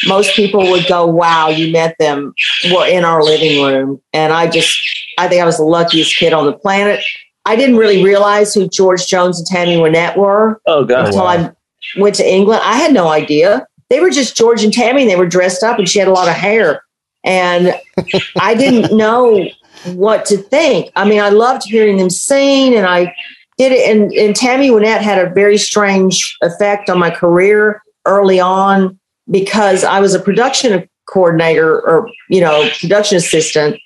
most 0.07 0.35
people 0.35 0.71
would 0.71 0.87
go, 0.87 1.05
"Wow, 1.05 1.49
you 1.49 1.71
met 1.71 1.95
them." 1.99 2.33
Were 2.71 2.87
in 2.87 3.05
our 3.05 3.23
living 3.23 3.63
room, 3.63 4.01
and 4.11 4.33
I 4.33 4.47
just 4.47 4.77
I 5.19 5.27
think 5.27 5.41
I 5.41 5.45
was 5.45 5.57
the 5.57 5.63
luckiest 5.63 6.17
kid 6.17 6.33
on 6.33 6.45
the 6.45 6.53
planet. 6.53 7.03
I 7.47 7.55
didn't 7.55 7.77
really 7.77 8.03
realize 8.03 8.53
who 8.53 8.67
George 8.67 9.07
Jones 9.07 9.39
and 9.39 9.47
Tammy 9.47 9.77
Wynette 9.77 10.17
were. 10.17 10.61
oh 10.67 10.85
God. 10.85 11.07
until 11.07 11.23
I 11.23 11.51
went 11.97 12.15
to 12.15 12.29
England. 12.29 12.61
I 12.63 12.75
had 12.75 12.93
no 12.93 13.07
idea. 13.07 13.65
They 13.89 13.99
were 14.01 14.09
just 14.09 14.35
George 14.35 14.63
and 14.63 14.73
Tammy. 14.73 15.03
And 15.03 15.09
they 15.09 15.15
were 15.15 15.27
dressed 15.27 15.63
up, 15.63 15.79
and 15.79 15.87
she 15.87 15.99
had 15.99 16.07
a 16.07 16.13
lot 16.13 16.27
of 16.27 16.35
hair, 16.35 16.83
and 17.23 17.73
I 18.39 18.53
didn't 18.53 18.95
know 18.95 19.47
what 19.93 20.25
to 20.25 20.37
think. 20.37 20.91
I 20.95 21.07
mean, 21.07 21.21
I 21.21 21.29
loved 21.29 21.63
hearing 21.65 21.97
them 21.97 22.09
sing, 22.09 22.75
and 22.75 22.85
I 22.85 23.13
did 23.57 23.71
it. 23.71 23.89
And, 23.89 24.11
and 24.13 24.35
Tammy 24.35 24.69
Wynette 24.69 25.01
had 25.01 25.25
a 25.25 25.29
very 25.33 25.57
strange 25.57 26.35
effect 26.41 26.89
on 26.89 26.99
my 26.99 27.09
career 27.09 27.81
early 28.05 28.39
on. 28.39 28.99
because 29.29 29.83
I 29.83 29.99
was 29.99 30.13
a 30.13 30.19
production 30.19 30.87
coordinator 31.05 31.81
or, 31.81 32.09
you 32.29 32.41
know, 32.41 32.69
production 32.79 33.17
assistant 33.17 33.77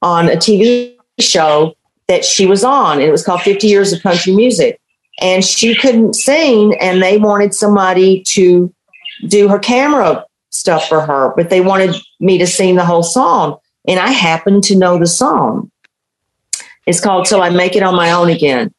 on 0.00 0.28
a 0.28 0.36
TV 0.36 0.94
show 1.20 1.74
that 2.12 2.26
she 2.26 2.44
was 2.44 2.62
on. 2.62 2.98
And 2.98 3.08
it 3.08 3.10
was 3.10 3.24
called 3.24 3.40
50 3.40 3.66
Years 3.66 3.90
of 3.90 4.02
Country 4.02 4.34
Music. 4.34 4.78
And 5.22 5.42
she 5.42 5.74
couldn't 5.74 6.14
sing, 6.14 6.76
and 6.78 7.02
they 7.02 7.16
wanted 7.16 7.54
somebody 7.54 8.22
to 8.28 8.72
do 9.28 9.48
her 9.48 9.58
camera 9.58 10.26
stuff 10.50 10.88
for 10.88 11.00
her, 11.00 11.32
but 11.36 11.48
they 11.48 11.62
wanted 11.62 11.94
me 12.20 12.36
to 12.36 12.46
sing 12.46 12.76
the 12.76 12.84
whole 12.84 13.02
song. 13.02 13.56
And 13.88 13.98
I 13.98 14.08
happened 14.08 14.64
to 14.64 14.76
know 14.76 14.98
the 14.98 15.06
song. 15.06 15.70
It's 16.86 17.00
called 17.00 17.26
Till 17.26 17.42
I 17.42 17.48
Make 17.48 17.76
It 17.76 17.82
on 17.82 17.96
My 17.96 18.12
Own 18.12 18.28
Again. 18.28 18.74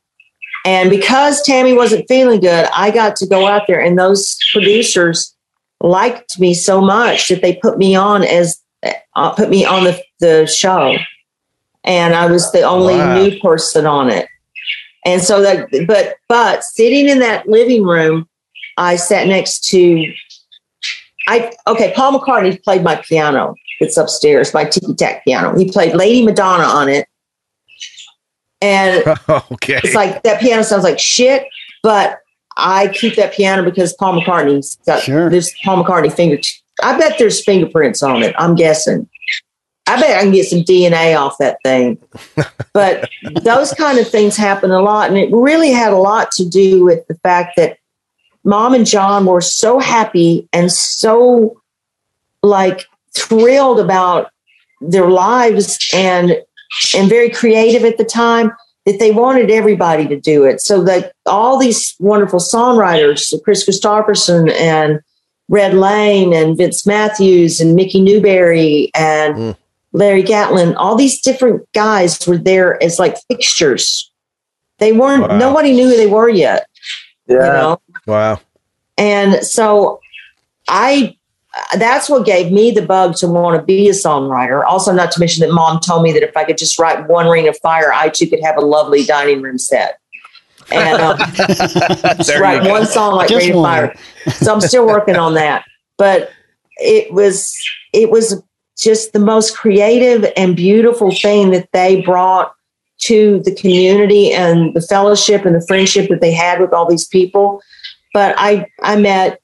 And 0.65 0.91
because 0.91 1.41
Tammy 1.41 1.73
wasn't 1.73 2.07
feeling 2.07 2.39
good, 2.39 2.67
I 2.71 2.91
got 2.91 3.15
to 3.17 3.25
go 3.25 3.47
out 3.47 3.63
there, 3.67 3.81
and 3.81 3.97
those 3.97 4.37
producers 4.51 5.35
liked 5.81 6.39
me 6.39 6.53
so 6.53 6.81
much 6.81 7.29
that 7.29 7.41
they 7.41 7.55
put 7.55 7.77
me 7.77 7.95
on 7.95 8.23
as 8.23 8.61
uh, 9.15 9.31
put 9.31 9.49
me 9.49 9.65
on 9.65 9.85
the, 9.85 10.01
the 10.19 10.45
show, 10.45 10.95
and 11.83 12.13
I 12.13 12.27
was 12.27 12.51
the 12.51 12.61
only 12.61 12.95
wow. 12.95 13.15
new 13.15 13.39
person 13.39 13.85
on 13.85 14.09
it. 14.09 14.27
And 15.05 15.21
so 15.21 15.41
that, 15.41 15.67
but 15.87 16.15
but 16.29 16.63
sitting 16.63 17.09
in 17.09 17.19
that 17.19 17.47
living 17.47 17.83
room, 17.83 18.27
I 18.77 18.95
sat 18.95 19.27
next 19.27 19.65
to, 19.69 20.13
I 21.27 21.51
okay, 21.67 21.93
Paul 21.95 22.19
McCartney 22.19 22.61
played 22.63 22.83
my 22.83 22.95
piano. 22.95 23.55
It's 23.79 23.97
upstairs, 23.97 24.53
my 24.53 24.63
tiki 24.65 24.93
tack 24.93 25.25
piano. 25.25 25.57
He 25.57 25.69
played 25.69 25.93
Lady 25.93 26.23
Madonna 26.23 26.63
on 26.63 26.87
it, 26.87 27.07
and 28.61 29.03
okay. 29.29 29.81
it's 29.83 29.95
like 29.95 30.23
that 30.23 30.39
piano 30.39 30.63
sounds 30.63 30.83
like 30.83 30.99
shit, 30.99 31.47
but 31.81 32.19
I 32.55 32.87
keep 32.89 33.15
that 33.15 33.33
piano 33.33 33.63
because 33.63 33.93
Paul 33.93 34.21
McCartney's 34.21 34.77
got 34.85 35.01
sure. 35.01 35.29
this 35.29 35.53
Paul 35.63 35.83
McCartney 35.83 36.13
finger. 36.13 36.39
I 36.81 36.97
bet 36.97 37.17
there's 37.19 37.43
fingerprints 37.43 38.01
on 38.01 38.23
it. 38.23 38.33
I'm 38.37 38.55
guessing. 38.55 39.09
I 39.85 39.99
bet 39.99 40.17
I 40.17 40.21
can 40.21 40.31
get 40.31 40.47
some 40.47 40.61
DNA 40.61 41.17
off 41.17 41.37
that 41.39 41.57
thing. 41.63 41.97
but 42.73 43.09
those 43.41 43.73
kind 43.73 43.99
of 43.99 44.07
things 44.07 44.37
happen 44.37 44.71
a 44.71 44.81
lot. 44.81 45.09
And 45.09 45.17
it 45.17 45.29
really 45.31 45.71
had 45.71 45.91
a 45.91 45.97
lot 45.97 46.31
to 46.33 46.47
do 46.47 46.85
with 46.85 47.05
the 47.07 47.15
fact 47.15 47.57
that 47.57 47.77
mom 48.43 48.73
and 48.73 48.85
John 48.85 49.25
were 49.25 49.41
so 49.41 49.79
happy 49.79 50.47
and 50.53 50.71
so 50.71 51.61
like 52.41 52.85
thrilled 53.15 53.79
about 53.79 54.31
their 54.81 55.09
lives 55.09 55.79
and 55.93 56.35
and 56.95 57.07
very 57.07 57.29
creative 57.29 57.83
at 57.83 57.97
the 57.97 58.05
time 58.05 58.51
that 58.85 58.99
they 58.99 59.11
wanted 59.11 59.49
everybody 59.49 60.07
to 60.07 60.19
do 60.19 60.43
it. 60.43 60.59
So 60.59 60.83
that 60.83 61.13
all 61.25 61.57
these 61.57 61.95
wonderful 61.99 62.39
songwriters, 62.39 63.33
Kris 63.43 63.67
Kristofferson 63.67 64.51
and 64.51 64.99
Red 65.49 65.73
Lane 65.73 66.33
and 66.33 66.57
Vince 66.57 66.85
Matthews 66.85 67.61
and 67.61 67.75
Mickey 67.75 68.01
Newbury 68.01 68.91
and 68.95 69.35
mm. 69.35 69.57
Larry 69.93 70.23
Gatlin, 70.23 70.75
all 70.75 70.95
these 70.95 71.21
different 71.21 71.71
guys 71.73 72.27
were 72.27 72.37
there 72.37 72.81
as 72.83 72.99
like 72.99 73.17
fixtures. 73.29 74.11
They 74.79 74.91
weren't, 74.91 75.29
wow. 75.29 75.37
nobody 75.37 75.71
knew 75.71 75.87
who 75.87 75.95
they 75.95 76.07
were 76.07 76.29
yet. 76.29 76.67
Yeah. 77.27 77.35
You 77.35 77.53
know? 77.53 77.81
Wow. 78.07 78.41
And 78.97 79.45
so 79.45 80.01
I 80.67 81.15
that's 81.77 82.09
what 82.09 82.25
gave 82.25 82.51
me 82.51 82.71
the 82.71 82.81
bug 82.81 83.15
to 83.17 83.27
want 83.27 83.59
to 83.59 83.63
be 83.63 83.87
a 83.87 83.91
songwriter. 83.91 84.63
Also, 84.65 84.91
not 84.91 85.11
to 85.11 85.19
mention 85.19 85.47
that 85.47 85.53
mom 85.53 85.79
told 85.79 86.03
me 86.03 86.11
that 86.11 86.23
if 86.23 86.35
I 86.35 86.43
could 86.43 86.57
just 86.57 86.79
write 86.79 87.07
one 87.07 87.27
ring 87.27 87.47
of 87.47 87.57
fire, 87.59 87.93
I 87.93 88.09
too 88.09 88.27
could 88.27 88.41
have 88.43 88.57
a 88.57 88.61
lovely 88.61 89.05
dining 89.05 89.41
room 89.41 89.59
set. 89.59 89.99
And 90.71 90.99
um, 91.01 91.17
just 91.35 92.39
write 92.39 92.67
one 92.67 92.85
song 92.85 93.15
like 93.15 93.29
just 93.29 93.45
Ring 93.45 93.57
of 93.57 93.63
Fire. 93.63 93.95
So 94.31 94.53
I'm 94.53 94.61
still 94.61 94.87
working 94.87 95.15
on 95.15 95.35
that. 95.35 95.65
But 95.97 96.31
it 96.77 97.13
was 97.13 97.55
it 97.91 98.09
was 98.09 98.41
just 98.77 99.13
the 99.13 99.19
most 99.19 99.55
creative 99.55 100.31
and 100.35 100.55
beautiful 100.55 101.11
thing 101.11 101.51
that 101.51 101.69
they 101.71 102.01
brought 102.01 102.53
to 102.99 103.41
the 103.43 103.53
community 103.55 104.31
and 104.31 104.73
the 104.73 104.81
fellowship 104.81 105.45
and 105.45 105.55
the 105.55 105.65
friendship 105.67 106.09
that 106.09 106.21
they 106.21 106.31
had 106.31 106.59
with 106.59 106.73
all 106.73 106.89
these 106.89 107.07
people. 107.07 107.61
But 108.13 108.35
I 108.37 108.67
I 108.81 108.95
met 108.95 109.39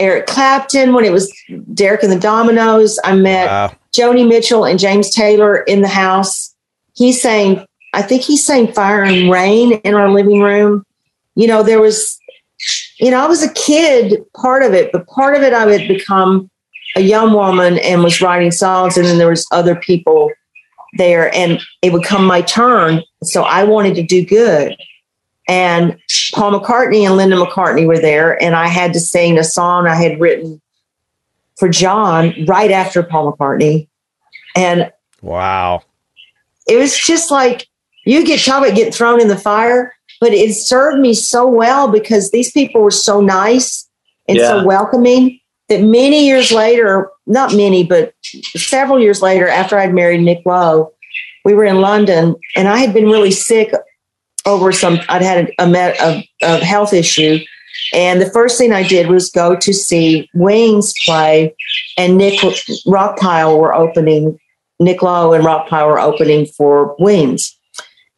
Eric 0.00 0.26
Clapton 0.26 0.92
when 0.92 1.04
it 1.04 1.12
was 1.12 1.32
Derek 1.72 2.02
and 2.02 2.12
the 2.12 2.16
Dominos. 2.16 2.98
I 3.04 3.14
met 3.14 3.46
wow. 3.46 3.72
Joni 3.92 4.28
Mitchell 4.28 4.64
and 4.64 4.78
James 4.78 5.10
Taylor 5.10 5.58
in 5.62 5.80
the 5.80 5.88
house. 5.88 6.54
He 6.94 7.12
sang, 7.12 7.66
I 7.94 8.02
think 8.02 8.22
he 8.22 8.36
sang 8.36 8.72
Fire 8.72 9.02
and 9.02 9.30
Rain 9.30 9.72
in 9.72 9.94
our 9.94 10.10
living 10.10 10.40
room. 10.40 10.84
You 11.34 11.46
know, 11.46 11.62
there 11.62 11.80
was, 11.80 12.18
you 12.98 13.10
know, 13.10 13.22
I 13.22 13.26
was 13.26 13.42
a 13.42 13.52
kid, 13.52 14.22
part 14.34 14.62
of 14.62 14.74
it, 14.74 14.92
but 14.92 15.06
part 15.06 15.36
of 15.36 15.42
it 15.42 15.52
I 15.52 15.66
had 15.70 15.88
become 15.88 16.50
a 16.96 17.00
young 17.00 17.32
woman 17.32 17.78
and 17.78 18.02
was 18.02 18.20
writing 18.20 18.50
songs. 18.50 18.96
And 18.96 19.06
then 19.06 19.18
there 19.18 19.30
was 19.30 19.46
other 19.52 19.76
people 19.76 20.32
there 20.94 21.32
and 21.34 21.60
it 21.82 21.92
would 21.92 22.04
come 22.04 22.24
my 22.24 22.40
turn. 22.42 23.02
So 23.22 23.42
I 23.42 23.62
wanted 23.64 23.94
to 23.94 24.02
do 24.02 24.24
good 24.24 24.76
and 25.48 25.96
Paul 26.34 26.58
McCartney 26.58 27.06
and 27.06 27.16
Linda 27.16 27.36
McCartney 27.36 27.86
were 27.86 27.98
there, 27.98 28.40
and 28.42 28.54
I 28.56 28.66
had 28.66 28.92
to 28.94 29.00
sing 29.00 29.38
a 29.38 29.44
song 29.44 29.86
I 29.86 29.94
had 29.94 30.20
written 30.20 30.60
for 31.56 31.68
John 31.68 32.34
right 32.46 32.70
after 32.70 33.02
Paul 33.02 33.32
McCartney. 33.32 33.88
And 34.56 34.90
wow, 35.22 35.82
it 36.66 36.76
was 36.76 36.96
just 36.96 37.30
like 37.30 37.68
you 38.04 38.24
get 38.24 38.44
talk 38.44 38.64
about 38.64 38.76
getting 38.76 38.92
thrown 38.92 39.20
in 39.20 39.28
the 39.28 39.38
fire, 39.38 39.94
but 40.20 40.32
it 40.32 40.52
served 40.54 40.98
me 40.98 41.14
so 41.14 41.46
well 41.46 41.88
because 41.88 42.30
these 42.30 42.50
people 42.50 42.82
were 42.82 42.90
so 42.90 43.20
nice 43.20 43.88
and 44.28 44.38
yeah. 44.38 44.48
so 44.48 44.64
welcoming 44.64 45.38
that 45.68 45.82
many 45.82 46.26
years 46.26 46.52
later, 46.52 47.10
not 47.26 47.54
many, 47.54 47.84
but 47.84 48.14
several 48.22 49.00
years 49.00 49.22
later, 49.22 49.48
after 49.48 49.78
I'd 49.78 49.94
married 49.94 50.20
Nick 50.20 50.42
Lowe, 50.44 50.92
we 51.44 51.54
were 51.54 51.64
in 51.64 51.80
London 51.80 52.36
and 52.54 52.68
I 52.68 52.78
had 52.78 52.92
been 52.92 53.06
really 53.06 53.30
sick 53.30 53.72
over 54.46 54.70
some, 54.72 55.00
I'd 55.08 55.22
had 55.22 55.50
a, 55.58 55.64
a, 55.64 56.28
a 56.42 56.64
health 56.64 56.92
issue. 56.92 57.38
And 57.92 58.20
the 58.20 58.30
first 58.30 58.58
thing 58.58 58.72
I 58.72 58.86
did 58.86 59.08
was 59.08 59.30
go 59.30 59.56
to 59.56 59.72
see 59.72 60.28
Wings 60.34 60.92
play, 61.04 61.54
and 61.96 62.16
Nick 62.16 62.40
Rockpile 62.40 63.58
were 63.58 63.74
opening, 63.74 64.38
Nick 64.80 65.02
Lowe 65.02 65.32
and 65.32 65.44
Rockpile 65.44 65.86
were 65.86 66.00
opening 66.00 66.46
for 66.46 66.96
Wings. 66.98 67.56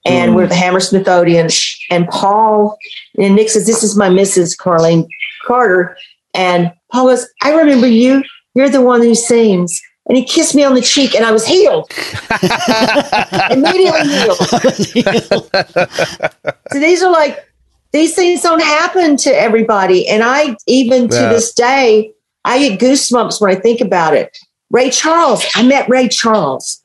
And 0.04 0.32
mm. 0.32 0.36
we're 0.36 0.46
the 0.46 0.54
Hammersmith 0.54 1.08
Odeon. 1.08 1.48
And 1.90 2.08
Paul, 2.08 2.78
and 3.18 3.34
Nick 3.34 3.50
says, 3.50 3.66
This 3.66 3.82
is 3.82 3.96
my 3.96 4.08
Mrs. 4.08 4.56
Carlene 4.56 5.06
Carter. 5.44 5.96
And 6.38 6.72
Paul 6.92 7.08
goes, 7.08 7.28
I 7.42 7.52
remember 7.52 7.88
you. 7.88 8.22
You're 8.54 8.70
the 8.70 8.80
one 8.80 9.02
who 9.02 9.14
sings 9.14 9.82
and 10.08 10.16
he 10.16 10.24
kissed 10.24 10.54
me 10.54 10.64
on 10.64 10.74
the 10.74 10.80
cheek 10.80 11.14
and 11.14 11.24
I 11.24 11.32
was 11.32 11.46
healed. 11.46 11.90
Immediately 13.50 14.08
healed. 14.08 14.38
so 16.72 16.78
these 16.78 17.02
are 17.02 17.12
like, 17.12 17.44
these 17.92 18.14
things 18.14 18.42
don't 18.42 18.62
happen 18.62 19.16
to 19.18 19.30
everybody. 19.30 20.08
And 20.08 20.22
I, 20.22 20.56
even 20.66 21.08
to 21.08 21.16
yeah. 21.16 21.28
this 21.28 21.52
day, 21.52 22.12
I 22.44 22.58
get 22.58 22.80
goosebumps 22.80 23.40
when 23.40 23.54
I 23.54 23.60
think 23.60 23.80
about 23.80 24.14
it. 24.14 24.36
Ray 24.70 24.90
Charles, 24.90 25.44
I 25.54 25.62
met 25.62 25.88
Ray 25.88 26.08
Charles. 26.08 26.82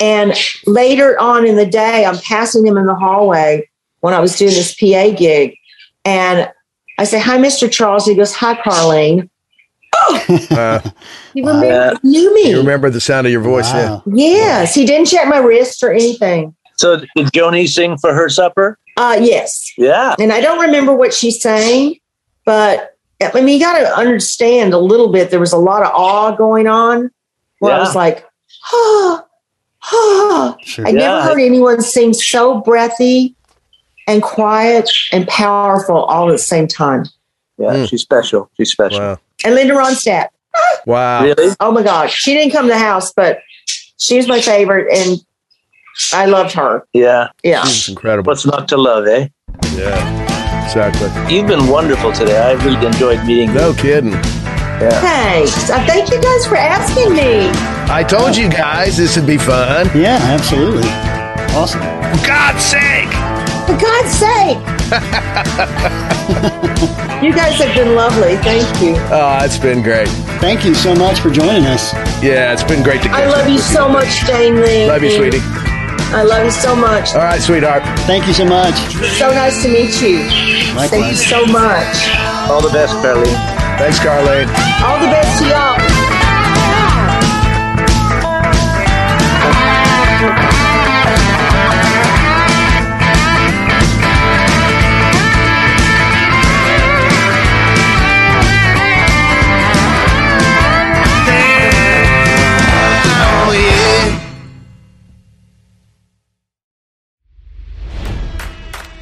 And 0.00 0.34
later 0.66 1.18
on 1.18 1.46
in 1.46 1.56
the 1.56 1.66
day, 1.66 2.04
I'm 2.04 2.18
passing 2.18 2.66
him 2.66 2.76
in 2.76 2.86
the 2.86 2.94
hallway 2.94 3.68
when 4.00 4.14
I 4.14 4.20
was 4.20 4.36
doing 4.36 4.52
this 4.52 4.74
PA 4.74 5.16
gig. 5.16 5.56
And 6.04 6.50
I 7.00 7.04
say, 7.04 7.18
Hi, 7.18 7.38
Mr. 7.38 7.70
Charles. 7.70 8.04
He 8.04 8.14
goes, 8.14 8.34
Hi, 8.34 8.54
Carlene. 8.54 9.28
Uh, 10.50 10.80
he 11.34 11.40
remember, 11.42 11.72
uh, 11.72 11.98
knew 12.02 12.34
me. 12.34 12.50
You 12.50 12.58
remember 12.58 12.90
the 12.90 13.00
sound 13.00 13.26
of 13.26 13.32
your 13.32 13.42
voice, 13.42 13.70
wow. 13.72 14.02
yeah. 14.06 14.26
Yes, 14.26 14.74
he 14.74 14.84
didn't 14.86 15.06
check 15.06 15.28
my 15.28 15.38
wrist 15.38 15.82
or 15.82 15.92
anything. 15.92 16.54
So 16.78 17.00
did 17.16 17.26
Joni 17.32 17.68
sing 17.68 17.98
for 17.98 18.14
her 18.14 18.28
supper? 18.28 18.78
Uh 18.96 19.18
yes. 19.20 19.72
Yeah. 19.76 20.14
And 20.18 20.32
I 20.32 20.40
don't 20.40 20.60
remember 20.60 20.94
what 20.94 21.12
she 21.12 21.30
sang, 21.30 21.96
but 22.44 22.96
I 23.20 23.40
mean 23.40 23.48
you 23.48 23.60
gotta 23.60 23.94
understand 23.94 24.72
a 24.72 24.78
little 24.78 25.12
bit. 25.12 25.30
There 25.30 25.40
was 25.40 25.52
a 25.52 25.58
lot 25.58 25.82
of 25.82 25.92
awe 25.92 26.34
going 26.34 26.66
on 26.66 27.10
where 27.58 27.72
yeah. 27.72 27.78
I 27.78 27.80
was 27.80 27.94
like, 27.94 28.24
ah, 28.72 29.26
ah. 29.92 30.56
Sure. 30.62 30.86
I 30.86 30.90
yeah. 30.90 30.98
never 30.98 31.22
heard 31.22 31.40
anyone 31.40 31.82
sing 31.82 32.14
so 32.14 32.60
breathy 32.60 33.36
and 34.10 34.22
quiet 34.22 34.90
and 35.12 35.26
powerful 35.28 35.96
all 35.96 36.28
at 36.28 36.32
the 36.32 36.38
same 36.38 36.66
time. 36.66 37.04
Yeah, 37.58 37.74
mm. 37.74 37.88
she's 37.88 38.02
special. 38.02 38.50
She's 38.56 38.70
special. 38.70 39.00
Wow 39.00 39.18
and 39.44 39.54
Linda 39.54 39.74
Ronstadt. 39.74 40.28
Wow. 40.86 41.22
Really? 41.22 41.54
Oh 41.60 41.72
my 41.72 41.82
God. 41.82 42.10
She 42.10 42.34
didn't 42.34 42.52
come 42.52 42.66
to 42.66 42.72
the 42.72 42.78
house, 42.78 43.12
but 43.12 43.40
she's 43.98 44.26
my 44.26 44.40
favorite 44.40 44.92
and 44.92 45.18
I 46.12 46.26
loved 46.26 46.52
her. 46.52 46.86
Yeah. 46.92 47.28
Yeah. 47.42 47.64
She's 47.64 47.88
incredible. 47.88 48.30
What's 48.30 48.46
not 48.46 48.68
to 48.68 48.76
love, 48.76 49.06
eh? 49.06 49.28
Yeah. 49.74 50.64
Exactly. 50.64 51.34
You've 51.34 51.46
been 51.46 51.68
wonderful 51.68 52.12
today. 52.12 52.38
I 52.38 52.52
really 52.64 52.84
enjoyed 52.86 53.24
meeting 53.26 53.52
no 53.54 53.68
you. 53.68 53.74
No 53.74 53.82
kidding. 53.82 54.12
Yeah. 54.12 55.00
Thanks. 55.00 55.70
Uh, 55.70 55.84
thank 55.86 56.10
you 56.10 56.20
guys 56.20 56.46
for 56.46 56.56
asking 56.56 57.12
me. 57.12 57.50
I 57.92 58.02
told 58.02 58.36
you 58.36 58.48
guys 58.48 58.96
this 58.96 59.16
would 59.16 59.26
be 59.26 59.36
fun. 59.36 59.86
Yeah, 59.94 60.18
absolutely. 60.20 60.88
Awesome. 61.54 61.80
For 61.80 62.26
God's 62.26 62.64
sake. 62.64 63.29
For 63.70 63.78
God's 63.78 64.10
sake! 64.10 64.58
you 67.22 67.30
guys 67.32 67.54
have 67.62 67.72
been 67.76 67.94
lovely. 67.94 68.34
Thank 68.38 68.66
you. 68.82 68.96
Oh, 69.14 69.38
it's 69.44 69.58
been 69.58 69.80
great. 69.80 70.08
Thank 70.42 70.64
you 70.64 70.74
so 70.74 70.92
much 70.92 71.20
for 71.20 71.30
joining 71.30 71.64
us. 71.66 71.92
Yeah, 72.20 72.52
it's 72.52 72.64
been 72.64 72.82
great 72.82 73.00
to 73.02 73.08
catch 73.08 73.22
I 73.22 73.26
love 73.26 73.46
you 73.46 73.54
with 73.54 73.62
so 73.62 73.88
much, 73.88 74.26
Jane 74.26 74.60
Lee. 74.60 74.88
Love 74.88 75.04
you, 75.04 75.12
sweetie. 75.12 75.38
I 76.10 76.24
love 76.24 76.46
you 76.46 76.50
so 76.50 76.74
much. 76.74 77.14
All 77.14 77.20
right, 77.20 77.40
sweetheart. 77.40 77.84
Thank 78.10 78.26
you 78.26 78.34
so 78.34 78.44
much. 78.44 78.74
So 79.20 79.30
nice 79.30 79.62
to 79.62 79.68
meet 79.68 80.02
you. 80.02 80.28
Thank 80.88 81.06
you 81.06 81.14
so 81.14 81.46
much. 81.46 82.08
All 82.50 82.60
the 82.60 82.70
best, 82.70 82.94
Carly. 82.94 83.30
Thanks, 83.78 84.00
Carlene. 84.00 84.48
All 84.82 84.98
the 84.98 85.06
best 85.14 85.38
to 85.42 85.48
y'all. 85.48 85.79